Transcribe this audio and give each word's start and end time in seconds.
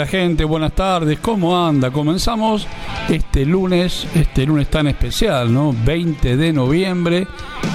Hola 0.00 0.08
gente, 0.08 0.44
buenas 0.44 0.72
tardes, 0.72 1.18
¿cómo 1.18 1.62
anda? 1.62 1.90
Comenzamos 1.90 2.66
este 3.10 3.44
lunes, 3.44 4.06
este 4.14 4.46
lunes 4.46 4.70
tan 4.70 4.86
especial, 4.86 5.52
¿no? 5.52 5.74
20 5.84 6.38
de 6.38 6.54
noviembre, 6.54 7.26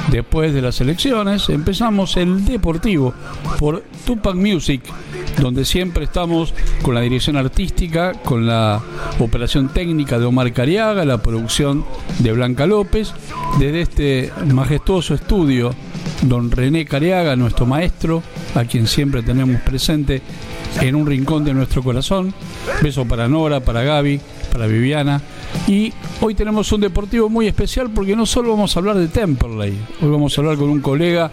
después 0.09 0.51
de 0.51 0.63
las 0.63 0.81
elecciones, 0.81 1.49
empezamos 1.49 2.17
el 2.17 2.43
Deportivo 2.43 3.13
por 3.59 3.83
Tupac 4.07 4.33
Music, 4.33 4.81
donde 5.39 5.65
siempre 5.65 6.05
estamos 6.05 6.51
con 6.81 6.95
la 6.95 7.01
dirección 7.01 7.37
artística, 7.37 8.13
con 8.13 8.47
la 8.47 8.81
operación 9.19 9.69
técnica 9.69 10.17
de 10.17 10.25
Omar 10.25 10.51
Cariaga, 10.51 11.05
la 11.05 11.21
producción 11.21 11.85
de 12.17 12.31
Blanca 12.31 12.65
López, 12.65 13.13
desde 13.59 13.81
este 13.81 14.33
majestuoso 14.51 15.13
estudio, 15.13 15.75
don 16.21 16.51
René 16.51 16.85
Cariaga, 16.85 17.35
nuestro 17.35 17.65
maestro, 17.65 18.23
a 18.55 18.65
quien 18.65 18.87
siempre 18.87 19.23
tenemos 19.23 19.61
presente 19.61 20.21
en 20.81 20.95
un 20.95 21.05
rincón 21.05 21.43
de 21.43 21.53
nuestro 21.53 21.83
corazón. 21.83 22.33
Beso 22.81 23.05
para 23.05 23.27
Nora, 23.27 23.59
para 23.59 23.83
Gaby, 23.83 24.19
para 24.51 24.67
Viviana. 24.67 25.21
Y 25.67 25.93
hoy 26.21 26.35
tenemos 26.35 26.71
un 26.71 26.81
deportivo 26.81 27.29
muy 27.29 27.47
especial 27.47 27.89
porque 27.89 28.15
no 28.15 28.25
solo 28.25 28.51
vamos 28.51 28.75
a 28.75 28.79
hablar 28.79 28.97
de 28.97 29.07
Temperley, 29.07 29.73
hoy 30.01 30.09
vamos 30.09 30.37
a 30.37 30.41
hablar 30.41 30.57
con 30.57 30.69
un 30.69 30.81
colega 30.81 31.31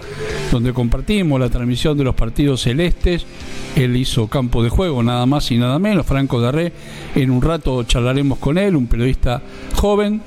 donde 0.51 0.73
compartimos 0.73 1.41
la 1.41 1.49
transmisión 1.49 1.97
de 1.99 2.05
los 2.05 2.15
partidos 2.15 2.63
celestes. 2.63 3.27
Él 3.77 3.97
hizo 3.97 4.27
campo 4.29 4.63
de 4.63 4.69
juego, 4.69 5.03
nada 5.03 5.27
más 5.27 5.51
y 5.51 5.57
nada 5.57 5.79
menos, 5.79 6.07
Franco 6.07 6.41
Darré. 6.41 6.73
En 7.15 7.31
un 7.31 7.43
rato 7.43 7.83
charlaremos 7.85 8.39
con 8.39 8.59
él, 8.59 8.77
un 8.77 8.87
periodista 8.87 9.43
joven. 9.75 10.23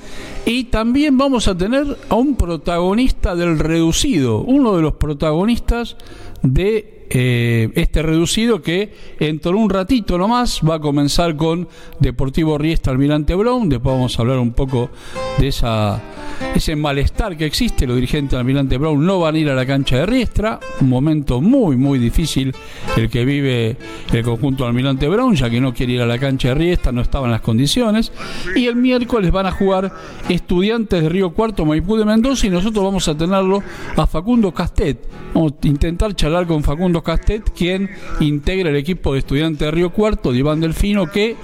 Y 0.45 0.65
también 0.65 1.17
vamos 1.17 1.47
a 1.47 1.57
tener 1.57 1.97
a 2.07 2.15
un 2.15 2.35
protagonista 2.35 3.35
del 3.35 3.57
reducido, 3.57 4.41
uno 4.41 4.75
de 4.75 4.81
los 4.83 4.93
protagonistas 4.93 5.97
de 6.43 7.07
eh, 7.09 7.69
este 7.75 8.01
reducido 8.01 8.63
que 8.63 8.91
en 9.19 9.39
un 9.45 9.69
ratito 9.69 10.17
nomás 10.17 10.61
va 10.67 10.75
a 10.75 10.79
comenzar 10.79 11.35
con 11.35 11.67
Deportivo 11.99 12.57
Riestra 12.57 12.93
Almirante 12.93 13.35
Brown, 13.35 13.69
después 13.69 13.95
vamos 13.95 14.17
a 14.17 14.21
hablar 14.23 14.39
un 14.39 14.53
poco 14.53 14.89
de 15.37 15.49
esa 15.49 16.01
ese 16.53 16.75
malestar 16.75 17.37
que 17.37 17.45
existe, 17.45 17.85
los 17.85 17.95
dirigentes 17.95 18.31
del 18.31 18.39
Almirante 18.39 18.77
Brown 18.77 19.05
no 19.05 19.19
van 19.19 19.35
a 19.35 19.37
ir 19.37 19.49
a 19.49 19.55
la 19.55 19.65
cancha 19.65 19.97
de 19.97 20.05
Riestra, 20.05 20.59
un 20.81 20.89
momento 20.89 21.41
muy 21.41 21.77
muy 21.77 21.99
difícil 21.99 22.53
el 22.97 23.09
que 23.09 23.23
vive 23.23 23.77
el 24.11 24.23
conjunto 24.23 24.63
del 24.63 24.69
Almirante 24.71 25.07
Brown, 25.07 25.35
ya 25.35 25.49
que 25.49 25.61
no 25.61 25.73
quiere 25.73 25.93
ir 25.93 26.01
a 26.01 26.05
la 26.07 26.17
cancha 26.17 26.49
de 26.49 26.55
Riestra, 26.55 26.91
no 26.91 27.01
estaban 27.01 27.29
las 27.29 27.41
condiciones, 27.41 28.11
y 28.55 28.65
el 28.65 28.75
miércoles 28.75 29.31
van 29.31 29.45
a 29.45 29.51
jugar 29.51 29.93
estudiantes 30.35 31.01
de 31.01 31.09
Río 31.09 31.31
Cuarto, 31.31 31.65
Maipú 31.65 31.97
de 31.97 32.05
Mendoza, 32.05 32.47
y 32.47 32.49
nosotros 32.49 32.83
vamos 32.83 33.07
a 33.07 33.17
tenerlo 33.17 33.63
a 33.95 34.05
Facundo 34.07 34.53
Castet, 34.53 34.99
vamos 35.33 35.53
a 35.61 35.67
intentar 35.67 36.15
charlar 36.15 36.45
con 36.47 36.63
Facundo 36.63 37.01
Castet, 37.01 37.51
quien 37.55 37.89
integra 38.19 38.69
el 38.69 38.75
equipo 38.75 39.13
de 39.13 39.19
estudiantes 39.19 39.59
de 39.59 39.71
Río 39.71 39.91
Cuarto, 39.91 40.31
de 40.31 40.39
Iván 40.39 40.59
Delfino, 40.59 41.07
que 41.07 41.35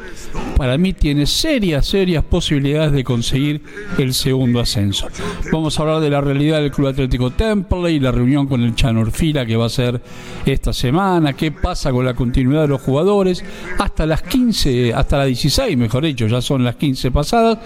para 0.57 0.77
mí 0.77 0.93
tiene 0.93 1.25
serias, 1.25 1.87
serias 1.87 2.23
posibilidades 2.23 2.91
de 2.91 3.03
conseguir 3.03 3.61
el 3.97 4.13
segundo 4.13 4.59
ascenso. 4.59 5.07
Vamos 5.51 5.77
a 5.77 5.81
hablar 5.81 5.99
de 5.99 6.09
la 6.09 6.21
realidad 6.21 6.61
del 6.61 6.71
Club 6.71 6.87
Atlético 6.87 7.31
Temple 7.31 7.91
y 7.91 7.99
la 7.99 8.11
reunión 8.11 8.47
con 8.47 8.61
el 8.61 8.75
Chano 8.75 9.01
Orfila 9.01 9.45
que 9.45 9.55
va 9.55 9.65
a 9.65 9.69
ser 9.69 10.01
esta 10.45 10.73
semana, 10.73 11.33
qué 11.33 11.51
pasa 11.51 11.91
con 11.91 12.05
la 12.05 12.13
continuidad 12.13 12.61
de 12.61 12.67
los 12.67 12.81
jugadores, 12.81 13.43
hasta 13.79 14.05
las 14.05 14.21
15, 14.21 14.93
hasta 14.93 15.17
las 15.17 15.27
16, 15.27 15.77
mejor 15.77 16.03
dicho, 16.05 16.27
ya 16.27 16.41
son 16.41 16.63
las 16.63 16.75
15 16.75 17.11
pasadas, 17.11 17.57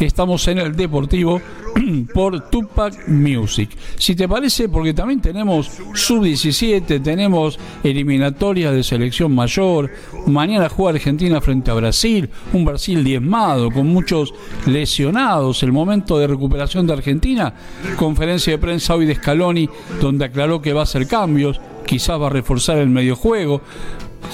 estamos 0.00 0.46
en 0.48 0.58
el 0.58 0.65
Deportivo 0.74 1.40
por 2.14 2.48
Tupac 2.50 3.08
Music. 3.08 3.70
Si 3.98 4.16
te 4.16 4.28
parece, 4.28 4.68
porque 4.68 4.94
también 4.94 5.20
tenemos 5.20 5.70
sub-17, 5.94 7.02
tenemos 7.02 7.58
eliminatorias 7.84 8.72
de 8.72 8.82
selección 8.82 9.34
mayor, 9.34 9.90
mañana 10.26 10.68
juega 10.68 10.96
Argentina 10.96 11.40
frente 11.40 11.70
a 11.70 11.74
Brasil, 11.74 12.28
un 12.52 12.64
Brasil 12.64 13.04
diezmado, 13.04 13.70
con 13.70 13.86
muchos 13.86 14.34
lesionados, 14.66 15.62
el 15.62 15.72
momento 15.72 16.18
de 16.18 16.26
recuperación 16.26 16.86
de 16.86 16.94
Argentina, 16.94 17.52
conferencia 17.96 18.52
de 18.52 18.58
prensa 18.58 18.94
hoy 18.94 19.06
de 19.06 19.14
Scaloni, 19.14 19.68
donde 20.00 20.24
aclaró 20.24 20.62
que 20.62 20.72
va 20.72 20.80
a 20.80 20.84
hacer 20.84 21.06
cambios, 21.06 21.60
quizás 21.86 22.20
va 22.20 22.26
a 22.26 22.30
reforzar 22.30 22.78
el 22.78 22.88
medio 22.88 23.16
juego. 23.16 23.60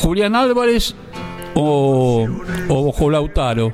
Julián 0.00 0.34
Álvarez 0.34 0.94
o, 1.54 2.28
o 2.68 3.10
Lautaro. 3.10 3.72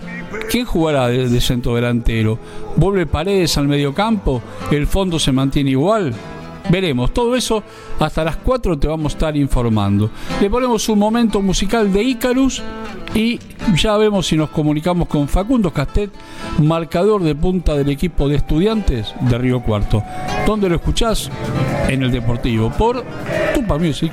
¿Quién 0.51 0.65
jugará 0.65 1.09
de, 1.09 1.41
centro 1.41 1.75
delantero? 1.75 2.39
¿Vuelve 2.77 3.07
Paredes 3.07 3.59
al 3.59 3.69
mediocampo? 3.69 4.41
¿El 4.71 4.87
fondo 4.87 5.19
se 5.19 5.33
mantiene 5.33 5.71
igual? 5.71 6.15
Veremos, 6.71 7.13
todo 7.13 7.35
eso 7.35 7.63
hasta 7.99 8.25
las 8.25 8.37
4 8.37 8.79
te 8.79 8.89
vamos 8.89 9.13
a 9.13 9.17
estar 9.17 9.37
informando. 9.37 10.11
Le 10.41 10.51
ponemos 10.51 10.89
un 10.89 10.99
momento 10.99 11.41
musical 11.41 11.93
de 11.93 12.03
Icarus 12.03 12.63
y 13.15 13.39
ya 13.75 13.97
vemos 13.97 14.27
si 14.27 14.37
nos 14.37 14.51
comunicamos 14.51 15.09
con 15.09 15.29
Facundo 15.29 15.73
Castet, 15.73 16.11
marcador 16.63 17.23
de 17.23 17.35
punta 17.35 17.75
del 17.75 17.89
equipo 17.89 18.29
de 18.29 18.37
estudiantes 18.37 19.15
de 19.21 19.39
Río 19.39 19.63
Cuarto. 19.63 20.03
¿Dónde 20.47 20.69
lo 20.69 20.77
escuchás? 20.77 21.31
En 21.89 22.03
el 22.03 22.11
Deportivo, 22.11 22.71
por 22.71 23.03
Tupa 23.55 23.79
Music. 23.79 24.13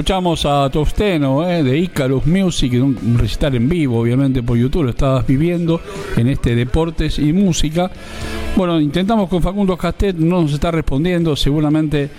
escuchamos 0.00 0.46
a 0.46 0.70
Tosteno 0.70 1.46
eh, 1.46 1.62
de 1.62 1.76
Icarus 1.76 2.24
Music, 2.24 2.72
un 2.82 3.18
recital 3.18 3.54
en 3.56 3.68
vivo, 3.68 4.00
obviamente 4.00 4.42
por 4.42 4.56
YouTube, 4.56 4.84
lo 4.84 4.90
estabas 4.90 5.26
viviendo 5.26 5.78
en 6.16 6.26
este 6.28 6.54
Deportes 6.54 7.18
y 7.18 7.34
Música. 7.34 7.90
Bueno, 8.56 8.80
intentamos 8.80 9.28
con 9.28 9.42
Facundo 9.42 9.76
Castet, 9.76 10.16
no 10.16 10.42
nos 10.42 10.52
está 10.52 10.70
respondiendo, 10.70 11.34
seguramente 11.34 12.10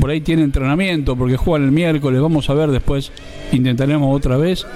por 0.00 0.10
ahí 0.10 0.20
tiene 0.20 0.42
entrenamiento 0.42 1.16
porque 1.16 1.36
juegan 1.36 1.66
el 1.66 1.72
miércoles, 1.72 2.20
vamos 2.20 2.50
a 2.50 2.54
ver 2.54 2.70
después, 2.70 3.12
intentaremos 3.52 4.14
otra 4.14 4.36
vez. 4.36 4.66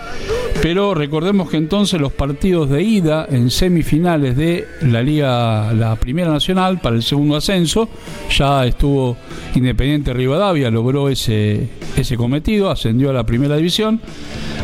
Pero 0.62 0.94
recordemos 0.94 1.50
que 1.50 1.56
entonces 1.56 2.00
los 2.00 2.12
partidos 2.12 2.70
de 2.70 2.82
ida 2.82 3.26
en 3.30 3.50
semifinales 3.50 4.36
de 4.36 4.66
la 4.82 5.02
Liga, 5.02 5.72
la 5.72 5.96
Primera 5.96 6.30
Nacional 6.30 6.80
para 6.80 6.96
el 6.96 7.02
segundo 7.02 7.36
ascenso, 7.36 7.88
ya 8.30 8.64
estuvo 8.66 9.16
Independiente 9.54 10.12
Rivadavia, 10.12 10.70
logró 10.70 11.08
ese, 11.08 11.68
ese 11.96 12.16
cometido, 12.16 12.70
ascendió 12.70 13.10
a 13.10 13.12
la 13.12 13.24
Primera 13.24 13.56
División. 13.56 14.00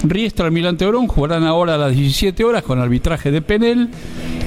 Riestra, 0.04 0.50
Milán 0.50 0.76
Teorón 0.76 1.06
jugarán 1.08 1.44
ahora 1.44 1.74
a 1.74 1.78
las 1.78 1.92
17 1.92 2.44
horas 2.44 2.62
con 2.62 2.78
arbitraje 2.78 3.30
de 3.30 3.42
Penel 3.42 3.90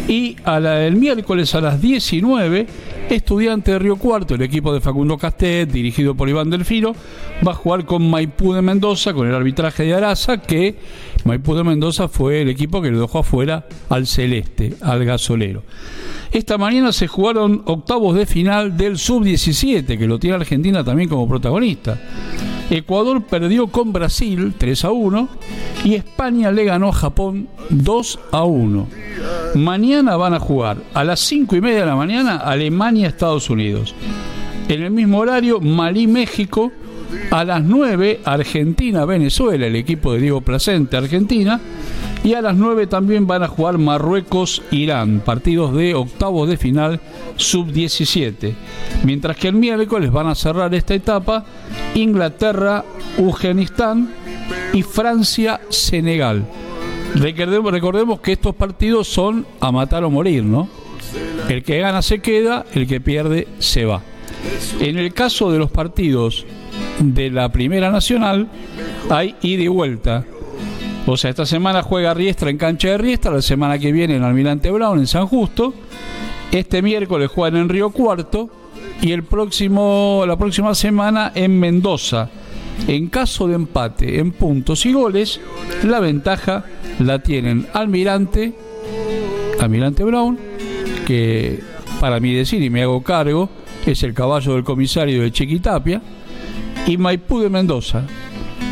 y 0.09 0.35
el 0.45 0.95
miércoles 0.95 1.53
a 1.53 1.61
las 1.61 1.79
19 1.79 2.65
Estudiante 3.11 3.71
de 3.71 3.79
Río 3.79 3.95
Cuarto, 3.95 4.33
el 4.33 4.41
equipo 4.41 4.73
de 4.73 4.81
Facundo 4.81 5.17
Castet, 5.17 5.71
dirigido 5.71 6.15
por 6.15 6.27
Iván 6.27 6.49
Delfino, 6.49 6.95
va 7.47 7.51
a 7.51 7.55
jugar 7.55 7.85
con 7.85 8.09
Maipú 8.09 8.53
de 8.53 8.63
Mendoza, 8.63 9.13
con 9.13 9.27
el 9.27 9.35
arbitraje 9.35 9.83
de 9.83 9.93
Araza, 9.93 10.41
que 10.41 10.75
Maipú 11.25 11.53
de 11.53 11.63
Mendoza 11.63 12.07
fue 12.07 12.41
el 12.41 12.49
equipo 12.49 12.81
que 12.81 12.91
le 12.91 12.97
dejó 12.97 13.19
afuera 13.19 13.67
al 13.89 14.07
Celeste, 14.07 14.73
al 14.81 15.05
gasolero. 15.05 15.61
Esta 16.31 16.57
mañana 16.57 16.91
se 16.91 17.07
jugaron 17.07 17.61
octavos 17.65 18.15
de 18.15 18.25
final 18.25 18.77
del 18.77 18.97
Sub-17, 18.97 19.97
que 19.97 20.07
lo 20.07 20.17
tiene 20.17 20.37
Argentina 20.37 20.83
también 20.83 21.07
como 21.07 21.27
protagonista. 21.27 21.99
Ecuador 22.69 23.23
perdió 23.23 23.67
con 23.67 23.91
Brasil 23.93 24.53
3 24.57 24.85
a 24.85 24.91
1 24.91 25.29
y 25.83 25.95
España 25.95 26.51
le 26.51 26.65
ganó 26.65 26.89
a 26.89 26.93
Japón 26.93 27.47
2 27.69 28.19
a 28.31 28.43
1. 28.43 28.87
Mañana 29.55 30.15
van 30.17 30.33
a 30.35 30.39
jugar 30.39 30.77
a 30.93 31.03
las 31.03 31.19
5 31.21 31.55
y 31.55 31.61
media 31.61 31.79
de 31.79 31.85
la 31.87 31.95
mañana 31.95 32.37
Alemania-Estados 32.37 33.49
Unidos. 33.49 33.95
En 34.67 34.83
el 34.83 34.91
mismo 34.91 35.19
horario 35.19 35.59
Malí-México. 35.59 36.71
A 37.31 37.43
las 37.43 37.63
9 37.63 38.21
Argentina-Venezuela, 38.23 39.65
el 39.65 39.75
equipo 39.75 40.13
de 40.13 40.19
Diego 40.19 40.41
Placente, 40.41 40.95
Argentina. 40.95 41.59
Y 42.23 42.33
a 42.33 42.41
las 42.41 42.55
9 42.55 42.87
también 42.87 43.27
van 43.27 43.43
a 43.43 43.47
jugar 43.47 43.77
Marruecos-Irán, 43.77 45.21
partidos 45.25 45.73
de 45.73 45.95
octavos 45.95 46.49
de 46.49 46.57
final 46.57 46.99
sub-17. 47.37 48.53
Mientras 49.03 49.37
que 49.37 49.47
el 49.47 49.55
miércoles 49.55 50.11
van 50.11 50.27
a 50.27 50.35
cerrar 50.35 50.75
esta 50.75 50.93
etapa 50.93 51.45
Inglaterra-Ugenistán 51.95 54.09
y 54.73 54.83
Francia-Senegal. 54.83 56.45
Recordemos, 57.15 57.71
recordemos 57.71 58.19
que 58.19 58.33
estos 58.33 58.53
partidos 58.53 59.07
son 59.07 59.45
a 59.59 59.71
matar 59.71 60.03
o 60.03 60.09
morir, 60.09 60.43
¿no? 60.43 60.67
El 61.47 61.63
que 61.63 61.79
gana 61.79 62.01
se 62.01 62.19
queda, 62.19 62.65
el 62.73 62.85
que 62.85 62.99
pierde 63.01 63.47
se 63.59 63.85
va. 63.85 64.01
En 64.79 64.97
el 64.97 65.13
caso 65.13 65.51
de 65.51 65.57
los 65.57 65.71
partidos 65.71 66.45
de 66.99 67.31
la 67.31 67.51
Primera 67.51 67.91
Nacional 67.91 68.47
hay 69.09 69.35
ida 69.41 69.63
y 69.63 69.67
vuelta. 69.67 70.25
O 71.11 71.17
sea, 71.17 71.31
esta 71.31 71.47
semana 71.47 71.81
juega 71.81 72.13
Riestra 72.13 72.51
en 72.51 72.57
cancha 72.57 72.89
de 72.89 72.99
Riestra, 72.99 73.31
la 73.31 73.41
semana 73.41 73.79
que 73.79 73.91
viene 73.91 74.15
en 74.15 74.23
Almirante 74.23 74.69
Brown 74.69 74.99
en 74.99 75.07
San 75.07 75.25
Justo, 75.25 75.73
este 76.51 76.83
miércoles 76.83 77.31
juegan 77.31 77.59
en 77.59 77.67
Río 77.67 77.89
Cuarto 77.89 78.47
y 79.01 79.11
el 79.11 79.23
próximo, 79.23 80.23
la 80.27 80.37
próxima 80.37 80.75
semana 80.75 81.31
en 81.33 81.59
Mendoza. 81.59 82.29
En 82.87 83.07
caso 83.07 83.47
de 83.47 83.55
empate 83.55 84.19
en 84.19 84.33
puntos 84.33 84.85
y 84.85 84.93
goles, 84.93 85.41
la 85.83 85.99
ventaja 85.99 86.65
la 86.99 87.17
tienen 87.17 87.65
Almirante, 87.73 88.53
Almirante 89.59 90.03
Brown, 90.03 90.37
que 91.07 91.59
para 91.99 92.19
mí 92.19 92.35
decir 92.35 92.61
y 92.61 92.69
me 92.69 92.83
hago 92.83 93.01
cargo, 93.01 93.49
es 93.83 94.03
el 94.03 94.13
caballo 94.13 94.53
del 94.53 94.63
comisario 94.63 95.23
de 95.23 95.31
Chiquitapia, 95.31 96.03
y 96.85 96.97
Maipú 96.97 97.39
de 97.39 97.49
Mendoza, 97.49 98.03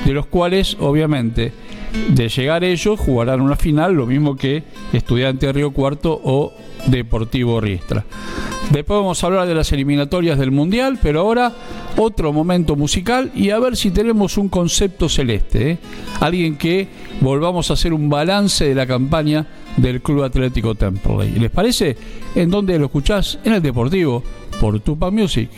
de 0.06 0.14
los 0.14 0.28
cuales 0.28 0.78
obviamente 0.80 1.66
de 2.10 2.30
llegar 2.30 2.64
ellos 2.64 3.00
jugarán 3.00 3.42
una 3.42 3.56
final, 3.56 3.94
lo 3.94 4.06
mismo 4.06 4.36
que 4.36 4.64
Estudiante 4.94 5.52
Río 5.52 5.72
Cuarto 5.72 6.20
o 6.24 6.54
Deportivo 6.88 7.60
Riestra. 7.60 8.06
Después 8.72 9.00
vamos 9.00 9.24
a 9.24 9.28
hablar 9.28 9.48
de 9.48 9.56
las 9.56 9.72
eliminatorias 9.72 10.38
del 10.38 10.52
Mundial, 10.52 11.00
pero 11.02 11.22
ahora 11.22 11.54
otro 11.96 12.34
momento 12.34 12.76
musical 12.76 13.32
y 13.34 13.50
a 13.50 13.60
ver 13.60 13.78
si 13.78 13.92
tenemos 13.92 14.38
un 14.38 14.50
concepto 14.50 15.08
celeste. 15.08 15.72
¿eh? 15.72 15.78
Alguien 16.20 16.58
que 16.58 16.88
volvamos 17.22 17.70
a 17.70 17.74
hacer 17.74 17.94
un 17.94 18.10
balance 18.10 18.66
de 18.66 18.76
la 18.76 18.86
campaña 18.86 19.48
del 19.78 20.02
Club 20.02 20.24
Atlético 20.24 20.76
Temple. 20.76 21.32
¿Les 21.38 21.52
parece? 21.52 21.96
¿En 22.36 22.50
dónde 22.50 22.78
lo 22.78 22.86
escuchás? 22.86 23.40
En 23.44 23.54
el 23.54 23.62
Deportivo, 23.62 24.24
por 24.60 24.80
Tupa 24.82 25.12
Music. 25.12 25.50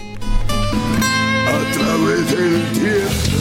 A 1.48 1.74
través 1.74 2.32
del 2.32 2.64
tiempo. 2.74 3.39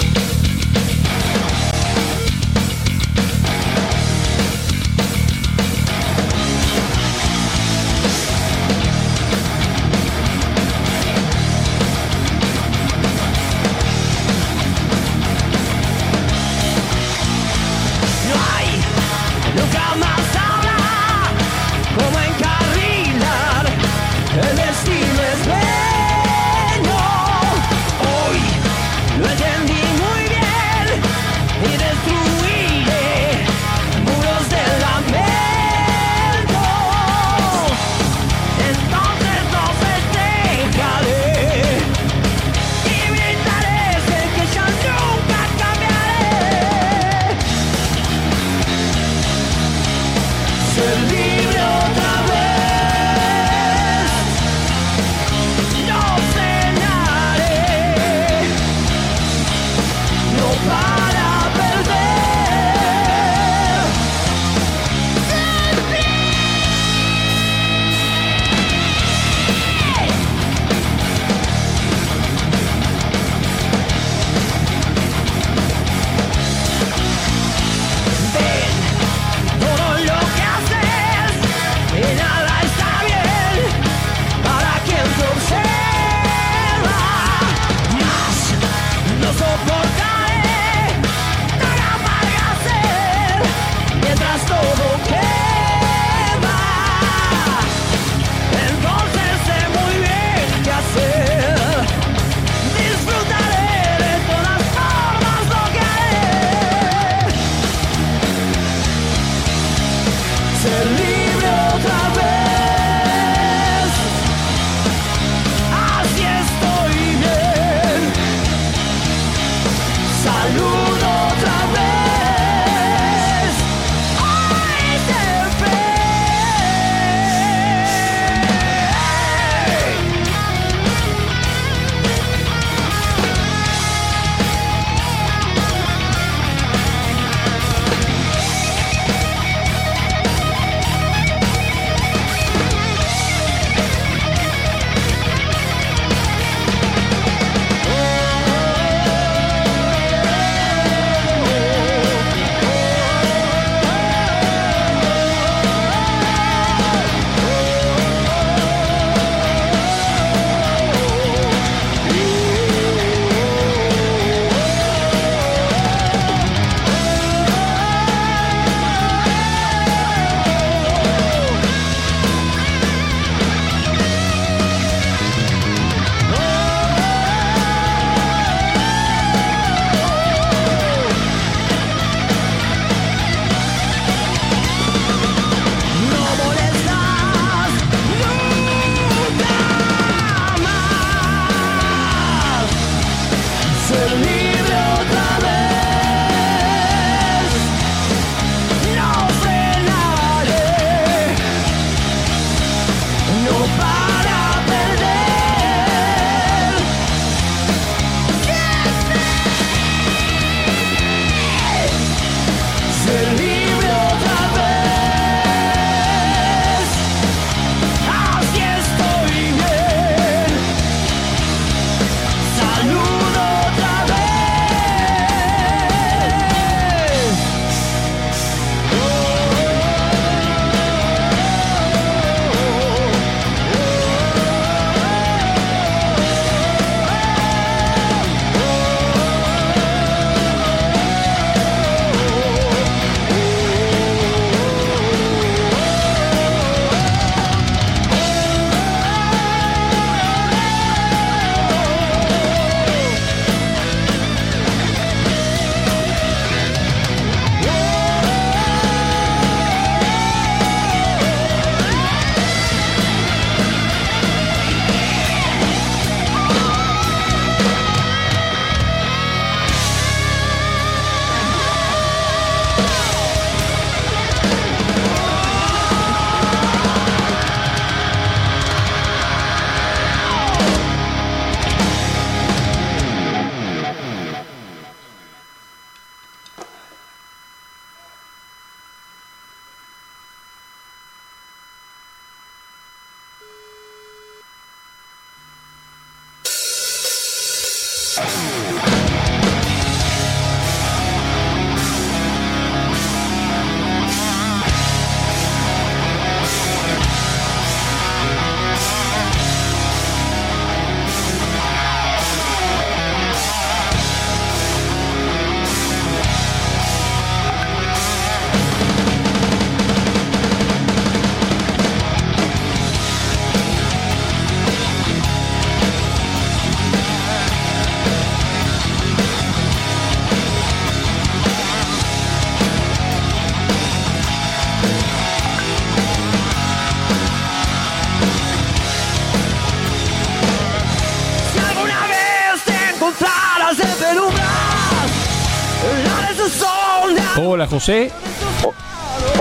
Hola 347.58 347.66
José. 347.66 348.12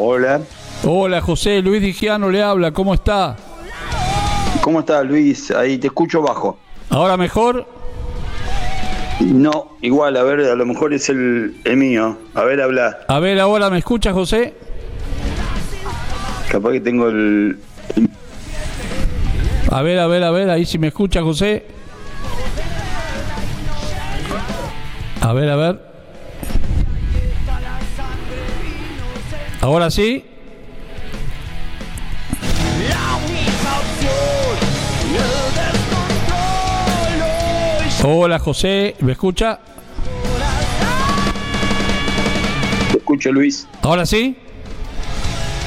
Hola, 0.01 0.41
Hola 0.83 1.21
José, 1.21 1.61
Luis 1.61 1.83
Digiano 1.83 2.31
le 2.31 2.41
habla, 2.41 2.71
¿cómo 2.71 2.95
está? 2.95 3.35
¿cómo 4.61 4.79
estás 4.79 5.05
Luis? 5.05 5.51
Ahí 5.51 5.77
te 5.77 5.85
escucho 5.85 6.23
bajo. 6.23 6.57
¿Ahora 6.89 7.15
mejor? 7.15 7.67
No, 9.19 9.77
igual, 9.83 10.17
a 10.17 10.23
ver, 10.23 10.49
a 10.49 10.55
lo 10.55 10.65
mejor 10.65 10.95
es 10.95 11.09
el, 11.09 11.61
el 11.63 11.77
mío. 11.77 12.17
A 12.33 12.43
ver, 12.43 12.59
habla. 12.59 12.97
A 13.07 13.19
ver, 13.19 13.39
ahora 13.39 13.69
me 13.69 13.77
escucha 13.77 14.11
José. 14.13 14.55
Capaz 16.51 16.71
que 16.71 16.81
tengo 16.81 17.09
el... 17.09 17.59
A 19.71 19.83
ver, 19.83 19.99
a 19.99 20.07
ver, 20.07 20.23
a 20.23 20.31
ver, 20.31 20.49
ahí 20.49 20.65
si 20.65 20.79
me 20.79 20.87
escucha 20.87 21.21
José. 21.21 21.67
A 25.21 25.33
ver, 25.33 25.51
a 25.51 25.55
ver. 25.55 25.96
Ahora 29.61 29.89
sí. 29.89 30.23
Hola 38.03 38.39
José, 38.39 38.95
¿me 38.99 39.13
escucha? 39.13 39.59
Te 42.91 42.97
escucho 42.99 43.31
Luis. 43.31 43.67
¿Ahora 43.81 44.05
sí? 44.05 44.37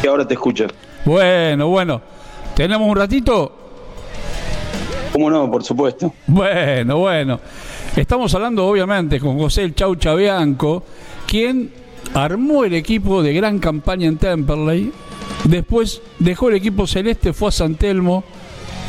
Y 0.02 0.06
ahora 0.06 0.26
te 0.26 0.34
escucho. 0.34 0.66
Bueno, 1.04 1.68
bueno. 1.68 2.00
¿Tenemos 2.54 2.88
un 2.88 2.96
ratito? 2.96 3.56
¿Cómo 5.12 5.28
no? 5.28 5.50
Por 5.50 5.64
supuesto. 5.64 6.14
Bueno, 6.26 6.98
bueno. 6.98 7.40
Estamos 7.96 8.32
hablando 8.34 8.66
obviamente 8.66 9.18
con 9.18 9.36
José 9.36 9.64
el 9.64 9.74
Chau 9.74 9.96
Chabianco, 9.96 10.84
quien 11.26 11.79
armó 12.14 12.64
el 12.64 12.74
equipo 12.74 13.22
de 13.22 13.32
gran 13.32 13.58
campaña 13.58 14.06
en 14.08 14.16
Temperley. 14.16 14.92
Después 15.44 16.02
dejó 16.18 16.48
el 16.48 16.56
equipo 16.56 16.86
celeste, 16.86 17.32
fue 17.32 17.48
a 17.48 17.52
San 17.52 17.74
Telmo, 17.74 18.24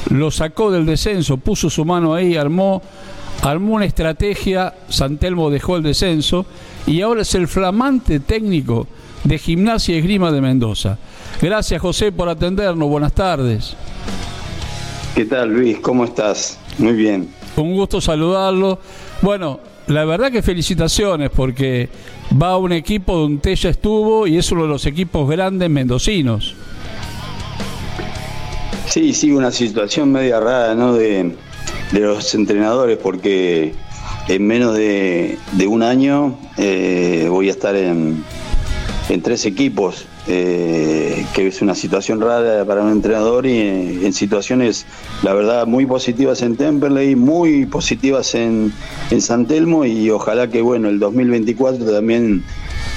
lo 0.09 0.31
sacó 0.31 0.71
del 0.71 0.85
descenso, 0.85 1.37
puso 1.37 1.69
su 1.69 1.85
mano 1.85 2.13
ahí, 2.13 2.35
armó, 2.35 2.81
armó 3.41 3.75
una 3.75 3.85
estrategia. 3.85 4.73
San 4.89 5.17
Telmo 5.17 5.49
dejó 5.49 5.77
el 5.77 5.83
descenso 5.83 6.45
y 6.87 7.01
ahora 7.01 7.21
es 7.21 7.35
el 7.35 7.47
flamante 7.47 8.19
técnico 8.19 8.87
de 9.23 9.37
Gimnasia 9.37 9.95
y 9.95 9.99
Esgrima 9.99 10.31
de 10.31 10.41
Mendoza. 10.41 10.97
Gracias 11.41 11.81
José 11.81 12.11
por 12.11 12.27
atendernos. 12.27 12.89
Buenas 12.89 13.13
tardes. 13.13 13.75
¿Qué 15.15 15.25
tal 15.25 15.49
Luis? 15.49 15.79
¿Cómo 15.79 16.05
estás? 16.05 16.57
Muy 16.77 16.93
bien. 16.93 17.29
Un 17.55 17.73
gusto 17.73 18.01
saludarlo. 18.01 18.79
Bueno, 19.21 19.59
la 19.87 20.05
verdad 20.05 20.31
que 20.31 20.41
felicitaciones 20.41 21.29
porque 21.29 21.89
va 22.39 22.51
a 22.51 22.57
un 22.57 22.71
equipo 22.71 23.15
donde 23.17 23.55
ya 23.55 23.69
estuvo 23.69 24.27
y 24.27 24.37
es 24.37 24.51
uno 24.51 24.63
de 24.63 24.69
los 24.69 24.85
equipos 24.85 25.29
grandes 25.29 25.69
mendocinos. 25.69 26.55
Sí, 28.87 29.13
sí, 29.13 29.31
una 29.31 29.51
situación 29.51 30.11
media 30.11 30.39
rara, 30.39 30.75
¿no? 30.75 30.93
De, 30.93 31.31
de 31.91 31.99
los 31.99 32.33
entrenadores, 32.35 32.97
porque 32.97 33.73
en 34.27 34.47
menos 34.47 34.75
de, 34.75 35.37
de 35.53 35.67
un 35.67 35.81
año 35.83 36.37
eh, 36.57 37.27
voy 37.29 37.47
a 37.47 37.51
estar 37.51 37.75
en, 37.75 38.23
en 39.09 39.21
tres 39.21 39.45
equipos, 39.45 40.05
eh, 40.27 41.25
que 41.33 41.47
es 41.47 41.61
una 41.61 41.73
situación 41.75 42.21
rara 42.21 42.63
para 42.65 42.81
un 42.83 42.91
entrenador 42.91 43.45
y 43.45 43.59
en, 43.59 44.05
en 44.05 44.13
situaciones, 44.13 44.85
la 45.23 45.33
verdad, 45.33 45.65
muy 45.67 45.85
positivas 45.85 46.41
en 46.41 46.55
Temperley, 46.57 47.15
muy 47.15 47.65
positivas 47.65 48.35
en, 48.35 48.71
en 49.09 49.21
San 49.21 49.45
Telmo 49.47 49.85
y 49.85 50.09
ojalá 50.09 50.47
que, 50.49 50.61
bueno, 50.61 50.89
el 50.89 50.99
2024 50.99 51.85
también 51.91 52.43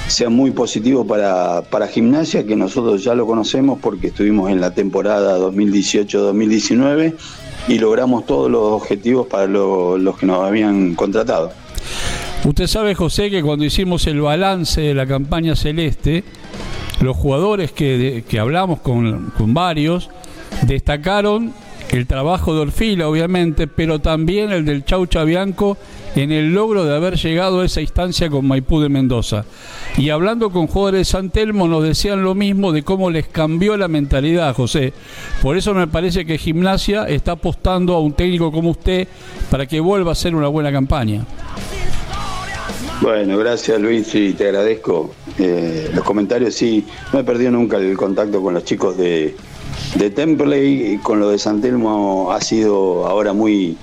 sea 0.07 0.29
muy 0.29 0.51
positivo 0.51 1.05
para, 1.07 1.63
para 1.63 1.87
gimnasia, 1.87 2.45
que 2.45 2.55
nosotros 2.55 3.03
ya 3.03 3.15
lo 3.15 3.25
conocemos 3.25 3.79
porque 3.81 4.07
estuvimos 4.07 4.51
en 4.51 4.61
la 4.61 4.73
temporada 4.73 5.39
2018-2019 5.39 7.13
y 7.67 7.79
logramos 7.79 8.25
todos 8.25 8.51
los 8.51 8.61
objetivos 8.61 9.25
para 9.27 9.47
lo- 9.47 9.97
los 9.97 10.17
que 10.17 10.25
nos 10.27 10.43
habían 10.43 10.93
contratado. 10.95 11.51
Usted 12.43 12.67
sabe, 12.67 12.93
José, 12.93 13.31
que 13.31 13.41
cuando 13.41 13.65
hicimos 13.65 14.05
el 14.05 14.21
balance 14.21 14.79
de 14.79 14.93
la 14.93 15.07
campaña 15.07 15.55
celeste, 15.55 16.23
los 17.01 17.15
jugadores 17.15 17.71
que, 17.71 18.23
que 18.27 18.39
hablamos 18.39 18.79
con, 18.79 19.31
con 19.37 19.53
varios 19.53 20.09
destacaron 20.65 21.53
el 21.91 22.07
trabajo 22.07 22.53
de 22.53 22.61
Orfila, 22.61 23.07
obviamente, 23.07 23.67
pero 23.67 23.99
también 23.99 24.51
el 24.51 24.65
del 24.65 24.85
Chau 24.85 25.05
Chabianco 25.05 25.77
en 26.15 26.31
el 26.31 26.53
logro 26.53 26.85
de 26.85 26.95
haber 26.95 27.15
llegado 27.17 27.61
a 27.61 27.65
esa 27.65 27.81
instancia 27.81 28.29
con 28.29 28.47
Maipú 28.47 28.79
de 28.79 28.89
Mendoza. 28.89 29.45
Y 29.97 30.09
hablando 30.09 30.49
con 30.49 30.67
jugadores 30.67 31.01
de 31.01 31.05
San 31.05 31.29
Telmo 31.29 31.67
nos 31.67 31.83
decían 31.83 32.23
lo 32.23 32.35
mismo 32.35 32.71
de 32.71 32.83
cómo 32.83 33.09
les 33.09 33.27
cambió 33.27 33.77
la 33.77 33.87
mentalidad, 33.87 34.55
José. 34.55 34.93
Por 35.41 35.57
eso 35.57 35.73
me 35.73 35.87
parece 35.87 36.25
que 36.25 36.37
Gimnasia 36.37 37.07
está 37.07 37.33
apostando 37.33 37.93
a 37.93 37.99
un 37.99 38.13
técnico 38.13 38.51
como 38.51 38.71
usted 38.71 39.07
para 39.49 39.65
que 39.65 39.79
vuelva 39.79 40.11
a 40.11 40.13
hacer 40.13 40.35
una 40.35 40.47
buena 40.47 40.71
campaña. 40.71 41.25
Bueno, 43.01 43.37
gracias 43.37 43.79
Luis 43.79 44.15
y 44.15 44.33
te 44.33 44.45
agradezco. 44.45 45.11
Eh, 45.37 45.89
los 45.93 46.03
comentarios. 46.03 46.55
Sí, 46.55 46.85
no 47.11 47.19
he 47.19 47.23
perdido 47.23 47.51
nunca 47.51 47.77
el 47.77 47.97
contacto 47.97 48.41
con 48.41 48.53
los 48.53 48.63
chicos 48.63 48.97
de, 48.97 49.35
de 49.95 50.09
Temperley 50.09 50.93
y 50.93 50.97
con 50.99 51.19
lo 51.19 51.29
de 51.29 51.37
San 51.37 51.61
Telmo 51.61 52.31
ha 52.31 52.39
sido 52.41 53.05
ahora 53.05 53.33
muy, 53.33 53.77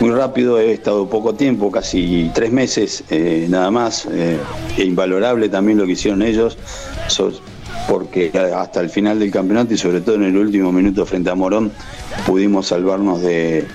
muy 0.00 0.10
rápido, 0.10 0.60
he 0.60 0.72
estado 0.72 1.08
poco 1.08 1.34
tiempo, 1.34 1.70
casi 1.70 2.30
tres 2.34 2.52
meses 2.52 3.04
eh, 3.10 3.46
nada 3.48 3.70
más, 3.70 4.06
eh, 4.06 4.38
e 4.76 4.84
invalorable 4.84 5.48
también 5.48 5.78
lo 5.78 5.86
que 5.86 5.92
hicieron 5.92 6.22
ellos, 6.22 6.56
porque 7.88 8.30
hasta 8.54 8.80
el 8.80 8.90
final 8.90 9.18
del 9.18 9.30
campeonato 9.30 9.74
y 9.74 9.78
sobre 9.78 10.00
todo 10.00 10.16
en 10.16 10.24
el 10.24 10.36
último 10.36 10.72
minuto 10.72 11.06
frente 11.06 11.30
a 11.30 11.34
Morón 11.34 11.72
pudimos 12.26 12.68
salvarnos 12.68 13.22
de, 13.22 13.66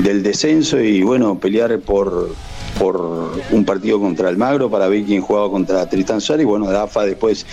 del 0.00 0.22
descenso 0.22 0.80
y 0.80 1.02
bueno, 1.02 1.38
pelear 1.38 1.78
por, 1.80 2.30
por 2.80 3.30
un 3.50 3.64
partido 3.66 4.00
contra 4.00 4.30
Almagro 4.30 4.70
para 4.70 4.88
ver 4.88 5.04
quién 5.04 5.20
jugaba 5.20 5.50
contra 5.50 5.86
Tristán 5.86 6.22
Suárez 6.22 6.44
y 6.44 6.46
bueno, 6.46 6.72
la 6.72 6.84
AFA 6.84 7.04
después 7.04 7.44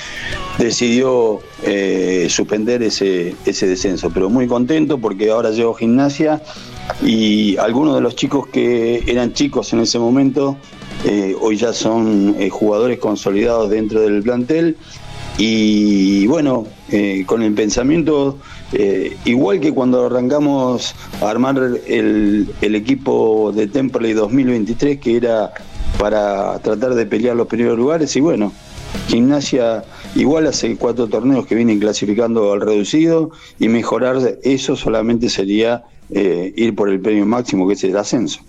decidió 0.58 1.42
eh, 1.64 2.28
suspender 2.30 2.82
ese, 2.82 3.36
ese 3.46 3.68
descenso, 3.68 4.10
pero 4.10 4.30
muy 4.30 4.48
contento 4.48 4.98
porque 5.00 5.30
ahora 5.30 5.52
llevo 5.52 5.74
gimnasia 5.74 6.42
y 7.04 7.58
algunos 7.58 7.96
de 7.96 8.02
los 8.02 8.16
chicos 8.16 8.48
que 8.48 9.04
eran 9.06 9.34
chicos 9.34 9.74
en 9.74 9.82
ese 9.82 10.00
momento 10.00 10.56
eh, 11.06 11.36
hoy 11.42 11.58
ya 11.58 11.74
son 11.74 12.38
eh, 12.40 12.50
jugadores 12.50 12.98
consolidados 12.98 13.70
dentro 13.70 14.00
del 14.00 14.24
plantel. 14.24 14.78
Y 15.38 16.26
bueno, 16.26 16.66
con 17.28 17.44
el 17.44 17.54
pensamiento, 17.54 18.40
eh, 18.74 19.16
igual 19.26 19.60
que 19.60 19.74
cuando 19.74 20.06
arrancamos 20.06 20.94
a 21.22 21.30
armar 21.30 21.58
el, 21.88 22.54
el 22.62 22.76
equipo 22.76 23.52
de 23.54 23.68
Temperley 23.68 24.14
2023, 24.14 25.00
que 25.00 25.18
era 25.18 25.54
para 25.98 26.60
tratar 26.60 26.94
de 26.96 27.06
pelear 27.06 27.36
los 27.36 27.48
primeros 27.48 27.78
lugares, 27.78 28.16
y 28.16 28.22
bueno, 28.22 28.52
gimnasia 29.08 29.84
igual 30.16 30.48
hace 30.48 30.76
cuatro 30.76 31.08
torneos 31.08 31.46
que 31.46 31.56
vienen 31.56 31.80
clasificando 31.80 32.52
al 32.54 32.62
reducido, 32.62 33.32
y 33.60 33.70
mejorar 33.70 34.40
eso 34.44 34.76
solamente 34.76 35.30
sería 35.30 35.86
eh, 36.10 36.54
ir 36.56 36.76
por 36.76 36.90
el 36.90 37.00
premio 37.00 37.26
máximo, 37.26 37.68
que 37.68 37.74
es 37.74 37.84
el 37.84 37.98
ascenso. 37.98 38.40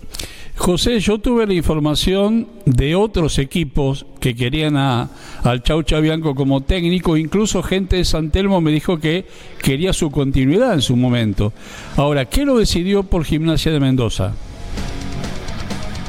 José, 0.59 0.99
yo 0.99 1.19
tuve 1.19 1.47
la 1.47 1.53
información 1.53 2.45
de 2.65 2.93
otros 2.93 3.39
equipos 3.39 4.05
que 4.19 4.35
querían 4.35 4.75
a, 4.75 5.09
al 5.41 5.63
Chau 5.63 5.83
Chabianco 5.83 6.35
como 6.35 6.61
técnico, 6.61 7.15
incluso 7.15 7.63
gente 7.63 7.95
de 7.95 8.03
San 8.03 8.29
Telmo 8.29 8.59
me 8.59 8.69
dijo 8.69 8.99
que 8.99 9.25
quería 9.63 9.93
su 9.93 10.11
continuidad 10.11 10.73
en 10.73 10.81
su 10.81 10.97
momento. 10.97 11.53
Ahora, 11.95 12.25
¿qué 12.25 12.43
lo 12.43 12.57
decidió 12.57 13.03
por 13.03 13.23
Gimnasia 13.23 13.71
de 13.71 13.79
Mendoza? 13.79 14.33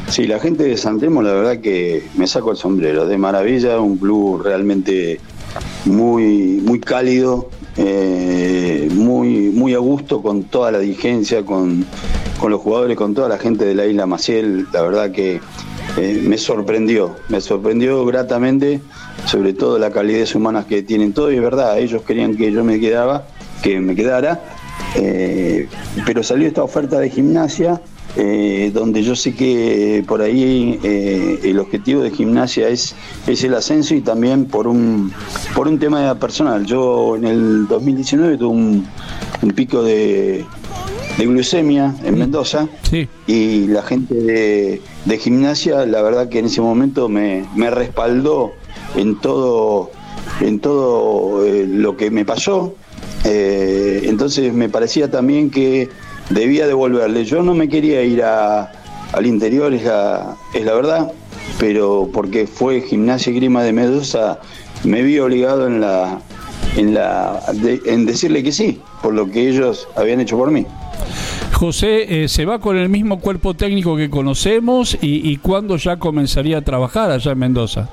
Sí, 0.09 0.27
la 0.27 0.41
gente 0.41 0.65
de 0.65 0.77
San 0.77 0.99
Telmo, 0.99 1.23
la 1.23 1.33
verdad 1.33 1.61
que 1.61 2.03
me 2.17 2.27
saco 2.27 2.51
el 2.51 2.57
sombrero. 2.57 3.07
De 3.07 3.17
maravilla, 3.19 3.79
un 3.79 3.99
club 3.99 4.43
realmente 4.43 5.21
muy, 5.85 6.61
muy 6.65 6.81
cálido, 6.81 7.51
eh, 7.77 8.89
muy, 8.93 9.51
muy 9.51 9.75
a 9.75 9.79
gusto 9.79 10.23
con 10.23 10.45
toda 10.45 10.71
la 10.71 10.79
dirigencia, 10.79 11.45
con, 11.45 11.87
con 12.39 12.51
los 12.51 12.61
jugadores, 12.61 12.97
con 12.97 13.15
toda 13.15 13.29
la 13.29 13.39
gente 13.39 13.65
de 13.65 13.75
la 13.75 13.87
isla 13.87 14.07
Maciel. 14.07 14.67
La 14.73 14.83
verdad 14.83 15.11
que 15.13 15.41
eh, 15.97 16.23
me 16.25 16.39
sorprendió, 16.39 17.17
me 17.29 17.41
sorprendió 17.41 18.05
gratamente, 18.05 18.81
sobre 19.27 19.53
todo 19.53 19.79
la 19.79 19.91
calidez 19.91 20.35
humana 20.35 20.67
que 20.69 20.83
tienen 20.83 21.13
todos. 21.13 21.33
Y 21.33 21.37
es 21.37 21.43
verdad, 21.43 21.79
ellos 21.79 22.03
querían 22.03 22.37
que 22.37 22.53
yo 22.53 22.65
me 22.65 22.81
quedaba, 22.81 23.27
que 23.63 23.81
me 23.81 23.95
quedara, 23.95 24.43
eh, 24.97 25.69
pero 26.07 26.23
salió 26.23 26.49
esta 26.49 26.63
oferta 26.63 26.99
de 26.99 27.11
gimnasia 27.11 27.81
eh, 28.17 28.71
donde 28.75 29.03
yo 29.03 29.15
sé 29.15 29.35
que 29.35 30.03
por 30.07 30.21
ahí 30.21 30.79
eh, 30.83 31.41
el 31.45 31.59
objetivo 31.59 32.03
de 32.03 32.11
gimnasia 32.11 32.69
es, 32.69 32.95
es 33.27 33.45
el 33.45 33.55
ascenso 33.55 33.95
y 33.95 34.01
también 34.01 34.47
por 34.47 34.67
un, 34.67 35.13
por 35.55 35.69
un 35.69 35.79
tema 35.79 36.15
personal. 36.17 36.65
Yo 36.67 37.17
en 37.17 37.25
el 37.25 37.67
2019 37.69 38.37
tuve 38.39 38.49
un, 38.49 38.87
un 39.43 39.51
pico 39.53 39.83
de, 39.83 40.45
de 41.19 41.27
glucemia 41.27 41.95
en 42.05 42.19
Mendoza 42.19 42.69
Sí. 42.83 43.09
y 43.27 43.67
la 43.69 43.83
gente 43.83 44.15
de, 44.15 44.83
de 45.05 45.19
gimnasia, 45.19 45.87
la 45.87 46.03
verdad 46.03 46.29
que 46.29 46.41
en 46.41 46.47
ese 46.47 46.61
momento 46.61 47.09
me, 47.09 47.45
me 47.55 47.71
respaldó 47.71 48.53
en 48.97 49.17
todo, 49.21 49.91
en 50.41 50.59
todo 50.59 51.45
eh, 51.47 51.65
lo 51.69 51.97
que 51.97 52.11
me 52.11 52.25
pasó. 52.25 52.75
Eh, 53.25 54.03
entonces 54.07 54.53
me 54.53 54.69
parecía 54.69 55.11
también 55.11 55.51
que 55.51 55.89
debía 56.31 56.67
devolverle. 56.67 57.25
Yo 57.25 57.43
no 57.43 57.55
me 57.55 57.69
quería 57.69 58.03
ir 58.03 58.23
a- 58.23 58.73
al 59.13 59.27
interior, 59.27 59.73
es 59.75 59.85
la, 59.85 60.37
es 60.55 60.65
la 60.65 60.73
verdad, 60.75 61.13
pero 61.59 62.09
porque 62.13 62.47
fue 62.47 62.81
gimnasia 62.81 63.33
y 63.33 63.37
grima 63.37 63.63
de 63.63 63.73
Mendoza, 63.73 64.39
me 64.85 65.03
vi 65.03 65.19
obligado 65.19 65.67
en 65.67 65.81
la, 65.81 66.21
en 66.77 66.95
la, 66.95 67.41
de- 67.55 67.81
en 67.87 68.07
decirle 68.07 68.43
que 68.43 68.53
sí, 68.53 68.81
por 69.03 69.13
lo 69.15 69.31
que 69.31 69.49
ellos 69.49 69.89
habían 69.97 70.21
hecho 70.21 70.37
por 70.39 70.51
mí. 70.51 70.65
José, 71.53 72.25
eh, 72.25 72.29
¿se 72.29 72.47
va 72.47 72.59
con 72.59 72.79
el 72.79 72.89
mismo 72.89 73.21
cuerpo 73.21 73.53
técnico 73.55 73.97
que 73.97 74.09
conocemos 74.09 74.97
y, 75.03 75.29
y 75.31 75.37
cuándo 75.37 75.77
ya 75.77 75.99
comenzaría 75.99 76.59
a 76.59 76.63
trabajar 76.63 77.11
allá 77.11 77.33
en 77.33 77.39
Mendoza? 77.39 77.89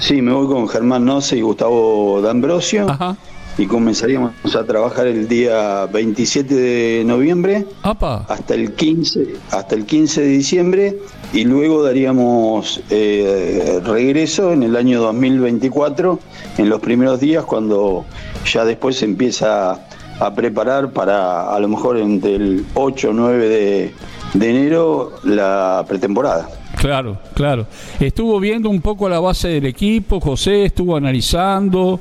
Sí, 0.00 0.20
me 0.20 0.32
voy 0.32 0.46
con 0.46 0.68
Germán 0.68 1.04
Noce 1.06 1.38
y 1.38 1.40
Gustavo 1.40 2.20
D'Ambrosio 2.20 2.90
Ajá. 2.90 3.16
Y 3.58 3.66
comenzaríamos 3.66 4.32
a 4.54 4.64
trabajar 4.64 5.06
el 5.06 5.28
día 5.28 5.86
27 5.86 6.54
de 6.54 7.04
noviembre 7.04 7.66
Apa. 7.82 8.26
hasta 8.28 8.54
el 8.54 8.74
15, 8.74 9.34
hasta 9.50 9.74
el 9.74 9.86
15 9.86 10.20
de 10.20 10.28
diciembre 10.28 10.98
y 11.32 11.44
luego 11.44 11.82
daríamos 11.82 12.80
eh, 12.90 13.80
regreso 13.84 14.52
en 14.52 14.62
el 14.62 14.76
año 14.76 15.00
2024, 15.00 16.18
en 16.58 16.68
los 16.68 16.80
primeros 16.80 17.20
días, 17.20 17.44
cuando 17.44 18.04
ya 18.44 18.64
después 18.64 18.96
se 18.96 19.06
empieza 19.06 19.80
a 20.18 20.34
preparar 20.34 20.92
para 20.92 21.54
a 21.54 21.58
lo 21.60 21.68
mejor 21.68 21.98
entre 21.98 22.36
el 22.36 22.64
8 22.74 23.10
o 23.10 23.12
9 23.12 23.48
de, 23.48 23.94
de 24.34 24.50
enero 24.50 25.12
la 25.24 25.84
pretemporada. 25.86 26.48
Claro, 26.76 27.18
claro. 27.34 27.66
Estuvo 27.98 28.38
viendo 28.38 28.68
un 28.70 28.80
poco 28.80 29.08
la 29.08 29.18
base 29.18 29.48
del 29.48 29.66
equipo, 29.66 30.20
José, 30.20 30.66
estuvo 30.66 30.96
analizando, 30.96 32.00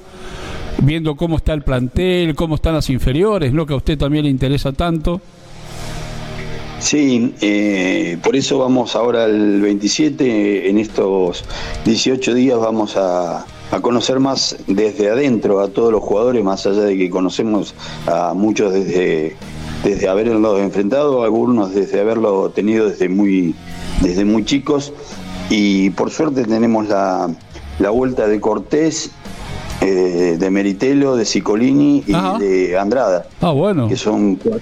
viendo 0.82 1.16
cómo 1.16 1.38
está 1.38 1.54
el 1.54 1.62
plantel, 1.62 2.36
cómo 2.36 2.56
están 2.56 2.76
las 2.76 2.90
inferiores, 2.90 3.54
¿no? 3.54 3.66
Que 3.66 3.74
a 3.74 3.78
usted 3.78 3.98
también 3.98 4.26
le 4.26 4.32
interesa 4.32 4.72
tanto. 4.74 5.22
Sí, 6.80 7.34
eh, 7.42 8.18
por 8.22 8.36
eso 8.36 8.60
vamos 8.60 8.96
ahora 8.96 9.26
el 9.26 9.62
27, 9.62 10.70
en 10.70 10.78
estos 10.78 11.44
18 11.86 12.34
días 12.34 12.60
vamos 12.60 12.98
a, 12.98 13.46
a 13.72 13.82
conocer 13.82 14.20
más 14.20 14.58
desde 14.68 15.10
adentro 15.10 15.62
a 15.62 15.70
todos 15.70 15.92
los 15.92 16.04
jugadores, 16.04 16.44
más 16.44 16.66
allá 16.66 16.82
de 16.82 16.98
que 16.98 17.10
conocemos 17.10 17.74
a 18.08 18.34
muchos 18.34 18.74
desde, 18.74 19.36
desde 19.84 20.08
haberlos 20.08 20.60
enfrentado, 20.60 21.24
algunos 21.24 21.74
desde 21.74 22.00
haberlo 22.02 22.50
tenido 22.50 22.90
desde 22.90 23.10
muy, 23.10 23.56
desde 24.02 24.26
muy 24.26 24.46
chicos. 24.46 24.94
Y 25.50 25.92
por 25.92 26.12
suerte 26.12 26.44
tenemos 26.44 26.88
la, 26.88 27.30
la 27.80 27.90
vuelta 27.90 28.28
de 28.28 28.40
Cortés, 28.40 29.12
eh, 29.82 30.36
de 30.40 30.50
Meritelo, 30.50 31.16
de 31.16 31.26
Cicolini 31.26 32.04
y 32.08 32.14
Ajá. 32.14 32.38
de 32.40 32.78
Andrada 32.78 33.26
Ah, 33.42 33.52
bueno. 33.52 33.88
que 33.88 33.96
son 33.96 34.40
cua- 34.40 34.60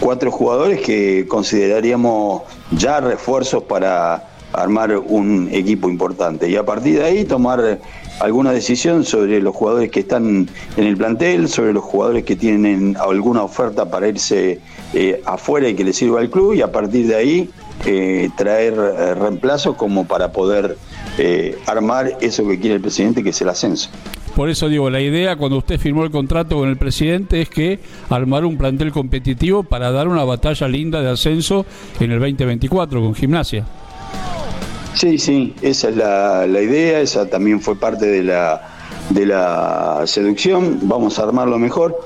cuatro 0.00 0.30
jugadores 0.30 0.80
que 0.80 1.26
consideraríamos 1.28 2.42
ya 2.72 3.00
refuerzos 3.00 3.62
para 3.64 4.28
armar 4.52 4.96
un 4.96 5.48
equipo 5.52 5.88
importante. 5.88 6.48
Y 6.48 6.54
a 6.56 6.64
partir 6.64 6.98
de 6.98 7.04
ahí 7.04 7.24
tomar 7.24 7.80
alguna 8.20 8.52
decisión 8.52 9.04
sobre 9.04 9.40
los 9.40 9.54
jugadores 9.56 9.90
que 9.90 10.00
están 10.00 10.48
en 10.76 10.84
el 10.84 10.96
plantel, 10.96 11.48
sobre 11.48 11.72
los 11.72 11.82
jugadores 11.82 12.22
que 12.24 12.36
tienen 12.36 12.96
alguna 13.00 13.42
oferta 13.42 13.90
para 13.90 14.06
irse 14.06 14.60
eh, 14.92 15.20
afuera 15.26 15.68
y 15.68 15.74
que 15.74 15.82
les 15.82 15.96
sirva 15.96 16.20
al 16.20 16.30
club, 16.30 16.54
y 16.54 16.62
a 16.62 16.70
partir 16.70 17.08
de 17.08 17.16
ahí 17.16 17.50
eh, 17.84 18.30
traer 18.36 18.74
eh, 18.74 19.14
reemplazos 19.14 19.74
como 19.74 20.04
para 20.04 20.30
poder 20.30 20.78
eh, 21.18 21.58
armar 21.66 22.16
eso 22.20 22.46
que 22.46 22.60
quiere 22.60 22.76
el 22.76 22.80
presidente, 22.80 23.24
que 23.24 23.30
es 23.30 23.40
el 23.42 23.48
ascenso. 23.48 23.90
Por 24.34 24.48
eso 24.48 24.68
digo, 24.68 24.90
la 24.90 25.00
idea 25.00 25.36
cuando 25.36 25.58
usted 25.58 25.78
firmó 25.78 26.02
el 26.02 26.10
contrato 26.10 26.56
con 26.56 26.68
el 26.68 26.76
presidente 26.76 27.40
es 27.40 27.48
que 27.48 27.78
armar 28.10 28.44
un 28.44 28.58
plantel 28.58 28.90
competitivo 28.90 29.62
para 29.62 29.92
dar 29.92 30.08
una 30.08 30.24
batalla 30.24 30.66
linda 30.66 31.00
de 31.00 31.10
ascenso 31.10 31.64
en 32.00 32.10
el 32.10 32.18
2024 32.18 33.00
con 33.00 33.14
gimnasia. 33.14 33.64
Sí, 34.94 35.18
sí, 35.18 35.54
esa 35.62 35.88
es 35.88 35.96
la, 35.96 36.46
la 36.46 36.60
idea, 36.60 37.00
esa 37.00 37.28
también 37.28 37.60
fue 37.60 37.76
parte 37.76 38.06
de 38.06 38.24
la, 38.24 38.62
de 39.10 39.26
la 39.26 40.02
seducción, 40.06 40.80
vamos 40.82 41.18
a 41.18 41.24
armarlo 41.24 41.58
mejor. 41.58 42.00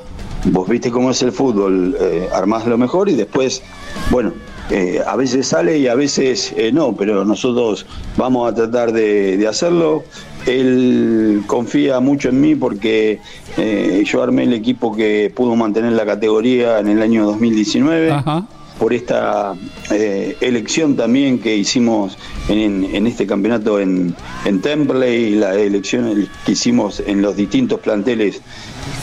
Vos 0.44 0.68
viste 0.68 0.90
cómo 0.90 1.10
es 1.10 1.22
el 1.22 1.32
fútbol, 1.32 1.96
eh, 1.98 2.28
armás 2.32 2.66
lo 2.66 2.78
mejor 2.78 3.08
y 3.08 3.14
después, 3.14 3.62
bueno, 4.10 4.32
eh, 4.70 5.00
a 5.06 5.16
veces 5.16 5.48
sale 5.48 5.78
y 5.78 5.88
a 5.88 5.94
veces 5.94 6.52
eh, 6.56 6.70
no, 6.72 6.94
pero 6.94 7.24
nosotros 7.24 7.86
vamos 8.16 8.50
a 8.50 8.54
tratar 8.54 8.92
de, 8.92 9.36
de 9.36 9.48
hacerlo. 9.48 10.04
Él 10.48 11.42
confía 11.46 12.00
mucho 12.00 12.30
en 12.30 12.40
mí 12.40 12.54
porque 12.54 13.20
eh, 13.58 14.02
yo 14.06 14.22
armé 14.22 14.44
el 14.44 14.54
equipo 14.54 14.96
que 14.96 15.30
pudo 15.34 15.54
mantener 15.56 15.92
la 15.92 16.06
categoría 16.06 16.78
en 16.78 16.88
el 16.88 17.02
año 17.02 17.26
2019 17.26 18.10
Ajá. 18.10 18.46
por 18.78 18.94
esta 18.94 19.54
eh, 19.90 20.36
elección 20.40 20.96
también 20.96 21.38
que 21.38 21.54
hicimos 21.54 22.16
en, 22.48 22.84
en 22.94 23.06
este 23.06 23.26
campeonato 23.26 23.78
en, 23.78 24.14
en 24.46 24.60
Temple 24.62 25.14
y 25.14 25.34
la 25.34 25.54
elección 25.54 26.28
que 26.46 26.52
hicimos 26.52 27.02
en 27.06 27.20
los 27.20 27.36
distintos 27.36 27.80
planteles 27.80 28.40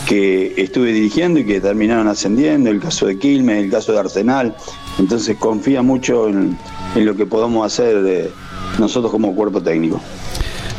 que 0.08 0.54
estuve 0.58 0.94
dirigiendo 0.94 1.40
y 1.40 1.46
que 1.46 1.60
terminaron 1.60 2.08
ascendiendo, 2.08 2.70
el 2.70 2.80
caso 2.80 3.06
de 3.06 3.20
Quilmes, 3.20 3.64
el 3.64 3.72
caso 3.72 3.92
de 3.92 4.00
Arsenal. 4.00 4.56
Entonces 4.98 5.38
confía 5.38 5.82
mucho 5.82 6.28
en, 6.28 6.58
en 6.96 7.06
lo 7.06 7.16
que 7.16 7.26
podamos 7.26 7.66
hacer 7.66 8.02
de 8.02 8.32
nosotros 8.80 9.12
como 9.12 9.36
cuerpo 9.36 9.62
técnico. 9.62 10.02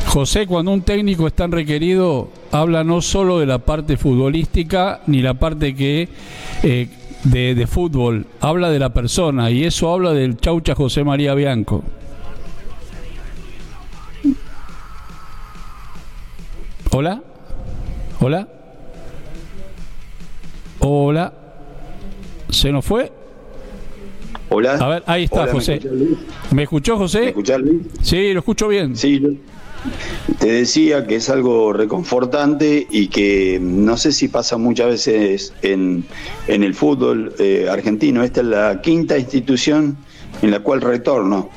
José, 0.07 0.47
cuando 0.47 0.71
un 0.71 0.81
técnico 0.81 1.27
es 1.27 1.33
tan 1.33 1.51
requerido, 1.51 2.29
habla 2.51 2.83
no 2.83 3.01
solo 3.01 3.39
de 3.39 3.45
la 3.45 3.59
parte 3.59 3.97
futbolística 3.97 5.01
ni 5.07 5.21
la 5.21 5.33
parte 5.35 5.75
que 5.75 6.07
eh, 6.63 6.87
de, 7.23 7.53
de 7.55 7.67
fútbol, 7.67 8.25
habla 8.39 8.69
de 8.71 8.79
la 8.79 8.89
persona 8.93 9.51
y 9.51 9.63
eso 9.65 9.91
habla 9.91 10.13
del 10.13 10.37
chaucha 10.37 10.75
José 10.75 11.03
María 11.03 11.33
Bianco. 11.33 11.83
Hola, 16.91 17.21
hola, 18.21 18.47
hola, 20.79 21.33
¿se 22.49 22.71
nos 22.71 22.85
fue? 22.85 23.11
Hola. 24.49 24.75
A 24.75 24.87
ver, 24.87 25.03
ahí 25.05 25.25
está, 25.25 25.41
Hola, 25.43 25.45
¿me 25.47 25.51
José. 25.51 25.81
¿Me 26.51 26.63
escuchó 26.63 26.93
¿Me 26.93 26.99
José? 26.99 27.27
escuchás, 27.27 27.59
Luis? 27.59 27.81
Sí, 28.01 28.31
lo 28.33 28.39
escucho 28.39 28.69
bien. 28.69 28.95
Sí, 28.95 29.21
te 30.39 30.47
decía 30.51 31.07
que 31.07 31.15
es 31.15 31.29
algo 31.29 31.73
reconfortante 31.73 32.87
y 32.89 33.07
que 33.07 33.59
no 33.61 33.97
sé 33.97 34.11
si 34.11 34.27
pasa 34.27 34.57
muchas 34.57 34.87
veces 34.87 35.53
en, 35.61 36.05
en 36.47 36.63
el 36.63 36.73
fútbol 36.73 37.33
eh, 37.39 37.67
argentino. 37.69 38.23
Esta 38.23 38.41
es 38.41 38.47
la 38.47 38.81
quinta 38.81 39.17
institución 39.17 39.97
en 40.41 40.51
la 40.51 40.59
cual 40.59 40.81
retorno. 40.81 41.49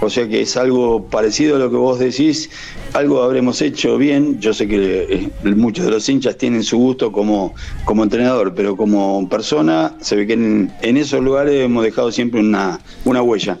O 0.00 0.08
sea 0.08 0.28
que 0.28 0.42
es 0.42 0.56
algo 0.56 1.06
parecido 1.06 1.56
a 1.56 1.58
lo 1.58 1.70
que 1.70 1.76
vos 1.76 1.98
decís, 1.98 2.50
algo 2.92 3.22
habremos 3.22 3.60
hecho 3.60 3.98
bien. 3.98 4.38
Yo 4.38 4.54
sé 4.54 4.68
que 4.68 5.30
eh, 5.44 5.54
muchos 5.56 5.86
de 5.86 5.90
los 5.90 6.08
hinchas 6.08 6.36
tienen 6.36 6.62
su 6.62 6.78
gusto 6.78 7.10
como, 7.10 7.54
como 7.84 8.04
entrenador, 8.04 8.54
pero 8.54 8.76
como 8.76 9.28
persona 9.28 9.96
se 10.00 10.14
ve 10.14 10.26
que 10.26 10.34
en, 10.34 10.72
en 10.82 10.96
esos 10.96 11.20
lugares 11.20 11.64
hemos 11.64 11.82
dejado 11.82 12.12
siempre 12.12 12.40
una, 12.40 12.78
una 13.04 13.22
huella. 13.22 13.58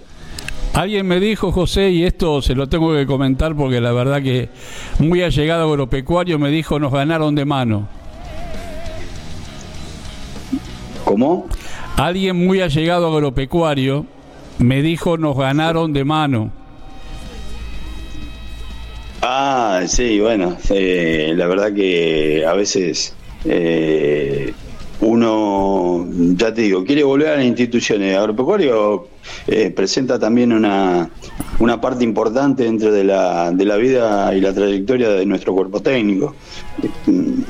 Alguien 0.74 1.06
me 1.06 1.18
dijo, 1.18 1.50
José, 1.50 1.90
y 1.90 2.04
esto 2.04 2.40
se 2.40 2.54
lo 2.54 2.68
tengo 2.68 2.94
que 2.94 3.06
comentar 3.06 3.54
porque 3.56 3.80
la 3.80 3.92
verdad 3.92 4.22
que 4.22 4.48
muy 5.00 5.22
allegado 5.22 5.68
agropecuario 5.68 6.38
me 6.38 6.50
dijo, 6.50 6.78
nos 6.78 6.92
ganaron 6.92 7.34
de 7.34 7.44
mano. 7.44 7.88
¿Cómo? 11.04 11.48
Alguien 11.96 12.46
muy 12.46 12.60
allegado 12.60 13.12
agropecuario 13.12 14.06
Me 14.58 14.82
dijo, 14.82 15.16
nos 15.16 15.36
ganaron 15.36 15.92
de 15.92 16.04
mano. 16.04 16.50
Ah, 19.22 19.82
sí, 19.86 20.20
bueno, 20.20 20.56
eh, 20.70 21.32
la 21.36 21.46
verdad 21.46 21.72
que 21.72 22.44
a 22.46 22.54
veces 22.54 23.14
eh, 23.44 24.52
uno, 25.00 26.06
ya 26.36 26.52
te 26.52 26.62
digo, 26.62 26.84
quiere 26.84 27.04
volver 27.04 27.28
a 27.28 27.36
las 27.36 27.44
instituciones. 27.44 28.16
Agropecuario 28.16 29.08
eh, 29.46 29.70
presenta 29.70 30.18
también 30.18 30.52
una, 30.52 31.08
una 31.60 31.80
parte 31.80 32.04
importante 32.04 32.64
dentro 32.64 32.90
de 32.90 33.04
la, 33.04 33.50
de 33.52 33.64
la 33.64 33.76
vida 33.76 34.34
y 34.34 34.40
la 34.40 34.52
trayectoria 34.52 35.10
de 35.10 35.24
nuestro 35.24 35.54
cuerpo 35.54 35.80
técnico. 35.80 36.34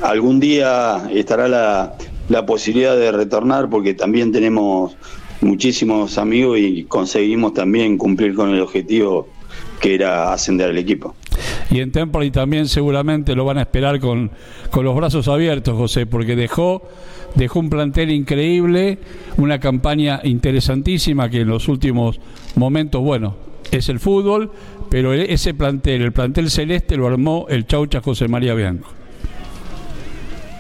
Algún 0.03 0.41
día 0.41 1.09
estará 1.13 1.49
la, 1.49 1.95
la 2.29 2.45
posibilidad 2.45 2.97
de 2.97 3.13
retornar 3.13 3.71
porque 3.71 3.95
también 3.95 4.33
tenemos 4.33 4.97
muchísimos 5.41 6.19
amigos 6.19 6.59
y 6.59 6.85
conseguimos 6.85 7.55
también 7.55 7.97
cumplir 7.97 8.35
con 8.35 8.51
el 8.51 8.61
objetivo 8.61 9.29
que 9.81 9.95
era 9.95 10.33
ascender 10.33 10.71
al 10.71 10.79
equipo. 10.79 11.15
Y 11.71 11.81
en 11.81 11.93
Temple 11.93 12.31
también 12.31 12.67
seguramente 12.67 13.35
lo 13.35 13.45
van 13.45 13.59
a 13.59 13.63
esperar 13.63 14.01
con, 14.01 14.31
con 14.71 14.85
los 14.85 14.97
brazos 14.97 15.29
abiertos, 15.29 15.77
José, 15.77 16.07
porque 16.07 16.35
dejó, 16.35 16.83
dejó 17.35 17.61
un 17.61 17.71
plantel 17.71 18.11
increíble, 18.11 18.99
una 19.37 19.59
campaña 19.61 20.21
interesantísima 20.25 21.29
que 21.29 21.41
en 21.41 21.49
los 21.49 21.69
últimos 21.69 22.21
momentos, 22.57 23.03
bueno, 23.03 23.37
es 23.71 23.89
el 23.89 24.01
fútbol, 24.01 24.51
pero 24.91 25.13
ese 25.13 25.55
plantel, 25.55 26.03
el 26.03 26.13
plantel 26.13 26.51
celeste, 26.51 26.97
lo 26.97 27.07
armó 27.07 27.47
el 27.49 27.67
Chaucha 27.67 28.01
José 28.01 28.29
María 28.29 28.55
Bianco. 28.55 28.89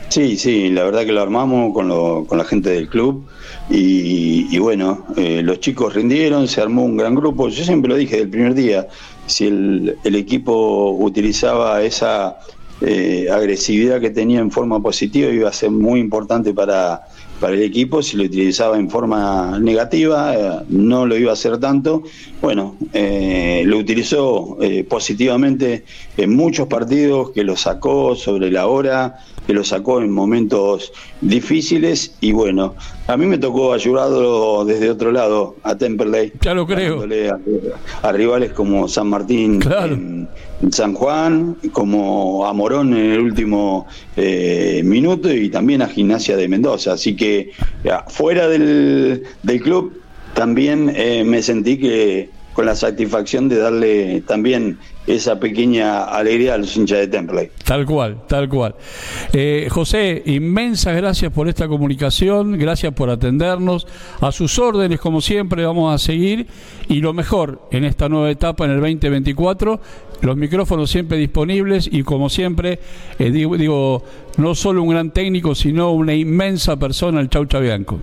Sí, 0.09 0.37
sí, 0.37 0.70
la 0.70 0.85
verdad 0.85 1.04
que 1.04 1.12
lo 1.12 1.20
armamos 1.20 1.74
con, 1.74 1.88
lo, 1.88 2.24
con 2.26 2.38
la 2.38 2.44
gente 2.44 2.70
del 2.70 2.88
club 2.88 3.26
y, 3.68 4.57
bueno, 4.59 5.04
eh, 5.16 5.42
los 5.42 5.61
chicos 5.61 5.94
rindieron, 5.94 6.48
se 6.48 6.62
armó 6.62 6.83
un 6.85 6.96
gran 6.96 7.14
grupo. 7.14 7.48
Yo 7.48 7.62
siempre 7.62 7.90
lo 7.90 7.96
dije 7.96 8.16
del 8.16 8.31
primer 8.31 8.54
día, 8.54 8.88
si 9.26 9.46
el, 9.46 9.96
el 10.04 10.14
equipo 10.14 10.92
utilizaba 10.92 11.83
esa 11.83 12.38
eh, 12.80 13.28
agresividad 13.30 14.00
que 14.00 14.10
tenía 14.10 14.40
en 14.40 14.50
forma 14.50 14.80
positiva 14.80 15.30
iba 15.30 15.48
a 15.48 15.52
ser 15.52 15.70
muy 15.70 16.00
importante 16.00 16.54
para, 16.54 17.02
para 17.40 17.55
el 17.55 17.62
equipo, 17.62 18.03
si 18.03 18.16
lo 18.16 18.24
utilizaba 18.24 18.79
en 18.79 18.90
forma 18.90 19.59
negativa 19.59 20.35
eh, 20.35 20.64
no 20.68 21.07
lo 21.07 21.16
iba 21.16 21.31
a 21.31 21.35
hacer 21.35 21.59
tanto. 21.59 22.03
Bueno, 22.40 22.77
eh, 22.92 23.62
lo 23.66 23.79
utilizó 23.79 24.59
positivamente 24.88 25.85
en 26.16 26.35
muchos 26.37 26.68
partidos, 26.68 27.31
que 27.31 27.44
lo 27.44 27.57
sacó 27.57 28.14
sobre 28.14 28.51
la 28.51 28.66
hora, 28.66 29.18
que 29.48 29.55
lo 29.55 29.64
sacó 29.64 30.03
en 30.03 30.11
momentos 30.11 30.92
difíciles 31.22 32.14
y 32.20 32.33
bueno, 32.33 32.74
a 33.07 33.16
mí 33.16 33.24
me 33.24 33.38
tocó 33.38 33.72
ayudarlo 33.72 34.66
desde 34.66 34.90
otro 34.90 35.11
lado 35.11 35.57
a 35.62 35.74
Temperley. 35.74 36.35
Ya 36.42 36.53
lo 36.53 36.66
creo. 36.66 37.03
A, 38.03 38.12
rivales 38.12 38.53
como 38.53 38.87
San 38.88 39.09
Martín 39.09 39.61
en, 39.62 40.29
San 40.70 40.92
Juan, 40.92 41.57
como 41.72 42.44
a 42.44 42.53
Morón 42.53 42.92
en 42.92 43.12
el 43.12 43.20
último 43.20 43.87
eh, 44.18 44.83
minuto 44.85 45.33
y 45.33 45.48
también 45.48 45.81
a 45.81 45.88
Gimnasia 45.88 46.37
de 46.37 46.46
Mendoza. 46.46 46.92
Así 46.92 47.16
que 47.16 47.27
fuera 48.08 48.48
del, 48.48 49.24
del 49.42 49.60
club 49.60 49.92
también 50.34 50.92
eh, 50.94 51.24
me 51.24 51.42
sentí 51.42 51.78
que 51.78 52.30
con 52.58 52.66
la 52.66 52.74
satisfacción 52.74 53.48
de 53.48 53.56
darle 53.56 54.20
también 54.22 54.78
esa 55.06 55.38
pequeña 55.38 56.02
alegría 56.02 56.54
a 56.54 56.58
los 56.58 56.76
hinchas 56.76 56.98
de 56.98 57.06
Temple. 57.06 57.52
Tal 57.64 57.86
cual, 57.86 58.22
tal 58.26 58.48
cual. 58.48 58.74
Eh, 59.32 59.68
José, 59.70 60.24
inmensas 60.26 60.96
gracias 60.96 61.32
por 61.32 61.48
esta 61.48 61.68
comunicación, 61.68 62.58
gracias 62.58 62.92
por 62.94 63.10
atendernos. 63.10 63.86
A 64.20 64.32
sus 64.32 64.58
órdenes, 64.58 64.98
como 64.98 65.20
siempre, 65.20 65.64
vamos 65.64 65.94
a 65.94 66.04
seguir. 66.04 66.48
Y 66.88 67.00
lo 67.00 67.12
mejor 67.12 67.62
en 67.70 67.84
esta 67.84 68.08
nueva 68.08 68.28
etapa, 68.28 68.64
en 68.64 68.72
el 68.72 68.80
2024, 68.80 69.80
los 70.22 70.36
micrófonos 70.36 70.90
siempre 70.90 71.16
disponibles 71.16 71.88
y 71.88 72.02
como 72.02 72.28
siempre, 72.28 72.80
eh, 73.20 73.30
digo, 73.30 73.56
digo, 73.56 74.02
no 74.36 74.56
solo 74.56 74.82
un 74.82 74.88
gran 74.88 75.12
técnico, 75.12 75.54
sino 75.54 75.92
una 75.92 76.12
inmensa 76.12 76.76
persona, 76.76 77.20
el 77.20 77.30
Chaucha 77.30 77.60
Bianco. 77.60 78.00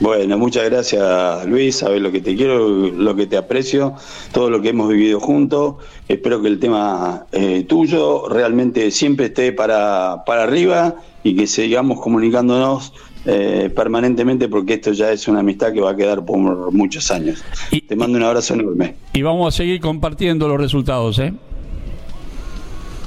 Bueno, 0.00 0.36
muchas 0.38 0.64
gracias 0.64 1.46
Luis, 1.46 1.76
sabes 1.76 2.02
lo 2.02 2.10
que 2.10 2.20
te 2.20 2.34
quiero, 2.34 2.68
lo 2.68 3.14
que 3.14 3.26
te 3.26 3.36
aprecio, 3.36 3.94
todo 4.32 4.50
lo 4.50 4.60
que 4.60 4.70
hemos 4.70 4.88
vivido 4.88 5.20
juntos. 5.20 5.76
Espero 6.08 6.42
que 6.42 6.48
el 6.48 6.58
tema 6.58 7.26
eh, 7.32 7.64
tuyo 7.68 8.28
realmente 8.28 8.90
siempre 8.90 9.26
esté 9.26 9.52
para, 9.52 10.24
para 10.26 10.42
arriba 10.42 10.96
y 11.22 11.36
que 11.36 11.46
sigamos 11.46 12.00
comunicándonos 12.00 12.92
eh, 13.26 13.72
permanentemente 13.74 14.48
porque 14.48 14.74
esto 14.74 14.92
ya 14.92 15.10
es 15.10 15.28
una 15.28 15.40
amistad 15.40 15.72
que 15.72 15.80
va 15.80 15.92
a 15.92 15.96
quedar 15.96 16.24
por 16.24 16.72
muchos 16.72 17.10
años. 17.10 17.42
te 17.86 17.96
mando 17.96 18.18
un 18.18 18.24
abrazo 18.24 18.54
enorme. 18.54 18.96
Y 19.14 19.22
vamos 19.22 19.54
a 19.54 19.56
seguir 19.56 19.80
compartiendo 19.80 20.46
los 20.48 20.58
resultados, 20.58 21.18
¿eh? 21.20 21.32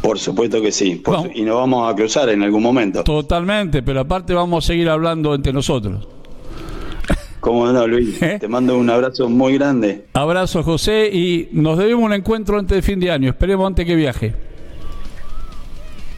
Por 0.01 0.17
supuesto 0.17 0.61
que 0.61 0.71
sí. 0.71 1.03
y 1.35 1.41
nos 1.41 1.55
vamos 1.55 1.91
a 1.91 1.95
cruzar 1.95 2.29
en 2.29 2.41
algún 2.41 2.63
momento. 2.63 3.03
Totalmente, 3.03 3.83
pero 3.83 3.99
aparte 3.99 4.33
vamos 4.33 4.63
a 4.63 4.67
seguir 4.67 4.89
hablando 4.89 5.35
entre 5.35 5.51
nosotros. 5.51 6.07
Cómo 7.47 7.65
no, 7.71 7.87
Luis. 7.87 8.21
¿Eh? 8.21 8.39
Te 8.41 8.49
mando 8.49 8.77
un 8.77 8.89
abrazo 8.89 9.29
muy 9.29 9.53
grande. 9.53 10.03
Abrazo, 10.11 10.63
José, 10.63 11.09
y 11.09 11.47
nos 11.53 11.77
debemos 11.77 12.03
un 12.03 12.11
encuentro 12.11 12.59
antes 12.59 12.75
de 12.75 12.81
fin 12.81 12.99
de 12.99 13.09
año. 13.09 13.29
Esperemos 13.29 13.65
antes 13.65 13.85
que 13.85 13.95
viaje. 13.95 14.33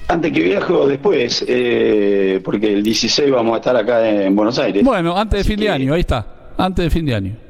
Antes 0.08 0.32
que 0.34 0.42
viaje 0.42 0.74
o 0.74 0.88
después, 0.88 1.46
eh, 1.48 2.42
porque 2.44 2.74
el 2.74 2.82
16 2.82 3.30
vamos 3.30 3.54
a 3.54 3.58
estar 3.58 3.76
acá 3.76 4.10
en 4.10 4.36
Buenos 4.36 4.58
Aires. 4.58 4.84
Bueno, 4.84 5.16
antes 5.16 5.42
de 5.42 5.44
fin 5.44 5.60
de 5.60 5.70
año, 5.70 5.94
ahí 5.94 6.00
está. 6.00 6.26
Antes 6.58 6.86
de 6.86 6.90
fin 6.90 7.06
de 7.06 7.14
año. 7.14 7.49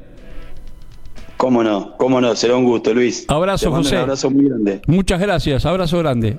Cómo 1.40 1.64
no, 1.64 1.94
cómo 1.96 2.20
no, 2.20 2.36
será 2.36 2.58
un 2.58 2.66
gusto, 2.66 2.94
Luis. 2.94 3.24
Abrazo, 3.30 3.72
José. 3.72 3.96
Un 3.96 4.02
abrazo 4.02 4.30
muy 4.30 4.50
grande. 4.50 4.82
Muchas 4.88 5.22
gracias, 5.22 5.66
abrazo 5.66 5.98
grande. 6.00 6.38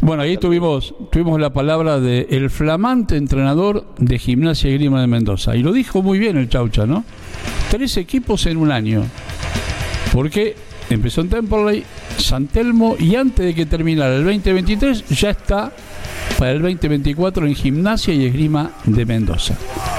Bueno, 0.00 0.24
ahí 0.24 0.36
tuvimos, 0.38 0.92
tuvimos 1.12 1.40
la 1.40 1.52
palabra 1.52 2.00
del 2.00 2.26
el 2.28 2.50
flamante 2.50 3.16
entrenador 3.16 3.84
de 3.98 4.18
Gimnasia 4.18 4.70
y 4.70 4.74
Grima 4.74 5.00
de 5.00 5.06
Mendoza. 5.06 5.54
Y 5.54 5.62
lo 5.62 5.70
dijo 5.70 6.02
muy 6.02 6.18
bien 6.18 6.36
el 6.36 6.48
Chaucha, 6.48 6.84
¿no? 6.84 7.04
Tres 7.70 7.96
equipos 7.96 8.44
en 8.46 8.56
un 8.56 8.72
año. 8.72 9.04
Porque 10.12 10.56
empezó 10.90 11.20
en 11.20 11.28
Temperley, 11.28 11.84
San 12.16 12.48
Telmo 12.48 12.96
y 12.98 13.14
antes 13.14 13.46
de 13.46 13.54
que 13.54 13.66
terminara 13.66 14.16
el 14.16 14.24
2023 14.24 15.10
ya 15.10 15.30
está 15.30 15.72
para 16.38 16.52
el 16.52 16.62
2024 16.62 17.46
en 17.46 17.54
Gimnasia 17.54 18.14
y 18.14 18.26
Esgrima 18.26 18.72
de 18.84 19.06
Mendoza. 19.06 19.56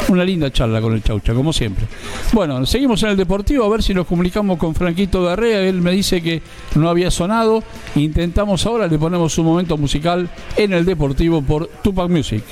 Una 0.09 0.23
linda 0.23 0.51
charla 0.51 0.81
con 0.81 0.93
el 0.93 1.01
Chaucha, 1.01 1.33
como 1.33 1.53
siempre. 1.53 1.85
Bueno, 2.33 2.65
seguimos 2.65 3.01
en 3.03 3.09
el 3.09 3.17
Deportivo, 3.17 3.63
a 3.63 3.69
ver 3.69 3.81
si 3.81 3.93
nos 3.93 4.05
comunicamos 4.05 4.57
con 4.57 4.75
Franquito 4.75 5.23
Garrea. 5.23 5.61
Él 5.61 5.81
me 5.81 5.91
dice 5.91 6.21
que 6.21 6.41
no 6.75 6.89
había 6.89 7.09
sonado. 7.11 7.63
Intentamos 7.95 8.65
ahora, 8.65 8.87
le 8.87 8.97
ponemos 8.97 9.37
un 9.37 9.45
momento 9.45 9.77
musical 9.77 10.29
en 10.57 10.73
el 10.73 10.85
Deportivo 10.85 11.41
por 11.41 11.67
Tupac 11.81 12.09
Music. 12.09 12.43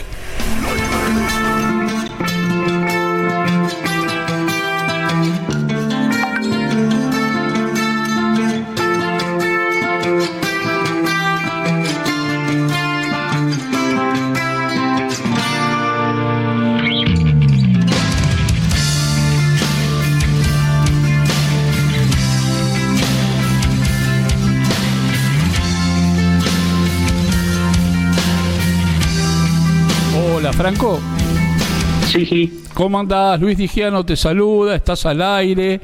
Franco. 30.71 30.99
Sí, 32.07 32.25
sí. 32.25 32.63
¿Cómo 32.73 32.99
andás? 32.99 33.39
Luis 33.39 33.57
Digiano 33.57 34.05
te 34.05 34.15
saluda, 34.15 34.75
estás 34.75 35.05
al 35.05 35.21
aire. 35.21 35.81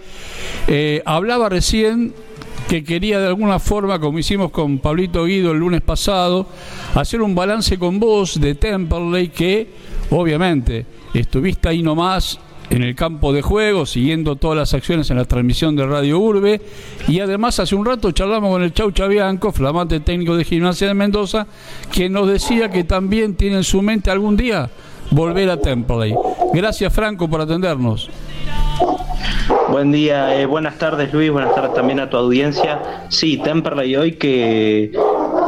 Eh, 0.67 1.01
hablaba 1.05 1.49
recién 1.49 2.13
que 2.69 2.83
quería 2.83 3.19
de 3.19 3.27
alguna 3.27 3.59
forma, 3.59 3.99
como 3.99 4.19
hicimos 4.19 4.51
con 4.51 4.79
Pablito 4.79 5.25
Guido 5.25 5.51
el 5.51 5.59
lunes 5.59 5.81
pasado, 5.81 6.47
hacer 6.95 7.21
un 7.21 7.35
balance 7.35 7.77
con 7.77 7.99
vos 7.99 8.39
de 8.39 8.55
Temperley 8.55 9.29
que, 9.29 9.69
obviamente, 10.09 10.85
estuviste 11.13 11.69
ahí 11.69 11.81
nomás 11.81 12.39
en 12.69 12.83
el 12.83 12.95
campo 12.95 13.33
de 13.33 13.41
juego, 13.41 13.85
siguiendo 13.85 14.35
todas 14.35 14.57
las 14.57 14.73
acciones 14.73 15.09
en 15.09 15.17
la 15.17 15.25
transmisión 15.25 15.75
de 15.75 15.85
Radio 15.85 16.19
Urbe. 16.19 16.61
Y 17.07 17.19
además 17.19 17.59
hace 17.59 17.75
un 17.75 17.85
rato 17.85 18.11
charlamos 18.11 18.51
con 18.51 18.63
el 18.63 18.73
Chau 18.73 18.91
Chabianco, 18.91 19.51
flamante 19.51 19.99
técnico 19.99 20.35
de 20.35 20.43
gimnasia 20.43 20.87
de 20.87 20.93
Mendoza, 20.93 21.47
que 21.91 22.09
nos 22.09 22.27
decía 22.27 22.69
que 22.69 22.83
también 22.83 23.35
tiene 23.35 23.57
en 23.57 23.63
su 23.63 23.81
mente 23.81 24.11
algún 24.11 24.35
día 24.35 24.69
volver 25.11 25.49
a 25.49 25.57
Templey. 25.57 26.13
Gracias 26.53 26.93
Franco 26.93 27.29
por 27.29 27.41
atendernos. 27.41 28.09
Buen 29.69 29.91
día, 29.91 30.39
eh, 30.39 30.45
buenas 30.45 30.77
tardes 30.77 31.13
Luis, 31.13 31.31
buenas 31.31 31.53
tardes 31.53 31.73
también 31.73 31.99
a 31.99 32.09
tu 32.09 32.17
audiencia. 32.17 33.05
Sí, 33.09 33.37
Temperley 33.37 33.95
hoy 33.95 34.13
que 34.13 34.91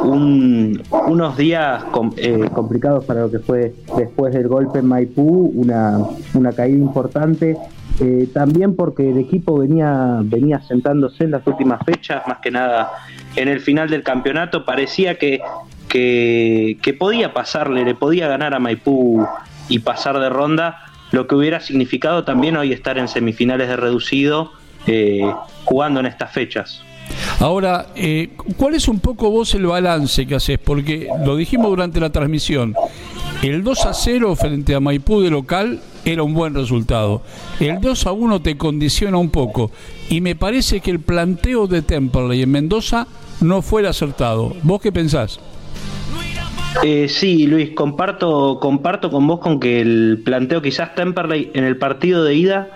unos 0.03 1.37
días 1.37 1.83
eh, 2.17 2.49
complicados 2.53 3.05
para 3.05 3.21
lo 3.21 3.31
que 3.31 3.39
fue 3.39 3.73
después 3.97 4.33
del 4.33 4.47
golpe 4.47 4.79
en 4.79 4.85
Maipú, 4.85 5.51
una, 5.55 5.99
una 6.33 6.51
caída 6.53 6.77
importante 6.77 7.57
eh, 7.99 8.29
también 8.33 8.75
porque 8.77 9.09
el 9.09 9.17
equipo 9.17 9.59
venía, 9.59 10.19
venía 10.23 10.61
sentándose 10.61 11.25
en 11.25 11.31
las 11.31 11.45
últimas 11.45 11.83
fechas, 11.85 12.23
más 12.27 12.37
que 12.39 12.49
nada 12.49 12.91
en 13.35 13.49
el 13.49 13.59
final 13.59 13.89
del 13.89 14.03
campeonato, 14.03 14.63
parecía 14.63 15.17
que, 15.17 15.41
que, 15.89 16.77
que 16.81 16.93
podía 16.93 17.33
pasarle, 17.33 17.83
le 17.83 17.95
podía 17.95 18.29
ganar 18.29 18.53
a 18.53 18.59
Maipú 18.59 19.27
y 19.67 19.79
pasar 19.79 20.17
de 20.19 20.29
ronda, 20.29 20.85
lo 21.11 21.27
que 21.27 21.35
hubiera 21.35 21.59
significado 21.59 22.23
también 22.23 22.55
hoy 22.55 22.71
estar 22.71 22.97
en 22.97 23.09
semifinales 23.09 23.67
de 23.67 23.75
reducido 23.75 24.53
eh, 24.87 25.29
jugando 25.65 25.99
en 25.99 26.05
estas 26.05 26.31
fechas. 26.31 26.83
Ahora, 27.39 27.87
eh, 27.95 28.31
¿cuál 28.57 28.75
es 28.75 28.89
un 28.89 28.99
poco 28.99 29.29
vos 29.31 29.55
el 29.55 29.65
balance 29.65 30.27
que 30.27 30.35
haces? 30.35 30.59
Porque 30.59 31.07
lo 31.25 31.37
dijimos 31.37 31.69
durante 31.69 32.01
la 32.01 32.09
transmisión, 32.09 32.75
el 33.41 33.63
2 33.63 33.85
a 33.85 33.93
0 33.93 34.35
frente 34.35 34.75
a 34.75 34.81
Maipú 34.81 35.21
de 35.21 35.29
local 35.29 35.79
era 36.03 36.23
un 36.23 36.33
buen 36.33 36.53
resultado. 36.53 37.21
El 37.61 37.79
2 37.79 38.07
a 38.07 38.11
1 38.11 38.41
te 38.41 38.57
condiciona 38.57 39.17
un 39.17 39.29
poco 39.29 39.71
y 40.09 40.19
me 40.19 40.35
parece 40.35 40.81
que 40.81 40.91
el 40.91 40.99
planteo 40.99 41.67
de 41.67 41.81
Temperley 41.81 42.41
en 42.41 42.51
Mendoza 42.51 43.07
no 43.39 43.61
fue 43.61 43.87
acertado. 43.87 44.53
¿Vos 44.63 44.81
qué 44.81 44.91
pensás? 44.91 45.39
Eh, 46.83 47.07
sí, 47.07 47.47
Luis, 47.47 47.71
comparto, 47.71 48.59
comparto 48.59 49.09
con 49.09 49.25
vos 49.25 49.39
con 49.39 49.61
que 49.61 49.79
el 49.79 50.21
planteo 50.25 50.61
quizás 50.61 50.93
Temperley 50.93 51.51
en 51.53 51.63
el 51.63 51.77
partido 51.77 52.25
de 52.25 52.35
ida 52.35 52.69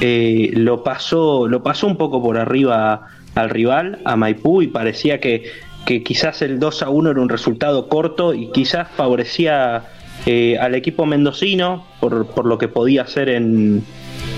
eh, 0.00 0.52
lo 0.54 0.82
pasó, 0.82 1.46
lo 1.46 1.62
pasó 1.62 1.86
un 1.86 1.96
poco 1.96 2.22
por 2.22 2.38
arriba 2.38 3.08
al 3.36 3.50
rival, 3.50 4.00
a 4.04 4.16
Maipú, 4.16 4.62
y 4.62 4.66
parecía 4.66 5.20
que, 5.20 5.44
que 5.84 6.02
quizás 6.02 6.42
el 6.42 6.58
2 6.58 6.82
a 6.82 6.90
1 6.90 7.10
era 7.12 7.20
un 7.20 7.28
resultado 7.28 7.88
corto 7.88 8.34
y 8.34 8.50
quizás 8.50 8.88
favorecía 8.96 9.84
eh, 10.24 10.58
al 10.58 10.74
equipo 10.74 11.06
mendocino 11.06 11.86
por, 12.00 12.26
por, 12.28 12.46
lo 12.46 12.58
que 12.58 12.66
podía 12.66 13.02
hacer 13.02 13.28
en, 13.28 13.84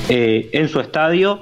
eh, 0.09 0.51
en 0.53 0.69
su 0.69 0.81
estadio. 0.81 1.41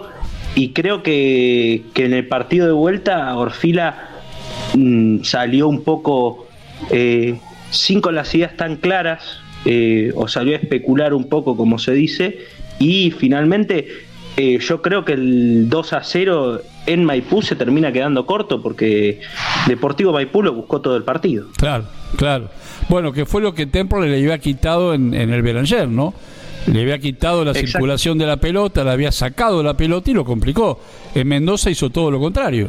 Y 0.54 0.72
creo 0.72 1.02
que, 1.02 1.82
que, 1.94 2.04
en 2.04 2.14
el 2.14 2.28
partido 2.28 2.66
de 2.66 2.72
vuelta 2.72 3.36
Orfila 3.36 4.10
mmm, 4.74 5.22
salió 5.22 5.66
un 5.66 5.82
poco 5.82 6.46
eh, 6.90 7.40
sin 7.70 8.00
con 8.00 8.14
las 8.14 8.34
ideas 8.34 8.56
tan 8.56 8.76
claras, 8.76 9.40
eh, 9.64 10.12
o 10.14 10.28
salió 10.28 10.54
a 10.54 10.58
especular 10.58 11.14
un 11.14 11.28
poco, 11.28 11.56
como 11.56 11.78
se 11.78 11.92
dice, 11.92 12.38
y 12.78 13.10
finalmente 13.10 13.88
yo 14.36 14.82
creo 14.82 15.02
que 15.06 15.14
el 15.14 15.70
2 15.70 15.92
a 15.94 16.02
0 16.04 16.60
en 16.86 17.04
Maipú 17.04 17.42
se 17.42 17.56
termina 17.56 17.92
quedando 17.92 18.26
corto 18.26 18.62
porque 18.62 19.20
Deportivo 19.66 20.12
Maipú 20.12 20.42
lo 20.42 20.52
buscó 20.52 20.80
todo 20.80 20.96
el 20.96 21.02
partido. 21.02 21.46
Claro, 21.56 21.84
claro. 22.16 22.48
Bueno, 22.88 23.12
que 23.12 23.26
fue 23.26 23.42
lo 23.42 23.54
que 23.54 23.66
Temple 23.66 24.08
le 24.08 24.16
había 24.18 24.38
quitado 24.38 24.94
en, 24.94 25.14
en 25.14 25.32
el 25.32 25.42
Belanger, 25.42 25.88
¿no? 25.88 26.14
Le 26.66 26.82
había 26.82 26.98
quitado 26.98 27.44
la 27.44 27.52
Exacto. 27.52 27.70
circulación 27.72 28.18
de 28.18 28.26
la 28.26 28.38
pelota, 28.38 28.82
le 28.82 28.90
había 28.90 29.12
sacado 29.12 29.62
la 29.62 29.76
pelota 29.76 30.10
y 30.10 30.14
lo 30.14 30.24
complicó. 30.24 30.80
En 31.14 31.28
Mendoza 31.28 31.70
hizo 31.70 31.90
todo 31.90 32.10
lo 32.10 32.18
contrario. 32.18 32.68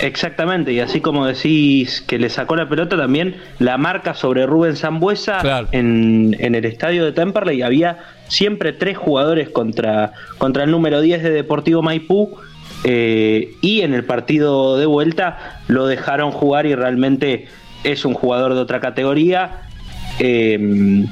Exactamente, 0.00 0.72
y 0.72 0.80
así 0.80 1.00
como 1.00 1.26
decís 1.26 2.02
que 2.06 2.18
le 2.18 2.28
sacó 2.28 2.56
la 2.56 2.68
pelota, 2.68 2.96
también 2.96 3.36
la 3.58 3.78
marca 3.78 4.14
sobre 4.14 4.44
Rubén 4.44 4.76
Zambuesa 4.76 5.38
claro. 5.38 5.68
en, 5.72 6.36
en, 6.40 6.54
el 6.54 6.64
estadio 6.64 7.04
de 7.04 7.12
Temperley 7.12 7.62
había 7.62 7.98
siempre 8.28 8.72
tres 8.72 8.98
jugadores 8.98 9.48
contra, 9.50 10.12
contra 10.38 10.64
el 10.64 10.70
número 10.70 11.00
10 11.00 11.22
de 11.22 11.30
Deportivo 11.30 11.80
Maipú. 11.82 12.36
Eh, 12.84 13.54
y 13.62 13.80
en 13.80 13.94
el 13.94 14.04
partido 14.04 14.76
de 14.76 14.86
vuelta 14.86 15.60
lo 15.68 15.86
dejaron 15.86 16.30
jugar 16.30 16.66
y 16.66 16.74
realmente 16.74 17.46
es 17.82 18.04
un 18.04 18.14
jugador 18.14 18.54
de 18.54 18.60
otra 18.60 18.80
categoría. 18.80 19.62
Eh, 20.18 21.06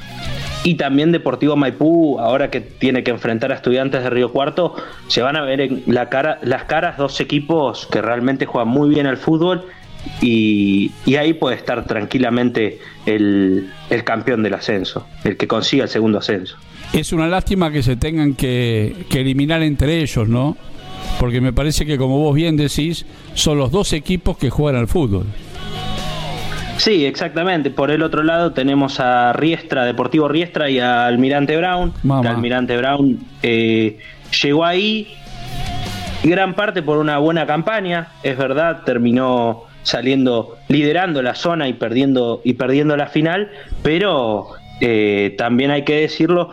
y 0.64 0.74
también 0.74 1.11
Deportivo 1.11 1.56
Maipú, 1.56 2.20
ahora 2.20 2.50
que 2.50 2.61
tiene 2.61 3.02
que 3.02 3.11
enfrentar 3.11 3.50
a 3.50 3.56
estudiantes 3.56 4.04
de 4.04 4.11
Río 4.11 4.30
Cuarto, 4.30 4.76
se 5.08 5.22
van 5.22 5.37
a 5.37 5.42
ver 5.42 5.61
en 5.61 5.82
las 5.87 6.08
caras 6.08 6.96
dos 6.96 7.20
equipos 7.20 7.88
que 7.90 8.00
realmente 8.00 8.46
juegan 8.46 8.68
muy 8.68 8.88
bien 8.88 9.06
al 9.06 9.16
fútbol 9.16 9.64
y, 10.20 10.92
ahí 11.18 11.32
puede 11.32 11.56
estar 11.56 11.85
tranquilamente 11.87 12.78
el, 13.06 13.70
campeón 14.04 14.42
del 14.42 14.54
ascenso, 14.54 15.06
el 15.24 15.37
que 15.37 15.48
consiga 15.48 15.85
el 15.85 15.88
segundo 15.88 16.18
ascenso. 16.18 16.56
Es 16.92 17.12
una 17.12 17.26
lástima 17.26 17.72
que 17.72 17.82
se 17.82 17.96
tengan 17.96 18.35
que 18.35 18.94
eliminar 19.11 19.62
entre 19.62 20.00
ellos, 20.00 20.28
¿no? 20.28 20.56
Porque 21.18 21.40
me 21.40 21.53
parece 21.53 21.87
que, 21.87 21.98
como 21.98 22.18
vos 22.18 22.35
bien 22.35 22.57
decís, 22.57 23.07
son 23.35 23.59
los 23.59 23.70
dos 23.70 23.92
equipos 23.92 24.37
que 24.37 24.51
juegan 24.51 24.81
al 24.81 24.88
fútbol. 24.88 25.27
Sí, 26.79 27.05
exactamente. 27.05 27.70
Por 27.70 27.90
el 27.90 28.03
otro 28.03 28.22
lado 28.22 28.53
tenemos 28.53 28.98
a 28.98 29.33
Riestra, 29.33 29.85
Deportivo 29.85 30.27
Riestra 30.27 30.68
y 30.68 30.81
a 30.81 31.07
Almirante 31.07 31.57
Brown. 31.57 31.92
Almirante 32.09 32.77
Brown 32.77 33.20
eh, 33.42 33.98
llegó 34.42 34.64
ahí 34.64 35.09
gran 36.25 36.55
parte 36.55 36.83
por 36.83 36.98
una 36.98 37.18
buena 37.18 37.46
campaña, 37.46 38.09
es 38.22 38.37
verdad, 38.37 38.83
terminó 38.85 39.64
saliendo, 39.83 40.57
liderando 40.68 41.22
la 41.22 41.35
zona 41.35 41.68
y 41.68 41.72
perdiendo, 41.72 42.40
y 42.44 42.55
perdiendo 42.55 42.96
la 42.96 43.07
final, 43.07 43.51
pero 43.83 44.48
eh, 44.81 45.35
también 45.37 45.70
hay 45.72 45.85
que 45.85 46.01
decirlo, 46.01 46.51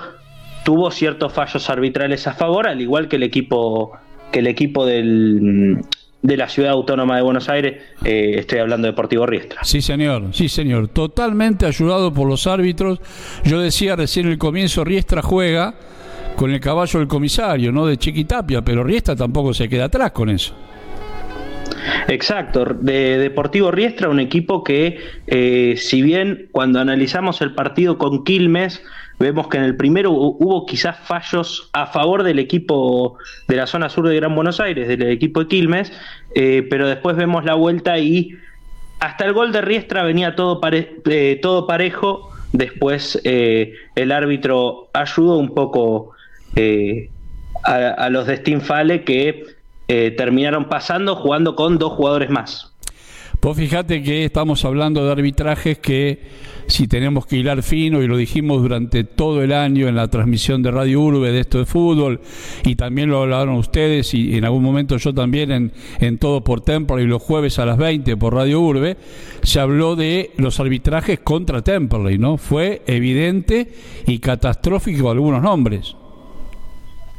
tuvo 0.64 0.92
ciertos 0.92 1.34
fallos 1.34 1.70
arbitrales 1.70 2.26
a 2.28 2.34
favor, 2.34 2.68
al 2.68 2.82
igual 2.82 3.08
que 3.08 3.18
el 3.18 3.24
equipo, 3.24 3.92
que 4.32 4.40
el 4.40 4.48
equipo 4.48 4.86
del, 4.86 5.80
de 6.22 6.38
la 6.38 6.50
ciudad 6.50 6.72
autónoma 6.72 7.16
de 7.16 7.22
Buenos 7.22 7.50
Aires, 7.50 7.82
eh, 8.04 8.36
estoy 8.38 8.60
hablando 8.60 8.88
de 8.88 8.92
Deportivo 8.92 9.26
Riestra. 9.26 9.64
Sí, 9.64 9.82
señor, 9.82 10.30
sí, 10.32 10.50
señor, 10.50 10.90
totalmente 10.90 11.66
ayudado 11.66 12.14
por 12.14 12.28
los 12.28 12.46
árbitros. 12.48 13.00
Yo 13.44 13.60
decía 13.60 13.96
recién 13.96 14.26
en 14.26 14.34
el 14.34 14.38
comienzo, 14.38 14.84
Riestra 14.84 15.22
juega 15.22 15.76
con 16.36 16.52
el 16.52 16.60
caballo 16.60 17.00
del 17.00 17.08
comisario, 17.08 17.72
no 17.72 17.86
de 17.86 17.98
Chiquitapia, 17.98 18.62
pero 18.62 18.84
Riestra 18.84 19.16
tampoco 19.16 19.54
se 19.54 19.68
queda 19.68 19.86
atrás 19.86 20.12
con 20.12 20.30
eso. 20.30 20.56
Exacto, 22.08 22.66
de 22.66 23.18
Deportivo 23.18 23.72
Riestra, 23.72 24.10
un 24.10 24.20
equipo 24.20 24.64
que, 24.64 25.00
eh, 25.28 25.76
si 25.78 26.02
bien 26.02 26.50
cuando 26.52 26.80
analizamos 26.80 27.42
el 27.42 27.54
partido 27.54 27.98
con 27.98 28.24
Quilmes, 28.24 28.82
vemos 29.20 29.50
que 29.50 29.58
en 29.58 29.64
el 29.64 29.76
primero 29.76 30.12
hubo 30.12 30.66
quizás 30.66 30.98
fallos 30.98 31.70
a 31.74 31.88
favor 31.88 32.24
del 32.24 32.40
equipo 32.40 33.18
de 33.48 33.58
la 33.58 33.68
zona 33.68 33.90
sur 33.90 34.08
de 34.08 34.16
Gran 34.16 34.34
Buenos 34.34 34.60
Aires, 34.60 34.88
del 34.88 35.02
equipo 35.04 35.42
de 35.42 35.48
Quilmes, 35.48 35.92
eh, 36.36 36.66
pero 36.70 36.88
después 36.88 37.18
vemos 37.18 37.44
la 37.44 37.54
vuelta 37.54 38.00
y 38.00 38.32
hasta 39.00 39.26
el 39.26 39.34
gol 39.34 39.52
de 39.52 39.62
Riestra 39.62 40.04
venía 40.04 40.36
todo, 40.36 40.62
pare 40.62 41.02
eh, 41.10 41.38
todo 41.42 41.68
parejo, 41.68 42.32
después 42.54 43.20
eh, 43.26 43.74
el 43.96 44.12
árbitro 44.12 44.90
ayudó 44.94 45.38
un 45.38 45.54
poco 45.54 46.12
a, 47.64 48.10
los 48.10 48.26
de 48.26 48.38
Stinfale 48.38 49.04
que 49.04 49.46
terminaron 50.18 50.66
pasando 50.66 51.16
jugando 51.16 51.56
con 51.56 51.78
dos 51.78 51.94
jugadores 51.94 52.30
más. 52.30 52.69
Pues 53.40 53.56
fíjate 53.56 54.04
que 54.04 54.26
estamos 54.26 54.66
hablando 54.66 55.06
de 55.06 55.14
arbitrajes 55.14 55.78
que 55.78 56.20
si 56.68 56.90
tenemos 56.90 57.26
que 57.26 57.38
hilar 57.38 57.64
fino, 57.64 58.02
y 58.02 58.08
lo 58.08 58.18
dijimos 58.18 58.62
durante 58.62 59.06
todo 59.06 59.42
el 59.42 59.54
año 59.54 59.88
en 59.88 59.96
la 59.96 60.10
transmisión 60.10 60.62
de 60.62 60.72
Radio 60.72 61.00
Urbe 61.00 61.32
de 61.32 61.40
esto 61.40 61.60
de 61.60 61.66
fútbol, 61.66 62.20
y 62.66 62.76
también 62.76 63.10
lo 63.10 63.22
hablaron 63.22 63.56
ustedes, 63.56 64.14
y 64.14 64.38
en 64.38 64.44
algún 64.44 64.62
momento 64.62 64.98
yo 64.98 65.14
también 65.14 65.52
en, 65.52 65.72
en 66.02 66.18
Todo 66.18 66.44
por 66.44 66.60
Temperley, 66.60 67.08
los 67.08 67.22
jueves 67.22 67.60
a 67.60 67.66
las 67.66 67.78
20 67.78 68.18
por 68.18 68.34
Radio 68.34 68.60
Urbe, 68.60 68.98
se 69.42 69.62
habló 69.62 69.96
de 69.96 70.32
los 70.36 70.60
arbitrajes 70.60 71.20
contra 71.22 71.64
Temperley, 71.64 72.18
¿no? 72.18 72.36
Fue 72.36 72.82
evidente 72.88 73.72
y 74.06 74.20
catastrófico 74.20 75.10
algunos 75.10 75.42
nombres. 75.42 75.96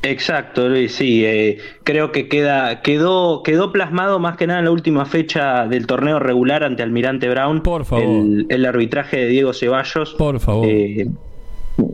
Exacto, 0.02 0.68
Luis, 0.68 0.94
sí, 0.94 1.24
eh, 1.26 1.58
creo 1.84 2.10
que 2.10 2.26
queda, 2.26 2.80
quedó, 2.80 3.42
quedó 3.42 3.70
plasmado 3.70 4.18
más 4.18 4.36
que 4.38 4.46
nada 4.46 4.60
en 4.60 4.64
la 4.64 4.70
última 4.70 5.04
fecha 5.04 5.66
del 5.66 5.86
torneo 5.86 6.18
regular 6.18 6.64
ante 6.64 6.82
Almirante 6.82 7.28
Brown. 7.28 7.62
Por 7.62 7.84
favor. 7.84 8.04
El, 8.04 8.46
el 8.48 8.64
arbitraje 8.64 9.18
de 9.18 9.26
Diego 9.26 9.52
Ceballos. 9.52 10.14
Por 10.14 10.40
favor. 10.40 10.66
Eh, 10.68 11.06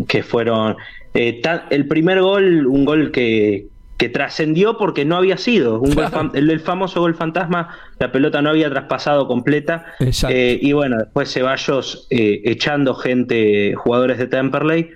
que 0.07 0.23
fueron. 0.23 0.77
Eh, 1.15 1.43
el 1.71 1.89
primer 1.89 2.21
gol, 2.21 2.67
un 2.69 2.85
gol 2.85 3.11
que, 3.11 3.67
que 3.97 4.09
trascendió 4.09 4.79
porque 4.79 5.05
no 5.05 5.17
había 5.17 5.37
sido. 5.37 5.81
Un 5.81 5.95
gol, 5.95 6.07
el, 6.35 6.51
el, 6.51 6.61
famoso 6.61 7.01
gol 7.01 7.17
fantasma, 7.17 7.77
la 7.99 8.13
pelota 8.13 8.41
no 8.41 8.51
había 8.51 8.71
traspasado 8.71 9.27
completa. 9.27 9.85
Eh, 10.29 10.61
y 10.63 10.73
bueno, 10.73 10.99
después 10.99 11.33
Ceballos 11.33 12.07
echando 12.11 12.95
gente, 12.95 13.75
jugadores 13.75 14.19
de 14.19 14.29
Temperley. 14.29 14.91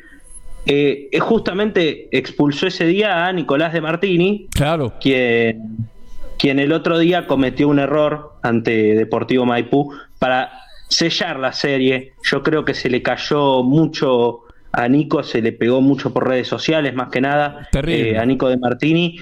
Eh, 0.66 1.08
justamente 1.20 2.08
expulsó 2.10 2.66
ese 2.66 2.86
día 2.86 3.26
a 3.26 3.32
Nicolás 3.32 3.72
de 3.72 3.80
Martini, 3.80 4.46
claro. 4.54 4.92
quien, 5.00 5.88
quien 6.38 6.58
el 6.58 6.72
otro 6.72 6.98
día 6.98 7.26
cometió 7.26 7.68
un 7.68 7.78
error 7.78 8.34
ante 8.42 8.94
Deportivo 8.94 9.46
Maipú 9.46 9.92
para 10.18 10.52
sellar 10.88 11.38
la 11.38 11.52
serie. 11.52 12.12
Yo 12.22 12.42
creo 12.42 12.64
que 12.64 12.74
se 12.74 12.90
le 12.90 13.02
cayó 13.02 13.62
mucho 13.62 14.42
a 14.72 14.88
Nico, 14.88 15.22
se 15.22 15.42
le 15.42 15.52
pegó 15.52 15.80
mucho 15.80 16.12
por 16.12 16.28
redes 16.28 16.48
sociales, 16.48 16.94
más 16.94 17.08
que 17.08 17.20
nada, 17.20 17.68
eh, 17.72 18.18
a 18.18 18.24
Nico 18.24 18.48
de 18.48 18.56
Martini, 18.56 19.18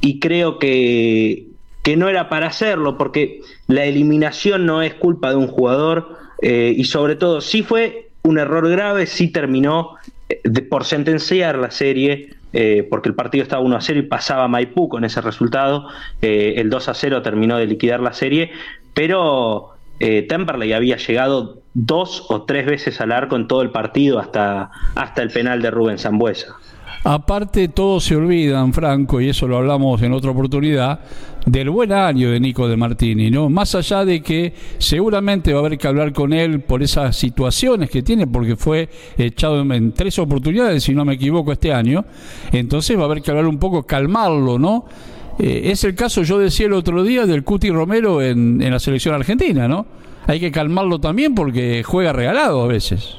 y 0.00 0.18
creo 0.18 0.58
que, 0.58 1.46
que 1.82 1.96
no 1.96 2.08
era 2.08 2.28
para 2.28 2.48
hacerlo, 2.48 2.98
porque 2.98 3.40
la 3.68 3.84
eliminación 3.84 4.66
no 4.66 4.82
es 4.82 4.94
culpa 4.94 5.30
de 5.30 5.36
un 5.36 5.46
jugador, 5.46 6.16
eh, 6.42 6.72
y 6.76 6.84
sobre 6.84 7.16
todo, 7.16 7.40
sí 7.40 7.62
fue 7.62 8.10
un 8.22 8.38
error 8.38 8.68
grave, 8.68 9.06
sí 9.06 9.28
terminó 9.28 9.96
de, 10.44 10.62
por 10.62 10.84
sentenciar 10.84 11.58
la 11.58 11.70
serie 11.70 12.30
eh, 12.52 12.86
porque 12.88 13.08
el 13.08 13.14
partido 13.14 13.42
estaba 13.42 13.62
1 13.62 13.76
a 13.76 13.80
0 13.80 14.00
y 14.00 14.02
pasaba 14.02 14.48
Maipú 14.48 14.88
con 14.88 15.04
ese 15.04 15.20
resultado. 15.20 15.88
Eh, 16.20 16.54
el 16.56 16.70
2 16.70 16.88
a 16.88 16.94
0 16.94 17.22
terminó 17.22 17.56
de 17.58 17.66
liquidar 17.66 18.00
la 18.00 18.12
serie, 18.12 18.50
pero 18.94 19.74
eh, 20.00 20.22
Temperley 20.22 20.72
había 20.72 20.96
llegado 20.96 21.60
dos 21.74 22.26
o 22.28 22.42
tres 22.42 22.66
veces 22.66 23.00
al 23.00 23.12
arco 23.12 23.36
en 23.36 23.46
todo 23.46 23.62
el 23.62 23.70
partido 23.70 24.18
hasta, 24.18 24.70
hasta 24.96 25.22
el 25.22 25.30
penal 25.30 25.62
de 25.62 25.70
Rubén 25.70 25.98
Zambuesa. 25.98 26.56
Aparte, 27.02 27.68
todos 27.68 28.04
se 28.04 28.14
olvidan, 28.14 28.74
Franco, 28.74 29.22
y 29.22 29.30
eso 29.30 29.48
lo 29.48 29.56
hablamos 29.56 30.02
en 30.02 30.12
otra 30.12 30.32
oportunidad, 30.32 31.00
del 31.46 31.70
buen 31.70 31.92
año 31.92 32.30
de 32.30 32.38
Nico 32.38 32.68
de 32.68 32.76
Martini, 32.76 33.30
¿no? 33.30 33.48
Más 33.48 33.74
allá 33.74 34.04
de 34.04 34.20
que 34.20 34.52
seguramente 34.76 35.54
va 35.54 35.60
a 35.60 35.64
haber 35.64 35.78
que 35.78 35.88
hablar 35.88 36.12
con 36.12 36.34
él 36.34 36.60
por 36.60 36.82
esas 36.82 37.16
situaciones 37.16 37.88
que 37.88 38.02
tiene, 38.02 38.26
porque 38.26 38.54
fue 38.54 38.90
echado 39.16 39.62
en, 39.62 39.92
tres 39.92 40.18
oportunidades, 40.18 40.84
si 40.84 40.94
no 40.94 41.06
me 41.06 41.14
equivoco, 41.14 41.52
este 41.52 41.72
año, 41.72 42.04
entonces 42.52 42.98
va 42.98 43.02
a 43.02 43.04
haber 43.06 43.22
que 43.22 43.30
hablar 43.30 43.46
un 43.46 43.58
poco, 43.58 43.84
calmarlo, 43.84 44.58
¿no? 44.58 44.84
Eh, 45.38 45.70
es 45.72 45.84
el 45.84 45.94
caso, 45.94 46.22
yo 46.22 46.38
decía 46.38 46.66
el 46.66 46.74
otro 46.74 47.02
día, 47.02 47.24
del 47.24 47.44
Cuti 47.44 47.70
Romero 47.70 48.20
en, 48.20 48.60
en 48.60 48.70
la 48.70 48.78
selección 48.78 49.14
argentina, 49.14 49.66
¿no? 49.66 49.86
Hay 50.26 50.38
que 50.38 50.52
calmarlo 50.52 51.00
también 51.00 51.34
porque 51.34 51.82
juega 51.82 52.12
regalado 52.12 52.62
a 52.62 52.66
veces. 52.66 53.16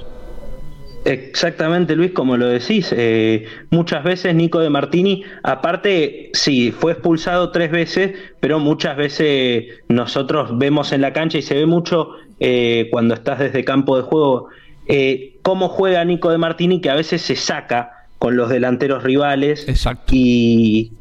Exactamente, 1.04 1.95
Luis, 1.95 2.12
como 2.12 2.38
lo 2.38 2.47
decís, 2.47 2.93
eh, 2.95 3.45
muchas 3.72 4.04
veces 4.04 4.36
Nico 4.36 4.60
de 4.60 4.70
Martini, 4.70 5.24
aparte, 5.43 6.30
sí, 6.34 6.72
fue 6.72 6.91
expulsado 6.91 7.52
tres 7.52 7.72
veces, 7.72 8.14
pero 8.39 8.60
muchas 8.60 8.97
veces 8.97 9.66
nosotros 9.88 10.58
vemos 10.58 10.91
en 10.91 11.02
la 11.02 11.12
cancha 11.12 11.39
y 11.39 11.41
se 11.41 11.56
ve 11.56 11.66
mucho 11.66 12.12
eh, 12.39 12.88
cuando 12.91 13.16
estás 13.16 13.39
desde 13.39 13.64
campo 13.64 13.97
de 13.97 14.04
juego 14.04 14.49
eh, 14.88 15.38
cómo 15.41 15.70
juega 15.70 16.06
Nico 16.06 16.30
de 16.30 16.38
Martini, 16.38 16.82
que 16.82 16.89
a 16.89 16.95
veces 16.95 17.22
se 17.22 17.36
saca 17.36 18.08
con 18.20 18.36
los 18.36 18.49
delanteros 18.49 19.04
rivales 19.04 19.68
Y, 20.16 20.91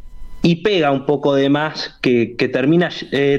y 0.42 0.57
pega 0.57 0.90
un 0.92 1.05
poco 1.05 1.34
de 1.34 1.51
más, 1.51 1.98
que, 2.01 2.36
que 2.36 2.48
termina, 2.48 2.88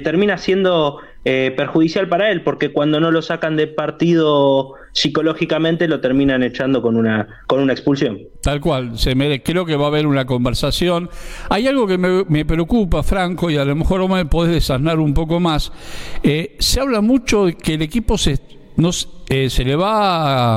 termina 0.04 0.38
siendo 0.38 1.00
eh, 1.24 1.54
perjudicial 1.56 2.10
para 2.10 2.32
él, 2.32 2.42
porque 2.42 2.72
cuando 2.72 3.00
no 3.00 3.12
lo 3.12 3.22
sacan 3.22 3.56
de 3.56 3.68
partido 3.68 4.74
psicológicamente 4.94 5.88
lo 5.88 6.00
terminan 6.00 6.44
echando 6.44 6.82
con 6.82 6.96
una, 6.96 7.44
con 7.48 7.60
una 7.60 7.74
expulsión. 7.74 8.20
Tal 8.42 8.60
cual, 8.60 8.98
se 8.98 9.16
me, 9.16 9.42
creo 9.42 9.66
que 9.66 9.76
va 9.76 9.86
a 9.86 9.88
haber 9.88 10.08
una 10.08 10.26
conversación. 10.26 11.10
Hay 11.50 11.68
algo 11.68 11.88
que 11.88 11.98
me, 11.98 12.46
preocupa, 12.46 13.04
Franco, 13.04 13.50
y 13.50 13.58
a 13.58 13.66
lo 13.66 13.76
mejor 13.76 14.08
me 14.10 14.26
podés 14.26 14.54
desasnar 14.54 15.00
un 15.00 15.14
poco 15.14 15.40
más. 15.40 15.72
Eh, 16.24 16.56
se 16.60 16.80
habla 16.80 17.02
mucho 17.02 17.46
de 17.46 17.56
que 17.56 17.76
el 17.76 17.82
equipo 17.82 18.18
se 18.18 18.40
eh, 19.30 19.50
se 19.50 19.64
le 19.64 19.76
va 19.76 20.56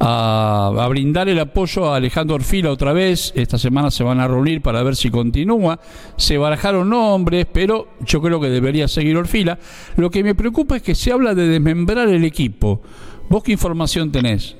a, 0.00 0.88
brindar 0.88 1.28
el 1.28 1.40
apoyo 1.40 1.92
a 1.92 1.96
Alejandro 1.96 2.36
Orfila 2.36 2.70
otra 2.70 2.92
vez. 2.92 3.32
Esta 3.34 3.58
semana 3.58 3.90
se 3.90 4.04
van 4.04 4.20
a 4.20 4.28
reunir 4.28 4.62
para 4.62 4.82
ver 4.82 4.94
si 4.94 5.10
continúa. 5.10 5.80
Se 6.16 6.38
barajaron 6.38 6.88
nombres, 6.88 7.46
pero 7.52 7.88
yo 8.00 8.22
creo 8.22 8.40
que 8.40 8.48
debería 8.48 8.86
seguir 8.86 9.16
Orfila. 9.16 9.58
Lo 9.96 10.10
que 10.10 10.22
me 10.22 10.34
preocupa 10.34 10.76
es 10.76 10.82
que 10.82 10.94
se 10.94 11.12
habla 11.12 11.34
de 11.34 11.48
desmembrar 11.48 12.08
el 12.08 12.24
equipo. 12.24 12.82
¿Vos 13.28 13.42
qué 13.42 13.52
información 13.52 14.10
tenés? 14.12 14.56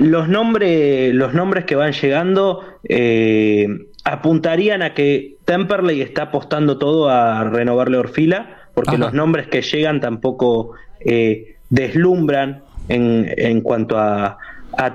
Los 0.00 0.28
nombres, 0.28 1.14
los 1.14 1.34
nombres 1.34 1.64
que 1.64 1.76
van 1.76 1.92
llegando 1.92 2.64
eh, 2.88 3.68
apuntarían 4.04 4.82
a 4.82 4.94
que 4.94 5.36
Temperley 5.44 6.00
está 6.00 6.22
apostando 6.24 6.78
todo 6.78 7.08
a 7.08 7.44
renovarle 7.44 7.98
Orfila, 7.98 8.56
porque 8.74 8.96
los 8.96 9.12
nombres 9.12 9.48
que 9.48 9.62
llegan 9.62 10.00
tampoco 10.00 10.72
eh, 11.00 11.56
deslumbran 11.68 12.62
en, 12.88 13.32
en 13.36 13.60
cuanto 13.60 13.98
a, 13.98 14.38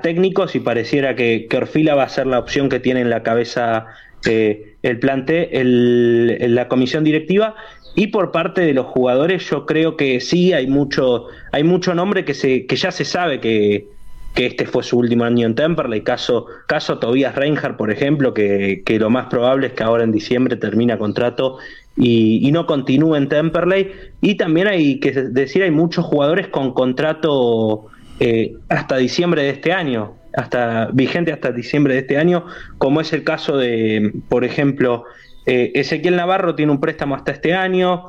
técnicos 0.02 0.56
y 0.56 0.62
pareciera 0.62 1.16
que, 1.16 1.48
Orfila 1.56 1.96
va 1.96 2.04
a 2.04 2.10
ser 2.10 2.26
la 2.26 2.40
opción 2.40 2.70
que 2.70 2.80
tiene 2.80 3.02
en 3.02 3.10
la 3.10 3.22
cabeza 3.22 3.86
eh, 4.26 4.76
el 4.82 5.00
plante, 5.00 5.60
el, 5.60 6.56
la 6.56 6.68
comisión 6.68 7.04
directiva. 7.04 7.56
Y 7.96 8.08
por 8.08 8.32
parte 8.32 8.62
de 8.62 8.74
los 8.74 8.88
jugadores, 8.88 9.50
yo 9.50 9.66
creo 9.66 9.96
que 9.96 10.20
sí 10.20 10.54
hay 10.54 10.68
mucho, 10.68 11.28
hay 11.52 11.64
mucho 11.64 11.96
nombre 11.96 12.26
que 12.26 12.34
se, 12.34 12.66
que 12.66 12.76
ya 12.76 12.92
se 12.92 13.06
sabe 13.06 13.40
que, 13.40 13.88
que 14.36 14.48
este 14.48 14.66
fue 14.66 14.84
su 14.84 14.98
último 15.00 15.24
año 15.24 15.48
en 15.48 15.56
Temperley, 15.56 16.02
caso, 16.02 16.46
caso 16.68 17.00
Tobias 17.00 17.36
Reinhardt, 17.36 17.78
por 17.78 17.90
ejemplo, 17.90 18.34
que, 18.34 18.84
que, 18.86 19.00
lo 19.00 19.10
más 19.10 19.28
probable 19.28 19.68
es 19.68 19.74
que 19.74 19.84
ahora 19.84 20.04
en 20.04 20.12
diciembre 20.12 20.58
termina 20.58 20.98
contrato 20.98 21.58
y, 21.98 22.52
no 22.52 22.66
continúe 22.66 23.16
en 23.16 23.30
Temperley. 23.30 23.92
Y 24.22 24.36
también 24.36 24.68
hay 24.68 25.00
que 25.00 25.12
decir, 25.12 25.64
hay 25.64 25.72
muchos 25.72 26.06
jugadores 26.06 26.48
con 26.48 26.74
contrato 26.74 27.86
eh, 28.20 28.56
hasta 28.70 28.98
diciembre 28.98 29.44
de 29.44 29.50
este 29.52 29.72
año, 29.72 30.16
hasta 30.36 30.90
vigente 30.92 31.32
hasta 31.32 31.52
diciembre 31.52 31.94
de 31.94 32.02
este 32.02 32.18
año, 32.18 32.46
como 32.78 33.00
es 33.02 33.14
el 33.14 33.24
caso 33.24 33.58
de, 33.58 34.12
por 34.28 34.44
ejemplo, 34.44 35.06
eh, 35.46 35.72
Ezequiel 35.76 36.16
Navarro 36.16 36.56
tiene 36.56 36.72
un 36.72 36.80
préstamo 36.80 37.16
hasta 37.16 37.32
este 37.32 37.54
año. 37.54 38.06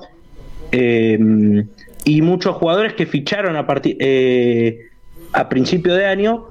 Eh, 0.73 1.19
y 2.05 2.23
muchos 2.23 2.57
jugadores 2.57 2.95
que 2.95 3.07
ficharon 3.07 3.57
a, 3.57 3.67
partir 3.67 3.97
a 5.33 5.49
principio 5.49 5.95
de 5.95 6.07
año 6.07 6.47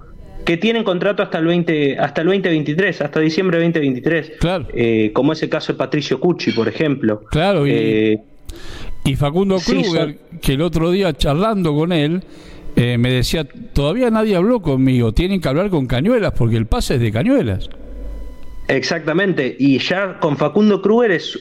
que 0.46 0.58
tienen 0.58 0.84
contrato 0.84 1.24
hasta 1.24 1.40
el 1.40 1.48
20 1.48 1.98
hasta 2.00 2.22
el 2.22 2.28
2023, 2.28 3.02
hasta 3.02 3.20
diciembre 3.20 3.58
de 3.58 3.66
2023. 3.66 4.32
Claro. 4.40 4.68
Eh, 4.74 5.12
como 5.12 5.34
es 5.34 5.42
el 5.44 5.50
caso 5.50 5.74
de 5.74 5.78
Patricio 5.78 6.20
Cucci, 6.20 6.52
por 6.52 6.68
ejemplo. 6.68 7.24
Claro, 7.32 7.66
y, 7.68 7.72
eh, 7.74 8.22
Facundo 9.18 9.58
Kruger, 9.58 10.18
que 10.42 10.54
el 10.54 10.62
otro 10.62 10.92
día 10.92 11.14
charlando 11.14 11.76
con 11.76 11.92
él, 11.92 12.24
eh, 12.76 12.98
me 12.98 13.12
decía, 13.12 13.46
todavía 13.74 14.10
nadie 14.12 14.36
habló 14.36 14.62
conmigo, 14.62 15.14
tienen 15.14 15.42
que 15.42 15.50
hablar 15.50 15.70
con 15.70 15.88
Cañuelas, 15.88 16.34
porque 16.38 16.58
el 16.58 16.68
pase 16.68 16.96
es 16.96 17.02
de 17.02 17.12
Cañuelas. 17.12 17.70
Exactamente, 18.68 19.56
y 19.60 19.78
ya 19.78 20.20
con 20.20 20.38
Facundo 20.38 20.82
Kruger 20.82 21.12
es, 21.12 21.40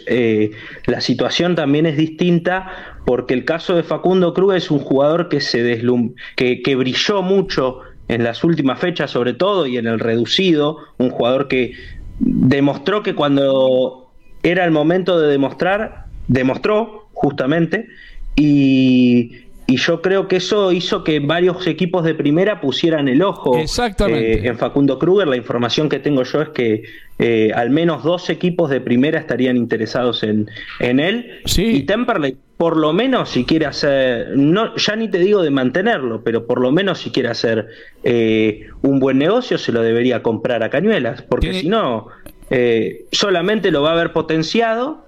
la 0.87 1.01
situación 1.01 1.55
también 1.55 1.87
es 1.87 1.97
distinta 1.97 2.70
porque 3.07 3.33
el 3.33 3.47
caso 3.47 3.75
de 3.77 3.83
Facundo 3.83 4.35
Kruger 4.35 4.59
es 4.59 4.70
un 4.70 4.81
jugador 4.81 5.31
que 5.31 5.41
se 5.41 5.62
deslum 5.62 6.14
que, 6.37 6.61
que 6.61 6.77
brilló 6.77 7.22
mucho 7.22 7.81
en 8.09 8.25
las 8.25 8.45
últimas 8.45 8.79
fechas 8.79 9.11
sobre 9.11 9.33
todo 9.33 9.66
y 9.66 9.79
en 9.79 9.87
el 9.87 10.01
reducido, 10.01 10.79
un 10.99 11.09
jugador 11.09 11.49
que 11.49 11.72
demostró 12.18 13.03
que 13.03 13.14
cuando 13.14 14.11
era 14.43 14.64
el 14.64 14.70
momento 14.70 15.18
de 15.18 15.29
demostrar, 15.29 16.05
demostró 16.29 17.09
justamente, 17.12 17.89
y, 18.37 19.43
yo 19.67 20.03
creo 20.03 20.29
que 20.29 20.37
eso 20.37 20.73
hizo 20.73 21.05
que 21.05 21.21
varios 21.21 21.67
equipos 21.67 22.05
de 22.05 22.15
primera 22.15 22.61
pusieran 22.61 23.09
el 23.09 23.23
ojo 23.23 23.59
Exactamente. 23.59 24.45
Eh, 24.45 24.49
en 24.49 24.59
Facundo 24.59 24.99
Kruger. 24.99 25.27
La 25.27 25.37
información 25.37 25.89
que 25.89 25.99
tengo 25.99 26.23
yo 26.23 26.43
es 26.43 26.49
que 26.51 26.83
eh, 27.19 27.51
al 27.55 27.71
menos 27.71 28.03
dos 28.03 28.29
equipos 28.31 28.71
de 28.71 28.81
primera 28.81 29.19
estarían 29.19 29.57
interesados 29.57 30.23
en, 30.23 30.51
en 30.81 31.01
él. 31.01 31.41
Sí. 31.47 31.65
Y 31.77 31.83
Temperley 31.85 32.37
por 32.57 32.77
lo 32.77 32.93
menos 32.93 33.31
si 33.31 33.45
quiere 33.45 33.67
hacer, 33.67 34.37
no, 34.37 34.77
ya 34.77 34.97
ni 34.97 35.09
te 35.09 35.19
digo 35.19 35.43
de 35.43 35.51
mantenerlo, 35.51 36.23
pero 36.23 36.47
por 36.47 36.61
lo 36.61 36.71
menos 36.71 37.01
si 37.01 37.11
quiere 37.11 37.29
hacer 37.29 37.69
eh, 38.05 38.69
un 38.83 39.01
buen 39.01 39.19
negocio, 39.19 39.59
se 39.59 39.73
lo 39.73 39.83
debería 39.83 40.23
comprar 40.23 40.62
a 40.62 40.71
Cañuelas, 40.71 41.23
porque 41.23 41.53
si 41.55 41.69
no, 41.69 42.09
eh, 42.51 43.07
solamente 43.11 43.71
lo 43.71 43.83
va 43.83 43.91
a 43.91 43.93
haber 43.95 44.12
potenciado, 44.12 45.05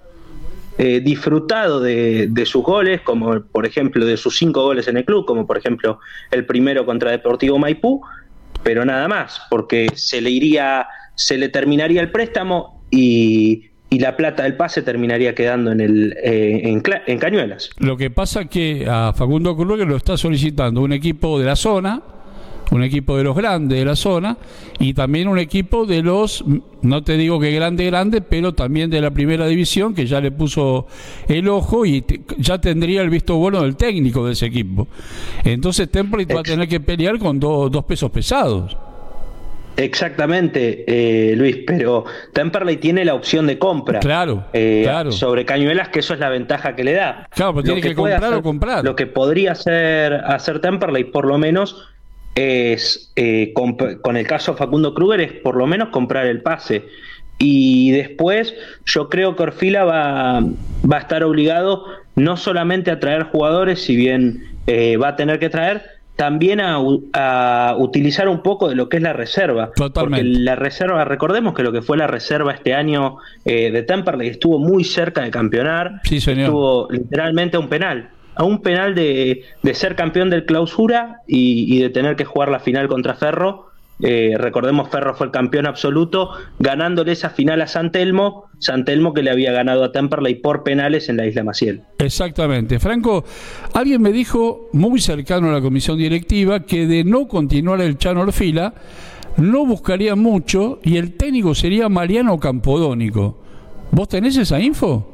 eh, 0.78 1.00
disfrutado 1.00 1.80
de, 1.80 2.44
sus 2.46 2.62
goles, 2.62 3.00
como 3.02 3.40
por 3.40 3.66
ejemplo 3.66 4.04
de 4.04 4.16
sus 4.16 4.36
cinco 4.36 4.62
goles 4.62 4.88
en 4.88 4.96
el 4.96 5.04
club, 5.04 5.24
como 5.24 5.46
por 5.46 5.58
ejemplo 5.58 6.00
el 6.30 6.44
primero 6.46 6.84
contra 6.84 7.10
Deportivo 7.10 7.58
Maipú, 7.58 8.02
pero 8.62 8.84
nada 8.84 9.08
más, 9.08 9.40
porque 9.50 9.88
se 9.94 10.20
le 10.20 10.30
iría, 10.30 10.86
se 11.14 11.38
le 11.38 11.48
terminaría 11.48 12.00
el 12.00 12.10
préstamo 12.10 12.82
y 12.90 13.70
y 13.88 13.98
la 13.98 14.16
plata 14.16 14.42
del 14.42 14.56
pase 14.56 14.82
terminaría 14.82 15.34
quedando 15.34 15.70
en, 15.72 15.80
el, 15.80 16.16
eh, 16.22 16.80
en, 17.06 17.18
Cañuelas. 17.18 17.70
Lo 17.78 17.96
que 17.96 18.10
pasa 18.10 18.46
que 18.46 18.86
a 18.88 19.12
Facundo 19.12 19.56
que 19.56 19.84
lo 19.84 19.96
está 19.96 20.16
solicitando 20.16 20.80
un 20.80 20.92
equipo 20.92 21.38
de 21.38 21.46
la 21.46 21.56
zona, 21.56 22.02
un 22.70 22.82
equipo 22.82 23.16
de 23.16 23.24
los 23.24 23.36
grandes 23.36 23.78
de 23.78 23.84
la 23.84 23.96
zona 23.96 24.36
y 24.78 24.94
también 24.94 25.28
un 25.28 25.38
equipo 25.38 25.86
de 25.86 26.02
los, 26.02 26.44
no 26.82 27.02
te 27.02 27.16
digo 27.16 27.38
que 27.40 27.50
grande, 27.52 27.86
grande, 27.86 28.20
pero 28.20 28.54
también 28.54 28.90
de 28.90 29.00
la 29.00 29.10
primera 29.10 29.46
división 29.46 29.94
que 29.94 30.06
ya 30.06 30.20
le 30.20 30.30
puso 30.30 30.86
el 31.28 31.48
ojo 31.48 31.86
y 31.86 32.04
ya 32.38 32.60
tendría 32.60 33.02
el 33.02 33.10
visto 33.10 33.36
bueno 33.36 33.62
del 33.62 33.76
técnico 33.76 34.26
de 34.26 34.32
ese 34.32 34.46
equipo. 34.46 34.88
Entonces 35.44 35.90
Temple 35.90 36.26
va 36.26 36.40
a 36.40 36.42
tener 36.42 36.68
que 36.68 36.80
pelear 36.80 37.18
con 37.18 37.38
dos 37.38 37.84
pesos 37.84 38.10
pesados. 38.10 38.76
Exactamente, 39.76 40.84
eh, 40.86 41.36
Luis, 41.36 41.58
pero 41.66 42.04
Temperley 42.32 42.78
tiene 42.78 43.04
la 43.04 43.14
opción 43.14 43.46
de 43.46 43.58
compra. 43.58 44.00
Claro, 44.00 44.44
eh, 44.54 44.80
claro. 44.84 45.12
Sobre 45.12 45.44
Cañuelas, 45.44 45.88
que 45.90 45.98
eso 45.98 46.14
es 46.14 46.20
la 46.20 46.30
ventaja 46.30 46.74
que 46.74 46.82
le 46.82 46.94
da. 46.94 47.28
Claro, 47.30 47.52
pero 47.54 47.64
tiene 47.64 47.82
que, 47.82 47.94
comprar 47.94 48.32
o 48.32 48.42
comprar. 48.42 48.84
Lo 48.84 48.96
que 48.96 49.06
podría 49.06 49.52
hacer, 49.52 50.14
hacer 50.14 50.60
Temperley, 50.60 51.04
por 51.04 51.26
lo 51.26 51.36
menos, 51.36 51.86
es, 52.36 53.12
eh, 53.16 53.52
con, 53.54 54.16
el 54.16 54.26
caso 54.26 54.54
Facundo 54.54 54.94
Kruger, 54.94 55.20
es 55.20 55.32
por 55.32 55.56
lo 55.56 55.66
menos 55.66 55.88
comprar 55.88 56.26
el 56.26 56.42
pase. 56.42 56.84
Y 57.38 57.90
después, 57.90 58.54
yo 58.84 59.08
creo 59.08 59.34
que 59.34 59.42
Orfila 59.42 59.84
va, 59.84 60.40
va 60.40 60.96
a 60.96 61.00
estar 61.00 61.24
obligado 61.24 61.84
no 62.14 62.36
solamente 62.36 62.90
a 62.90 63.00
traer 63.00 63.24
jugadores, 63.24 63.82
si 63.82 63.96
bien 63.96 64.44
va 64.68 65.08
a 65.08 65.16
tener 65.16 65.38
que 65.38 65.50
traer, 65.50 65.96
también 66.16 66.60
a, 66.60 66.78
a, 67.12 67.76
utilizar 67.76 68.28
un 68.28 68.42
poco 68.42 68.68
de 68.68 68.74
lo 68.74 68.88
que 68.88 68.96
es 68.96 69.02
la 69.02 69.12
reserva. 69.12 69.70
Totalmente. 69.76 70.24
Porque 70.24 70.40
la 70.40 70.56
reserva, 70.56 71.04
recordemos 71.04 71.54
que 71.54 71.62
lo 71.62 71.72
que 71.72 71.82
fue 71.82 71.98
la 71.98 72.06
reserva 72.06 72.52
este 72.52 72.74
año 72.74 73.18
eh, 73.44 73.70
de 73.70 73.82
Temperley 73.82 74.28
estuvo 74.28 74.58
muy 74.58 74.82
cerca 74.82 75.22
de 75.22 75.30
campeonar. 75.30 76.00
Sí, 76.04 76.20
señor. 76.20 76.44
Estuvo 76.44 76.88
literalmente 76.90 77.58
a 77.58 77.60
un 77.60 77.68
penal. 77.68 78.08
A 78.36 78.44
un 78.44 78.62
penal 78.62 78.94
de, 78.94 79.42
de 79.62 79.74
ser 79.74 79.96
campeón 79.96 80.30
del 80.30 80.44
clausura 80.44 81.22
y, 81.26 81.74
y 81.74 81.80
de 81.80 81.90
tener 81.90 82.16
que 82.16 82.24
jugar 82.24 82.50
la 82.50 82.60
final 82.60 82.86
contra 82.86 83.14
Ferro 83.14 83.66
eh, 84.02 84.34
recordemos, 84.36 84.90
Ferro 84.90 85.14
fue 85.14 85.26
el 85.26 85.32
campeón 85.32 85.66
absoluto, 85.66 86.30
ganándole 86.58 87.12
esa 87.12 87.30
final 87.30 87.62
a 87.62 87.66
San 87.66 87.92
Telmo, 87.92 88.44
San 88.58 88.84
Telmo 88.84 89.14
que 89.14 89.22
le 89.22 89.30
había 89.30 89.52
ganado 89.52 89.84
a 89.84 89.92
Temperley 89.92 90.34
por 90.36 90.62
penales 90.62 91.08
en 91.08 91.16
la 91.16 91.26
isla 91.26 91.44
Maciel. 91.44 91.82
Exactamente. 91.98 92.78
Franco, 92.78 93.24
alguien 93.72 94.02
me 94.02 94.12
dijo, 94.12 94.68
muy 94.72 95.00
cercano 95.00 95.48
a 95.48 95.52
la 95.52 95.60
comisión 95.62 95.96
directiva, 95.96 96.60
que 96.60 96.86
de 96.86 97.04
no 97.04 97.26
continuar 97.26 97.80
el 97.80 97.96
Chano 97.96 98.22
Orfila, 98.22 98.74
no 99.38 99.64
buscaría 99.64 100.14
mucho 100.14 100.78
y 100.82 100.98
el 100.98 101.16
técnico 101.16 101.54
sería 101.54 101.88
Mariano 101.88 102.38
Campodónico. 102.38 103.38
¿Vos 103.92 104.08
tenés 104.08 104.36
esa 104.36 104.60
info? 104.60 105.06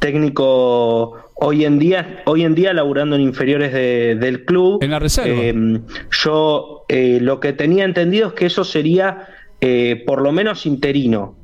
Técnico 0.00 1.21
hoy 1.42 1.64
en 1.64 1.78
día, 1.78 2.22
hoy 2.24 2.44
en 2.44 2.54
día 2.54 2.72
laburando 2.72 3.16
en 3.16 3.22
inferiores 3.22 3.72
de, 3.72 4.14
del 4.14 4.44
club. 4.44 4.82
En 4.82 4.90
la 4.92 4.98
reserva. 4.98 5.34
Eh, 5.34 5.80
yo 6.22 6.84
eh, 6.88 7.18
lo 7.20 7.40
que 7.40 7.52
tenía 7.52 7.84
entendido 7.84 8.28
es 8.28 8.34
que 8.34 8.46
eso 8.46 8.64
sería 8.64 9.28
eh, 9.60 10.02
por 10.06 10.22
lo 10.22 10.32
menos 10.32 10.66
interino, 10.66 11.36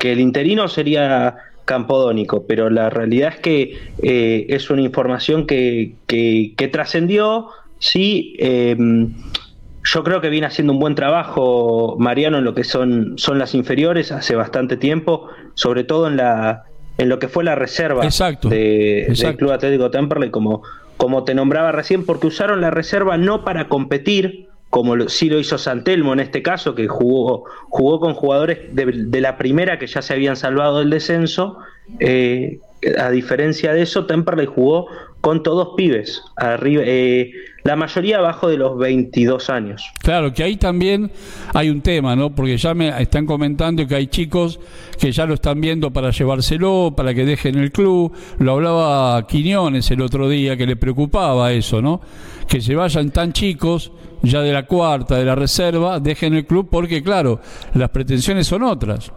que 0.00 0.12
el 0.12 0.20
interino 0.20 0.68
sería 0.68 1.36
campodónico, 1.64 2.46
pero 2.46 2.70
la 2.70 2.90
realidad 2.90 3.34
es 3.34 3.40
que 3.40 4.46
es 4.48 4.68
una 4.70 4.82
información 4.82 5.46
que, 5.46 5.94
que, 6.06 6.54
que 6.56 6.68
trascendió, 6.68 7.46
sí. 7.78 8.36
yo 8.38 10.02
creo 10.02 10.20
que 10.20 10.28
viene 10.28 10.48
haciendo 10.48 10.72
un 10.72 10.80
buen 10.80 10.96
trabajo 10.96 11.94
Mariano 12.00 12.38
en 12.38 12.44
lo 12.44 12.52
que 12.52 12.64
son, 12.64 13.14
son 13.16 13.38
las 13.38 13.54
inferiores 13.54 14.10
hace 14.10 14.34
bastante 14.34 14.76
tiempo, 14.76 15.28
sobre 15.54 15.84
todo 15.84 16.08
en 16.08 16.16
la 16.16 16.64
en 17.02 17.08
lo 17.08 17.18
que 17.18 17.28
fue 17.28 17.42
la 17.42 17.54
reserva 17.54 18.04
exacto, 18.04 18.48
de, 18.48 19.02
exacto. 19.02 19.26
del 19.26 19.36
Club 19.36 19.50
Atlético 19.50 19.90
Temperley, 19.90 20.30
como, 20.30 20.62
como 20.96 21.24
te 21.24 21.34
nombraba 21.34 21.72
recién, 21.72 22.06
porque 22.06 22.28
usaron 22.28 22.60
la 22.60 22.70
reserva 22.70 23.16
no 23.16 23.44
para 23.44 23.68
competir, 23.68 24.46
como 24.70 24.94
lo, 24.94 25.08
sí 25.08 25.28
lo 25.28 25.40
hizo 25.40 25.58
Santelmo 25.58 26.12
en 26.12 26.20
este 26.20 26.42
caso, 26.42 26.74
que 26.76 26.86
jugó, 26.86 27.44
jugó 27.68 27.98
con 27.98 28.14
jugadores 28.14 28.74
de, 28.74 28.86
de 28.86 29.20
la 29.20 29.36
primera 29.36 29.78
que 29.78 29.88
ya 29.88 30.00
se 30.00 30.14
habían 30.14 30.36
salvado 30.36 30.78
del 30.78 30.90
descenso. 30.90 31.58
Eh, 31.98 32.60
a 32.98 33.10
diferencia 33.10 33.72
de 33.72 33.82
eso, 33.82 34.06
Temperley 34.06 34.46
jugó 34.46 34.86
con 35.22 35.42
todos 35.44 35.74
pibes, 35.76 36.20
arriba, 36.36 36.82
eh, 36.84 37.30
la 37.62 37.76
mayoría 37.76 38.18
abajo 38.18 38.48
de 38.48 38.56
los 38.56 38.76
22 38.76 39.50
años. 39.50 39.88
Claro, 40.02 40.34
que 40.34 40.42
ahí 40.42 40.56
también 40.56 41.12
hay 41.54 41.70
un 41.70 41.80
tema, 41.80 42.16
¿no? 42.16 42.34
Porque 42.34 42.56
ya 42.56 42.74
me 42.74 42.88
están 43.00 43.24
comentando 43.24 43.86
que 43.86 43.94
hay 43.94 44.08
chicos 44.08 44.58
que 44.98 45.12
ya 45.12 45.24
lo 45.24 45.34
están 45.34 45.60
viendo 45.60 45.92
para 45.92 46.10
llevárselo, 46.10 46.92
para 46.96 47.14
que 47.14 47.24
dejen 47.24 47.56
el 47.56 47.70
club. 47.70 48.12
Lo 48.40 48.54
hablaba 48.54 49.24
Quiñones 49.28 49.88
el 49.92 50.02
otro 50.02 50.28
día, 50.28 50.56
que 50.56 50.66
le 50.66 50.74
preocupaba 50.74 51.52
eso, 51.52 51.80
¿no? 51.80 52.00
Que 52.48 52.60
se 52.60 52.74
vayan 52.74 53.10
tan 53.10 53.32
chicos, 53.32 53.92
ya 54.22 54.40
de 54.40 54.52
la 54.52 54.66
cuarta, 54.66 55.16
de 55.16 55.24
la 55.24 55.36
reserva, 55.36 56.00
dejen 56.00 56.34
el 56.34 56.46
club, 56.46 56.68
porque 56.68 57.00
claro, 57.00 57.38
las 57.74 57.90
pretensiones 57.90 58.48
son 58.48 58.64
otras. 58.64 59.12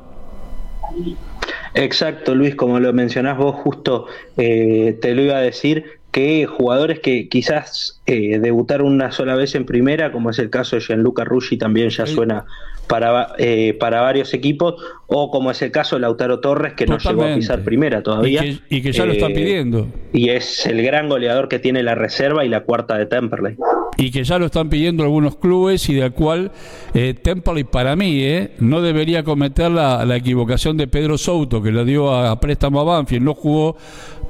Exacto, 1.75 2.35
Luis, 2.35 2.55
como 2.55 2.79
lo 2.79 2.91
mencionás 2.93 3.37
vos, 3.37 3.55
justo 3.55 4.07
eh, 4.37 4.97
te 5.01 5.13
lo 5.13 5.21
iba 5.21 5.37
a 5.37 5.41
decir, 5.41 5.83
que 6.15 6.45
jugadores 6.45 7.01
que 7.01 7.27
quizás 7.27 8.01
eh, 8.05 8.39
debutaron 8.39 8.87
una 8.87 9.11
sola 9.11 9.35
vez 9.35 9.53
en 9.53 9.65
primera, 9.65 10.13
como 10.13 10.29
es 10.29 10.39
el 10.39 10.49
caso 10.49 10.77
de 10.77 10.81
Gianluca 10.81 11.25
Ruggi, 11.25 11.57
también 11.57 11.89
ya 11.89 12.05
suena 12.05 12.45
para, 12.87 13.33
eh, 13.37 13.75
para 13.77 13.99
varios 13.99 14.33
equipos, 14.33 14.75
o 15.07 15.29
como 15.29 15.51
es 15.51 15.61
el 15.61 15.71
caso 15.71 15.97
de 15.97 16.03
Lautaro 16.03 16.39
Torres, 16.39 16.71
que 16.71 16.85
Totalmente. 16.85 17.13
no 17.13 17.21
llegó 17.21 17.33
a 17.33 17.35
pisar 17.35 17.63
primera 17.63 18.01
todavía. 18.01 18.45
Y 18.45 18.55
que, 18.55 18.75
y 18.77 18.81
que 18.81 18.91
ya 18.93 19.05
lo 19.05 19.11
están 19.11 19.33
pidiendo. 19.33 19.87
Y 20.13 20.29
es 20.29 20.65
el 20.65 20.81
gran 20.83 21.09
goleador 21.09 21.49
que 21.49 21.59
tiene 21.59 21.83
la 21.83 21.95
reserva 21.95 22.45
y 22.45 22.47
la 22.47 22.61
cuarta 22.61 22.97
de 22.97 23.07
Temperley. 23.07 23.57
Y 23.97 24.11
que 24.11 24.23
ya 24.23 24.37
lo 24.37 24.47
están 24.47 24.69
pidiendo 24.69 25.03
algunos 25.03 25.37
clubes 25.37 25.87
y 25.89 25.93
del 25.93 26.11
cual 26.11 26.51
eh, 26.93 27.13
Temperley 27.13 27.63
para 27.63 27.95
mí 27.95 28.21
eh, 28.23 28.51
no 28.59 28.81
debería 28.81 29.23
cometer 29.23 29.71
la, 29.71 30.03
la, 30.05 30.15
equivocación 30.17 30.75
de 30.75 30.87
Pedro 30.87 31.17
Souto, 31.17 31.61
que 31.61 31.71
lo 31.71 31.85
dio 31.85 32.13
a, 32.13 32.37
préstamo 32.39 32.81
a 32.81 32.83
Banfield, 32.83 33.23
no 33.23 33.33
jugó 33.33 33.77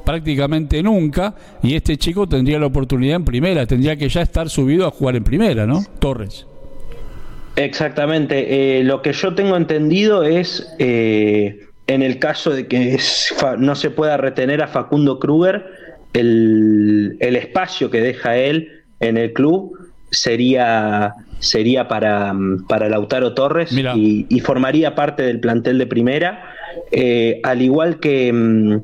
prácticamente 0.06 0.82
nunca 0.84 1.36
y 1.64 1.76
este 1.76 1.98
chico 1.98 2.28
tendría 2.28 2.60
la 2.60 2.68
oportunidad 2.68 3.16
en 3.16 3.26
primera, 3.26 3.66
tendría 3.66 3.96
que 3.96 4.08
ya 4.08 4.22
estar 4.22 4.50
subido 4.50 4.86
a 4.86 4.92
jugar 4.92 5.16
en 5.16 5.24
primera, 5.24 5.66
¿no? 5.66 5.84
Torres. 6.00 6.46
Exactamente. 7.56 8.80
Eh, 8.80 8.84
lo 8.84 9.02
que 9.02 9.14
yo 9.14 9.34
tengo 9.34 9.56
entendido 9.58 10.24
es, 10.24 10.74
eh, 10.80 11.68
en 11.88 12.04
el 12.04 12.20
caso 12.20 12.52
de 12.52 12.68
que 12.68 12.98
no 13.58 13.76
se 13.76 13.90
pueda 13.90 14.18
retener 14.18 14.62
a 14.62 14.68
Facundo 14.68 15.20
Kruger, 15.20 15.66
el, 16.14 17.18
el, 17.20 17.36
espacio 17.36 17.90
que 17.90 18.00
deja 18.00 18.38
él 18.38 18.85
en 19.00 19.18
el 19.18 19.34
club 19.34 19.78
sería, 20.12 21.16
sería 21.40 21.88
para, 21.88 22.34
para 22.68 22.90
Lautaro 22.90 23.34
Torres 23.34 23.72
y, 23.72 24.26
y, 24.30 24.40
formaría 24.40 24.96
parte 24.96 25.24
del 25.24 25.40
plantel 25.40 25.78
de 25.78 25.88
primera, 25.88 26.54
eh, 26.92 27.40
al 27.44 27.62
igual 27.62 28.00
que 28.00 28.82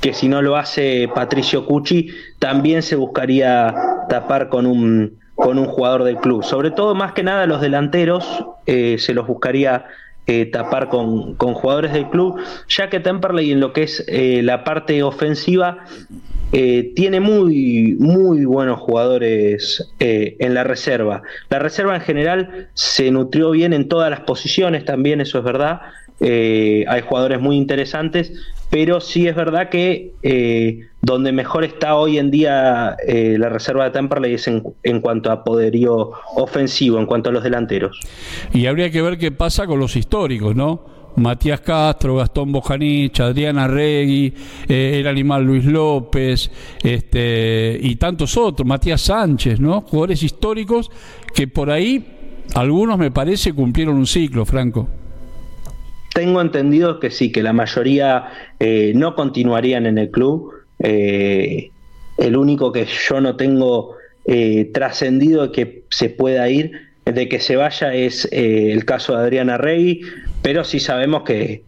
que 0.00 0.12
si 0.14 0.28
no 0.28 0.42
lo 0.42 0.56
hace 0.56 1.08
Patricio 1.14 1.66
Cucci, 1.66 2.10
también 2.38 2.82
se 2.82 2.96
buscaría 2.96 3.74
tapar 4.08 4.48
con 4.48 4.66
un, 4.66 5.18
con 5.34 5.58
un 5.58 5.66
jugador 5.66 6.04
del 6.04 6.16
club. 6.16 6.44
Sobre 6.44 6.70
todo, 6.70 6.94
más 6.94 7.12
que 7.12 7.22
nada, 7.22 7.46
los 7.46 7.60
delanteros 7.60 8.44
eh, 8.66 8.96
se 8.98 9.14
los 9.14 9.26
buscaría 9.26 9.86
eh, 10.28 10.46
tapar 10.46 10.88
con, 10.88 11.34
con, 11.34 11.54
jugadores 11.54 11.92
del 11.92 12.08
club, 12.10 12.40
ya 12.68 12.88
que 12.88 13.00
Temperley 13.00 13.50
en 13.50 13.58
lo 13.58 13.72
que 13.72 13.82
es 13.82 14.04
eh, 14.06 14.42
la 14.44 14.62
parte 14.62 15.02
ofensiva 15.02 15.84
tiene 16.50 17.20
muy, 17.20 17.94
muy 17.98 18.46
buenos 18.46 18.80
jugadores 18.80 19.92
en 19.98 20.54
la 20.54 20.64
reserva. 20.64 21.20
La 21.50 21.58
reserva 21.58 21.94
en 21.94 22.00
general 22.00 22.68
se 22.72 23.10
nutrió 23.10 23.50
bien 23.50 23.74
en 23.74 23.86
todas 23.86 24.08
las 24.08 24.20
posiciones, 24.20 24.86
también 24.86 25.20
eso 25.20 25.38
es 25.38 25.44
verdad. 25.44 25.82
Hay 26.20 27.00
jugadores 27.02 27.40
muy 27.40 27.56
interesantes, 27.56 28.32
pero 28.70 29.00
sí 29.00 29.26
es 29.26 29.34
verdad 29.34 29.70
que 29.70 30.12
eh, 30.22 30.88
donde 31.00 31.32
mejor 31.32 31.64
está 31.64 31.94
hoy 31.94 32.18
en 32.18 32.30
día 32.30 32.96
eh, 33.06 33.36
la 33.38 33.48
reserva 33.48 33.84
de 33.84 33.90
Temperley 33.90 34.34
es 34.34 34.46
en, 34.46 34.62
en, 34.82 35.00
cuanto 35.00 35.30
a 35.30 35.42
poderío 35.42 36.12
ofensivo, 36.36 36.98
en 36.98 37.06
cuanto 37.06 37.30
a 37.30 37.32
los 37.32 37.42
delanteros. 37.42 37.98
Y 38.52 38.66
habría 38.66 38.90
que 38.90 39.00
ver 39.00 39.16
qué 39.16 39.32
pasa 39.32 39.66
con 39.66 39.78
los 39.78 39.96
históricos, 39.96 40.54
¿no? 40.54 40.98
Matías 41.16 41.60
Castro, 41.62 42.16
Gastón 42.16 42.52
Bojanich, 42.52 43.18
Adriana 43.20 43.66
Regui, 43.66 44.32
eh, 44.68 44.98
el 45.00 45.06
animal 45.06 45.44
Luis 45.44 45.64
López, 45.64 46.50
este, 46.82 47.76
y 47.80 47.96
tantos 47.96 48.36
otros, 48.36 48.66
Matías 48.68 49.00
Sánchez, 49.00 49.58
¿no? 49.58 49.80
Jugadores 49.80 50.22
históricos 50.22 50.90
que 51.34 51.48
por 51.48 51.70
ahí 51.70 52.44
algunos 52.54 52.98
me 52.98 53.10
parece 53.10 53.52
cumplieron 53.52 53.96
un 53.96 54.06
ciclo, 54.06 54.44
Franco 54.44 54.88
tengo 56.18 56.40
entendido 56.40 56.98
que 56.98 57.12
sí, 57.12 57.30
que 57.30 57.44
la 57.44 57.52
mayoría 57.52 58.24
eh, 58.58 58.90
no 58.96 59.14
continuarían 59.14 59.86
en 59.86 59.98
el 59.98 60.10
club. 60.10 60.52
Eh, 60.80 61.70
el 62.16 62.36
único 62.36 62.72
que 62.72 62.86
yo 63.08 63.20
no 63.20 63.36
tengo 63.36 63.94
eh, 64.26 64.68
trascendido 64.74 65.52
que 65.52 65.84
se 65.90 66.08
pueda 66.10 66.50
ir, 66.50 66.72
de 67.04 67.28
que 67.28 67.38
se 67.38 67.54
vaya, 67.54 67.94
es 67.94 68.28
eh, 68.32 68.72
el 68.72 68.84
caso 68.84 69.16
de 69.16 69.22
Adriana 69.22 69.58
Rey, 69.58 70.00
pero 70.42 70.64
sí 70.64 70.80
sabemos 70.80 71.22
que 71.22 71.62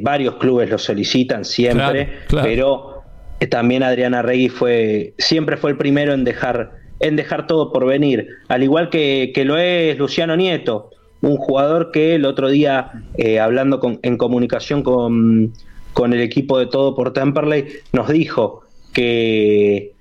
varios 0.00 0.36
clubes 0.36 0.70
lo 0.70 0.78
solicitan 0.78 1.44
siempre, 1.44 2.06
claro, 2.06 2.26
claro. 2.28 2.48
pero 2.48 3.02
también 3.50 3.82
Adriana 3.82 4.22
Rey 4.22 4.48
fue, 4.48 5.12
siempre 5.18 5.56
fue 5.58 5.72
el 5.72 5.76
primero 5.76 6.14
en 6.14 6.24
dejar, 6.24 6.70
en 7.00 7.16
dejar 7.16 7.46
todo 7.46 7.72
por 7.72 7.84
venir, 7.84 8.28
al 8.48 8.62
igual 8.62 8.88
que, 8.88 9.32
que 9.34 9.44
lo 9.44 9.58
es 9.58 9.98
Luciano 9.98 10.36
Nieto 10.36 10.90
un 11.20 11.36
jugador 11.36 11.90
que 11.92 12.14
el 12.14 12.24
otro 12.24 12.48
día, 12.48 12.92
eh, 13.16 13.40
hablando 13.40 13.80
con, 13.80 13.98
en 14.02 14.16
comunicación 14.16 14.82
con, 14.82 15.52
con, 15.92 16.12
el 16.12 16.20
equipo 16.20 16.58
de 16.58 16.66
todo 16.66 16.94
por 16.94 17.12
Temperley, 17.12 17.66
nos 17.92 18.08
dijo 18.08 18.62
que, 18.92 19.92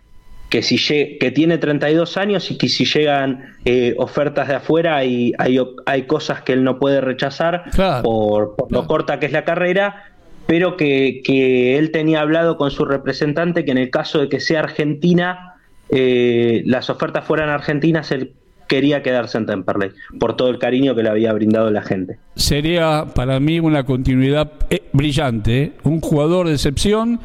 que, 0.49 0.61
si 0.61 0.78
que 1.18 1.32
tiene 1.32 1.57
32 1.57 2.18
años 2.18 2.51
y 2.51 2.57
que 2.57 2.68
si 2.68 2.86
llegan 2.86 3.55
eh, 3.66 3.95
ofertas 3.97 4.47
de 4.47 4.55
afuera 4.55 4.97
hay, 4.97 5.34
hay, 5.38 5.59
hay, 5.86 6.03
cosas 6.03 6.41
que 6.41 6.53
él 6.53 6.63
no 6.63 6.80
puede 6.80 7.01
rechazar 7.01 7.63
claro, 7.72 8.03
por, 8.03 8.55
por 8.55 8.68
claro. 8.68 8.84
lo 8.84 8.88
corta 8.88 9.20
que 9.20 9.26
es 9.26 9.32
la 9.32 9.45
carrera, 9.45 10.11
pero 10.47 10.78
que, 10.78 11.22
que, 11.24 11.78
él 11.78 11.91
tenía 11.91 12.22
hablado 12.22 12.57
con 12.57 12.72
su 12.72 12.86
representante 12.86 13.66
que 13.66 13.72
en 13.72 13.78
el 13.78 13.89
caso 13.89 14.20
de 14.20 14.30
que 14.30 14.39
sea 14.39 14.59
Argentina, 14.59 15.55
eh, 15.89 16.63
las 16.66 16.89
ofertas 16.89 17.26
fueran 17.26 17.49
argentinas, 17.49 18.11
él 18.11 18.34
quería 18.68 19.03
quedarse 19.03 19.38
en 19.38 19.45
Temperley 19.45 19.91
por 20.20 20.36
todo 20.36 20.49
el 20.49 20.59
cariño 20.59 20.95
que 20.95 21.03
le 21.03 21.09
había 21.09 21.34
brindado 21.34 21.70
la 21.72 21.82
gente. 21.82 22.20
Sería 22.36 23.05
para 23.13 23.39
mí 23.39 23.59
una 23.59 23.86
continuidad 23.86 24.51
eh, 24.70 24.84
brillante. 24.93 25.63
¿eh? 25.63 25.72
Un 25.84 26.01
jugador 26.01 26.47
de 26.47 26.53
excepción 26.53 27.20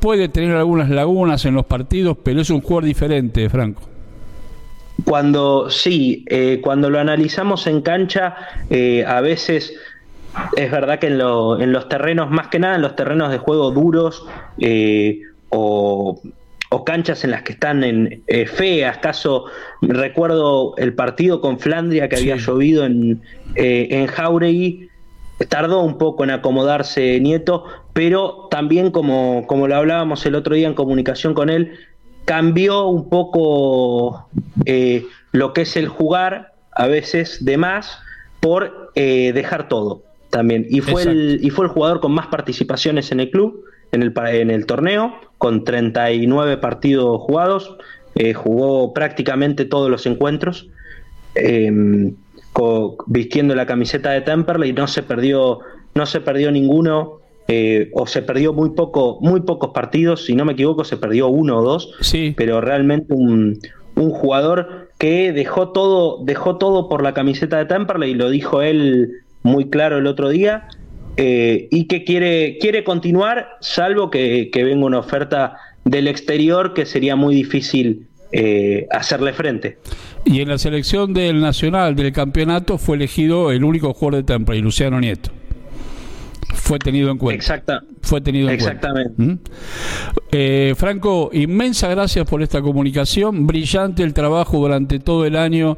puede 0.00 0.28
tener 0.28 0.56
algunas 0.56 0.90
lagunas 0.90 1.44
en 1.44 1.54
los 1.54 1.66
partidos, 1.66 2.16
pero 2.22 2.40
es 2.40 2.50
un 2.50 2.60
jugador 2.60 2.84
diferente, 2.84 3.48
Franco. 3.48 3.82
cuando 5.04 5.70
sí, 5.70 6.24
eh, 6.28 6.60
cuando 6.62 6.90
lo 6.90 6.98
analizamos 6.98 7.66
en 7.66 7.82
cancha, 7.82 8.36
eh, 8.70 9.04
a 9.06 9.20
veces 9.20 9.74
es 10.56 10.70
verdad 10.70 10.98
que 10.98 11.08
en, 11.08 11.18
los 11.18 11.88
terrenos, 11.88 12.30
más 12.30 12.48
que 12.48 12.58
nada 12.58 12.76
en 12.76 12.82
los 12.82 12.96
terrenos 12.96 13.30
de 13.30 13.38
juego 13.38 13.70
duros 13.70 14.24
eh, 14.58 15.20
o, 15.50 16.20
canchas 16.84 17.24
en 17.24 17.30
las 17.30 17.42
que 17.42 17.52
están 17.52 17.84
en 17.84 18.22
feas, 18.54 18.98
caso 18.98 19.44
recuerdo 19.82 20.74
el 20.76 20.94
partido 20.94 21.40
con 21.40 21.58
Flandria 21.58 22.08
que 22.08 22.16
había 22.16 22.36
llovido 22.36 22.84
en, 22.84 23.20
en 23.54 24.06
Jauregui, 24.06 24.88
tardó 25.48 25.82
un 25.82 25.98
poco 25.98 26.24
en 26.24 26.30
acomodarse 26.30 27.20
Nieto, 27.20 27.64
pero 27.92 28.48
también 28.50 28.90
como, 28.90 29.46
como 29.46 29.68
lo 29.68 29.76
hablábamos 29.76 30.24
el 30.26 30.34
otro 30.34 30.54
día 30.54 30.68
en 30.68 30.74
comunicación 30.74 31.34
con 31.34 31.50
él, 31.50 31.72
cambió 32.24 32.86
un 32.86 33.08
poco 33.08 34.28
eh, 34.64 35.06
lo 35.32 35.52
que 35.52 35.62
es 35.62 35.76
el 35.76 35.88
jugar, 35.88 36.54
a 36.74 36.86
veces 36.86 37.44
de 37.44 37.56
más, 37.56 37.98
por 38.40 38.90
eh, 38.94 39.32
dejar 39.34 39.68
todo 39.68 40.02
también. 40.30 40.66
Y 40.70 40.80
fue, 40.80 41.02
el, 41.02 41.40
y 41.42 41.50
fue 41.50 41.66
el 41.66 41.70
jugador 41.70 42.00
con 42.00 42.12
más 42.12 42.28
participaciones 42.28 43.12
en 43.12 43.20
el 43.20 43.30
club, 43.30 43.64
en 43.92 44.02
el, 44.02 44.12
en 44.16 44.50
el 44.50 44.66
torneo, 44.66 45.14
con 45.38 45.64
39 45.64 46.56
partidos 46.56 47.20
jugados, 47.20 47.76
eh, 48.14 48.34
jugó 48.34 48.92
prácticamente 48.92 49.64
todos 49.64 49.90
los 49.90 50.06
encuentros. 50.06 50.68
Em, 51.34 52.14
vistiendo 53.06 53.54
la 53.54 53.64
camiseta 53.64 54.10
de 54.10 54.20
Temperley 54.20 54.70
y 54.70 54.72
no 54.74 54.86
se 54.86 55.02
perdió 55.02 55.60
no 55.94 56.06
se 56.06 56.20
perdió 56.20 56.50
ninguno 56.50 57.20
eh, 57.48 57.90
o 57.92 58.06
se 58.06 58.22
perdió 58.22 58.52
muy 58.52 58.70
poco, 58.70 59.18
muy 59.20 59.40
pocos 59.40 59.70
partidos, 59.70 60.24
si 60.24 60.34
no 60.34 60.44
me 60.44 60.52
equivoco, 60.52 60.84
se 60.84 60.96
perdió 60.96 61.28
uno 61.28 61.58
o 61.58 61.62
dos, 61.62 61.92
sí. 62.00 62.34
pero 62.36 62.60
realmente 62.60 63.12
un, 63.12 63.58
un, 63.96 64.10
jugador 64.10 64.88
que 64.96 65.32
dejó 65.32 65.70
todo, 65.70 66.24
dejó 66.24 66.56
todo 66.56 66.88
por 66.88 67.02
la 67.02 67.14
camiseta 67.14 67.58
de 67.58 67.66
Temperley, 67.66 68.12
y 68.12 68.14
lo 68.14 68.30
dijo 68.30 68.62
él 68.62 69.10
muy 69.42 69.68
claro 69.68 69.98
el 69.98 70.06
otro 70.06 70.28
día, 70.28 70.68
eh, 71.16 71.68
y 71.70 71.86
que 71.86 72.04
quiere, 72.04 72.58
quiere 72.58 72.84
continuar, 72.84 73.56
salvo 73.60 74.10
que, 74.10 74.50
que, 74.52 74.64
venga 74.64 74.86
una 74.86 74.98
oferta 74.98 75.56
del 75.84 76.08
exterior 76.08 76.74
que 76.74 76.86
sería 76.86 77.16
muy 77.16 77.34
difícil 77.34 78.06
eh, 78.32 78.86
hacerle 78.90 79.32
frente. 79.32 79.78
Y 80.24 80.40
en 80.40 80.48
la 80.48 80.58
selección 80.58 81.12
del 81.12 81.40
Nacional 81.40 81.96
del 81.96 82.12
campeonato 82.12 82.78
fue 82.78 82.96
elegido 82.96 83.52
el 83.52 83.64
único 83.64 83.92
jugador 83.92 84.24
de 84.24 84.32
Temperley, 84.32 84.62
Luciano 84.62 85.00
Nieto 85.00 85.30
fue 86.62 86.78
tenido 86.78 87.10
en 87.10 87.18
cuenta. 87.18 87.36
Exacta. 87.36 87.82
Fue 88.02 88.20
tenido 88.20 88.48
en 88.48 88.54
Exactamente. 88.54 89.14
cuenta. 89.16 89.34
¿Mm? 89.34 90.18
Eh, 90.30 90.74
Franco, 90.76 91.30
inmensa 91.32 91.88
gracias 91.88 92.24
por 92.28 92.42
esta 92.42 92.62
comunicación. 92.62 93.46
Brillante 93.46 94.02
el 94.02 94.14
trabajo 94.14 94.58
durante 94.58 94.98
todo 94.98 95.24
el 95.24 95.36
año 95.36 95.76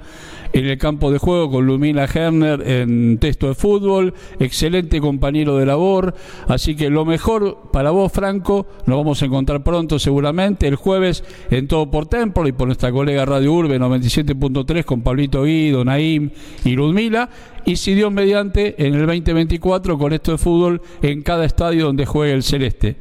en 0.54 0.66
el 0.66 0.78
campo 0.78 1.10
de 1.10 1.18
juego 1.18 1.50
con 1.50 1.66
Lumina 1.66 2.04
Herner 2.04 2.62
en 2.66 3.18
texto 3.18 3.48
de 3.48 3.54
fútbol. 3.54 4.14
Excelente 4.38 5.00
compañero 5.00 5.58
de 5.58 5.66
labor. 5.66 6.14
Así 6.46 6.76
que 6.76 6.88
lo 6.90 7.04
mejor 7.04 7.70
para 7.72 7.90
vos, 7.90 8.12
Franco. 8.12 8.66
Nos 8.86 8.96
vamos 8.96 9.20
a 9.20 9.26
encontrar 9.26 9.62
pronto, 9.64 9.98
seguramente, 9.98 10.68
el 10.68 10.76
jueves 10.76 11.24
en 11.50 11.66
Todo 11.66 11.90
por 11.90 12.06
Templo 12.06 12.46
y 12.46 12.52
por 12.52 12.68
nuestra 12.68 12.92
colega 12.92 13.24
Radio 13.24 13.52
Urbe 13.52 13.80
97.3 13.80 14.84
con 14.84 15.02
Pablito 15.02 15.42
Guido, 15.42 15.84
Naim 15.84 16.30
y 16.64 16.70
Ludmila 16.70 17.28
y 17.64 17.76
si 17.76 17.94
Dios 17.94 18.12
mediante 18.12 18.86
en 18.86 18.94
el 18.94 19.06
2024 19.06 19.98
con 19.98 20.12
esto 20.12 20.32
de 20.32 20.38
fútbol 20.38 20.82
en 21.02 21.22
cada 21.22 21.44
estadio 21.44 21.86
donde 21.86 22.06
juegue 22.06 22.32
el 22.32 22.42
Celeste. 22.42 22.96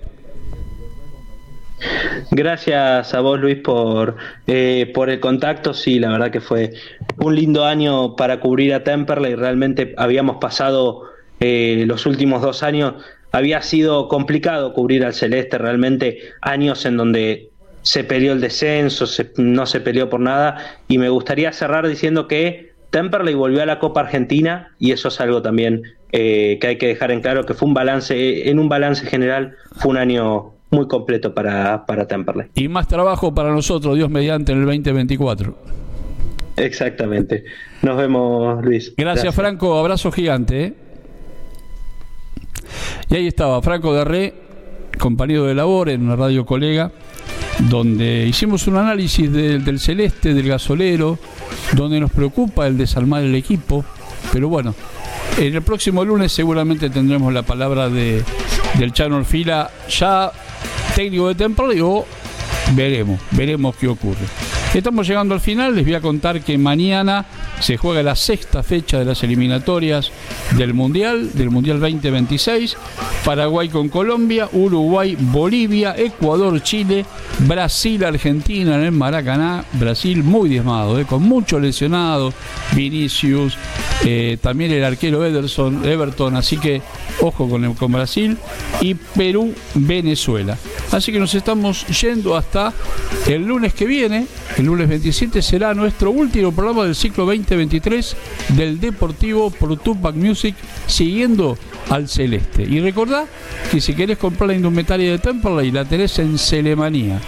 Gracias 2.32 3.14
a 3.14 3.20
vos 3.22 3.40
Luis 3.40 3.58
por, 3.58 4.16
eh, 4.48 4.92
por 4.94 5.10
el 5.10 5.20
contacto, 5.20 5.74
sí, 5.74 6.00
la 6.00 6.12
verdad 6.12 6.32
que 6.32 6.42
fue 6.42 6.74
un 7.18 7.36
lindo 7.36 7.66
año 7.66 8.16
para 8.16 8.40
cubrir 8.40 8.74
a 8.74 8.84
Temperley, 8.84 9.36
realmente 9.36 9.94
habíamos 9.98 10.38
pasado 10.38 11.04
eh, 11.40 11.84
los 11.88 12.06
últimos 12.06 12.42
dos 12.42 12.64
años, 12.64 12.96
había 13.32 13.62
sido 13.62 14.08
complicado 14.08 14.74
cubrir 14.74 15.04
al 15.04 15.14
Celeste, 15.14 15.58
realmente 15.58 16.20
años 16.42 16.86
en 16.86 16.98
donde 16.98 17.50
se 17.82 18.04
peleó 18.04 18.34
el 18.34 18.42
descenso, 18.42 19.06
no 19.38 19.66
se 19.66 19.82
peleó 19.82 20.10
por 20.10 20.20
nada, 20.20 20.78
y 20.88 20.98
me 20.98 21.10
gustaría 21.10 21.52
cerrar 21.52 21.88
diciendo 21.88 22.28
que 22.28 22.74
Temperley 22.92 23.34
volvió 23.34 23.62
a 23.62 23.66
la 23.66 23.80
Copa 23.80 24.02
Argentina 24.02 24.72
y 24.78 24.92
eso 24.92 25.08
es 25.08 25.20
algo 25.20 25.42
también 25.42 25.82
eh, 26.12 26.60
que 26.62 26.68
hay 26.68 26.78
que 26.78 26.88
dejar 26.88 27.10
en 27.10 27.22
claro 27.22 27.44
que 27.46 27.56
fue 27.56 27.68
un 27.68 27.74
balance, 27.74 28.50
en 28.50 28.60
un 28.60 28.70
balance 28.70 29.06
general, 29.08 29.56
fue 29.78 29.90
un 29.90 29.98
año 29.98 30.53
muy 30.74 30.88
completo 30.88 31.34
para, 31.34 31.86
para 31.86 32.08
Temperley. 32.08 32.48
Y 32.56 32.68
más 32.68 32.88
trabajo 32.88 33.34
para 33.34 33.52
nosotros, 33.52 33.96
Dios 33.96 34.10
mediante, 34.10 34.52
en 34.52 34.60
el 34.60 34.66
2024. 34.66 35.56
Exactamente. 36.58 37.46
Nos 37.82 37.98
vemos, 37.98 38.64
Luis. 38.64 38.94
Gracias, 38.98 39.34
Franco. 39.34 39.78
Abrazo 39.78 40.12
gigante. 40.12 40.64
¿eh? 40.66 40.74
Y 43.10 43.16
ahí 43.16 43.28
estaba 43.28 43.62
Franco 43.62 43.94
Derré, 43.94 44.34
compañero 45.00 45.46
de 45.46 45.56
labor 45.56 45.90
en 45.90 46.04
una 46.04 46.16
radio 46.16 46.46
colega 46.46 46.92
donde 47.60 48.26
hicimos 48.26 48.68
un 48.68 48.78
análisis 48.78 49.32
del 49.32 49.80
celeste, 49.80 50.34
del 50.34 50.48
gasolero, 50.48 51.20
donde 51.74 52.00
nos 52.00 52.12
preocupa 52.12 52.68
el 52.68 52.78
desarmar 52.78 53.24
el 53.24 53.36
equipo, 53.36 53.86
pero 54.32 54.50
bueno, 54.50 54.74
en 55.38 55.54
el 55.54 55.62
próximo 55.62 56.04
lunes 56.04 56.32
seguramente 56.32 56.90
tendremos 56.90 57.32
la 57.34 57.44
palabra 57.44 57.90
de, 57.90 58.24
del 58.80 58.92
Chano 58.92 59.24
Fila, 59.24 59.70
ya 59.90 60.32
técnico 60.96 61.28
de 61.28 61.36
temporada, 61.36 61.84
o 61.84 62.06
veremos, 62.74 63.20
veremos 63.32 63.76
qué 63.76 63.88
ocurre. 63.88 64.26
Estamos 64.74 65.08
llegando 65.08 65.36
al 65.36 65.40
final, 65.40 65.76
les 65.76 65.86
voy 65.86 65.94
a 65.94 66.02
contar 66.02 66.42
que 66.42 66.58
mañana 66.58 67.28
se 67.60 67.78
juega 67.78 68.02
la 68.02 68.16
sexta 68.16 68.64
fecha 68.64 68.98
de 68.98 69.06
las 69.06 69.22
eliminatorias 69.22 70.12
del 70.58 70.74
Mundial, 70.74 71.32
del 71.34 71.52
Mundial 71.52 71.80
2026, 71.80 72.76
Paraguay 73.24 73.70
con 73.70 73.90
Colombia, 73.90 74.50
Uruguay, 74.52 75.16
Bolivia, 75.20 75.94
Ecuador, 75.96 76.60
Chile, 76.64 77.06
Brasil, 77.42 78.04
Argentina 78.04 78.76
en 78.76 78.86
el 78.86 78.92
Maracaná, 78.92 79.64
Brasil 79.74 80.24
muy 80.24 80.50
diezmado, 80.50 81.00
eh, 81.00 81.06
con 81.06 81.22
mucho 81.22 81.60
lesionado, 81.60 82.34
Vinicius, 82.72 83.56
eh, 84.06 84.40
también 84.42 84.72
el 84.72 84.84
arquero 84.84 85.24
Ederson, 85.24 85.86
Everton, 85.86 86.36
así 86.36 86.58
que 86.58 86.82
ojo 87.22 87.48
con, 87.48 87.76
con 87.76 87.92
Brasil, 87.92 88.38
y 88.82 88.96
Perú, 88.96 89.54
Venezuela. 89.76 90.58
Así 90.92 91.12
que 91.12 91.20
nos 91.20 91.34
estamos 91.34 91.88
yendo 91.88 92.36
hasta 92.36 92.74
el 93.28 93.46
lunes 93.46 93.74
que 93.74 93.86
viene, 93.86 94.28
lunes 94.66 94.88
27 94.88 95.42
será 95.42 95.74
nuestro 95.74 96.12
último 96.12 96.52
programa 96.52 96.86
del 96.86 96.96
ciclo 96.96 97.26
2023 97.26 98.16
del 98.50 98.80
Deportivo 98.80 99.50
por 99.50 99.78
Tupac 99.78 100.16
Music, 100.16 100.56
siguiendo 100.88 101.58
al 101.90 102.08
Celeste. 102.08 102.64
Y 102.64 102.80
recordá 102.80 103.26
que 103.72 103.82
si 103.82 103.94
querés 103.94 104.18
comprar 104.18 104.50
la 104.50 104.56
indumentaria 104.56 105.12
de 105.12 105.20
Temperley, 105.20 105.72
la 105.72 105.86
tenés 105.86 106.20
en 106.20 106.38
Celemanía, 106.38 107.20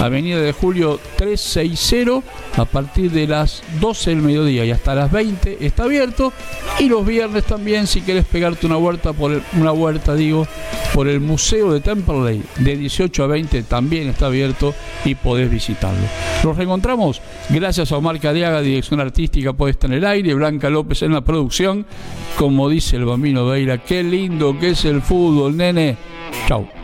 Avenida 0.00 0.40
de 0.40 0.52
Julio 0.52 1.00
360, 1.16 2.22
a 2.56 2.64
partir 2.64 3.10
de 3.10 3.26
las 3.26 3.62
12 3.80 4.10
del 4.10 4.22
mediodía 4.22 4.64
y 4.64 4.70
hasta 4.70 4.94
las 4.94 5.10
20 5.10 5.58
está 5.64 5.84
abierto. 5.84 6.32
Y 6.78 6.88
los 6.88 7.06
viernes 7.06 7.44
también, 7.44 7.86
si 7.86 8.02
querés 8.02 8.24
pegarte 8.24 8.66
una 8.66 8.76
huerta, 8.76 9.12
por 9.12 9.40
una 9.58 9.72
huerta, 9.72 10.14
digo, 10.14 10.46
por 10.92 11.08
el 11.08 11.20
Museo 11.20 11.72
de 11.72 11.80
Temperley, 11.80 12.42
de 12.58 12.76
18 12.76 13.24
a 13.24 13.26
20 13.28 13.62
también 13.62 14.08
está 14.08 14.26
abierto 14.26 14.74
y 15.04 15.14
podés 15.14 15.50
visitarlo. 15.50 16.02
Nos 16.42 16.56
reencontramos 16.56 17.22
gracias 17.48 17.90
a 17.92 17.96
Omar 17.96 18.20
Cadiaga, 18.20 18.60
dirección 18.60 19.00
artística 19.00 19.52
puesta 19.52 19.86
en 19.86 19.94
el 19.94 20.04
aire, 20.04 20.34
Blanca 20.34 20.68
López 20.68 21.02
en 21.02 21.12
la 21.12 21.22
producción, 21.22 21.86
como 22.36 22.68
dice 22.68 22.96
el 22.96 23.04
bambino 23.04 23.46
Beira, 23.46 23.78
qué 23.78 24.02
lindo 24.02 24.58
que 24.58 24.70
es 24.70 24.84
el 24.84 25.00
fútbol, 25.02 25.56
nene. 25.56 25.96
Chau. 26.46 26.83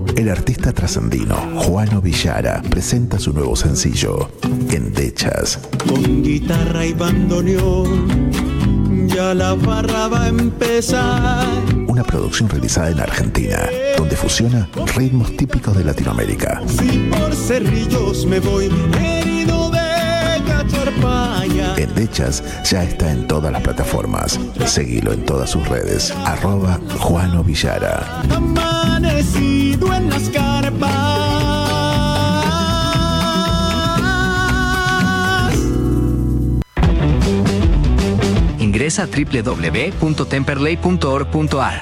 El 0.15 0.29
artista 0.29 0.71
trascendino 0.71 1.35
Juano 1.55 2.01
Villara 2.01 2.61
presenta 2.69 3.17
su 3.17 3.33
nuevo 3.33 3.55
sencillo, 3.55 4.29
Endechas. 4.69 5.59
Con 5.87 6.21
guitarra 6.23 6.85
y 6.85 6.93
bandoneón, 6.93 8.29
ya 9.07 9.33
la 9.33 9.55
farra 9.55 10.07
va 10.07 10.25
a 10.25 10.27
empezar. 10.27 11.47
Una 11.87 12.03
producción 12.03 12.49
realizada 12.49 12.91
en 12.91 12.99
Argentina, 12.99 13.57
donde 13.97 14.15
fusiona 14.15 14.69
ritmos 14.95 15.35
típicos 15.37 15.75
de 15.77 15.85
Latinoamérica. 15.85 16.61
Si 16.67 17.09
por 17.09 17.33
cerrillos 17.33 18.25
me 18.25 18.39
voy 18.39 18.69
herido 18.99 19.71
de 19.71 20.41
cacharpaya. 20.45 21.75
Endechas 21.77 22.43
ya 22.69 22.83
está 22.83 23.11
en 23.11 23.27
todas 23.27 23.51
las 23.51 23.61
plataformas. 23.61 24.39
Seguilo 24.65 25.13
en 25.13 25.25
todas 25.25 25.49
sus 25.49 25.67
redes. 25.67 26.13
Arroba 26.25 26.79
Juano 26.99 27.43
Villara. 27.43 28.21
Amanecido 29.21 29.93
en 29.93 30.09
las 30.09 30.29
carpas. 30.29 30.89
Ingresa 38.57 39.03
a 39.03 39.05
www.temperley.org.ar. 39.05 41.81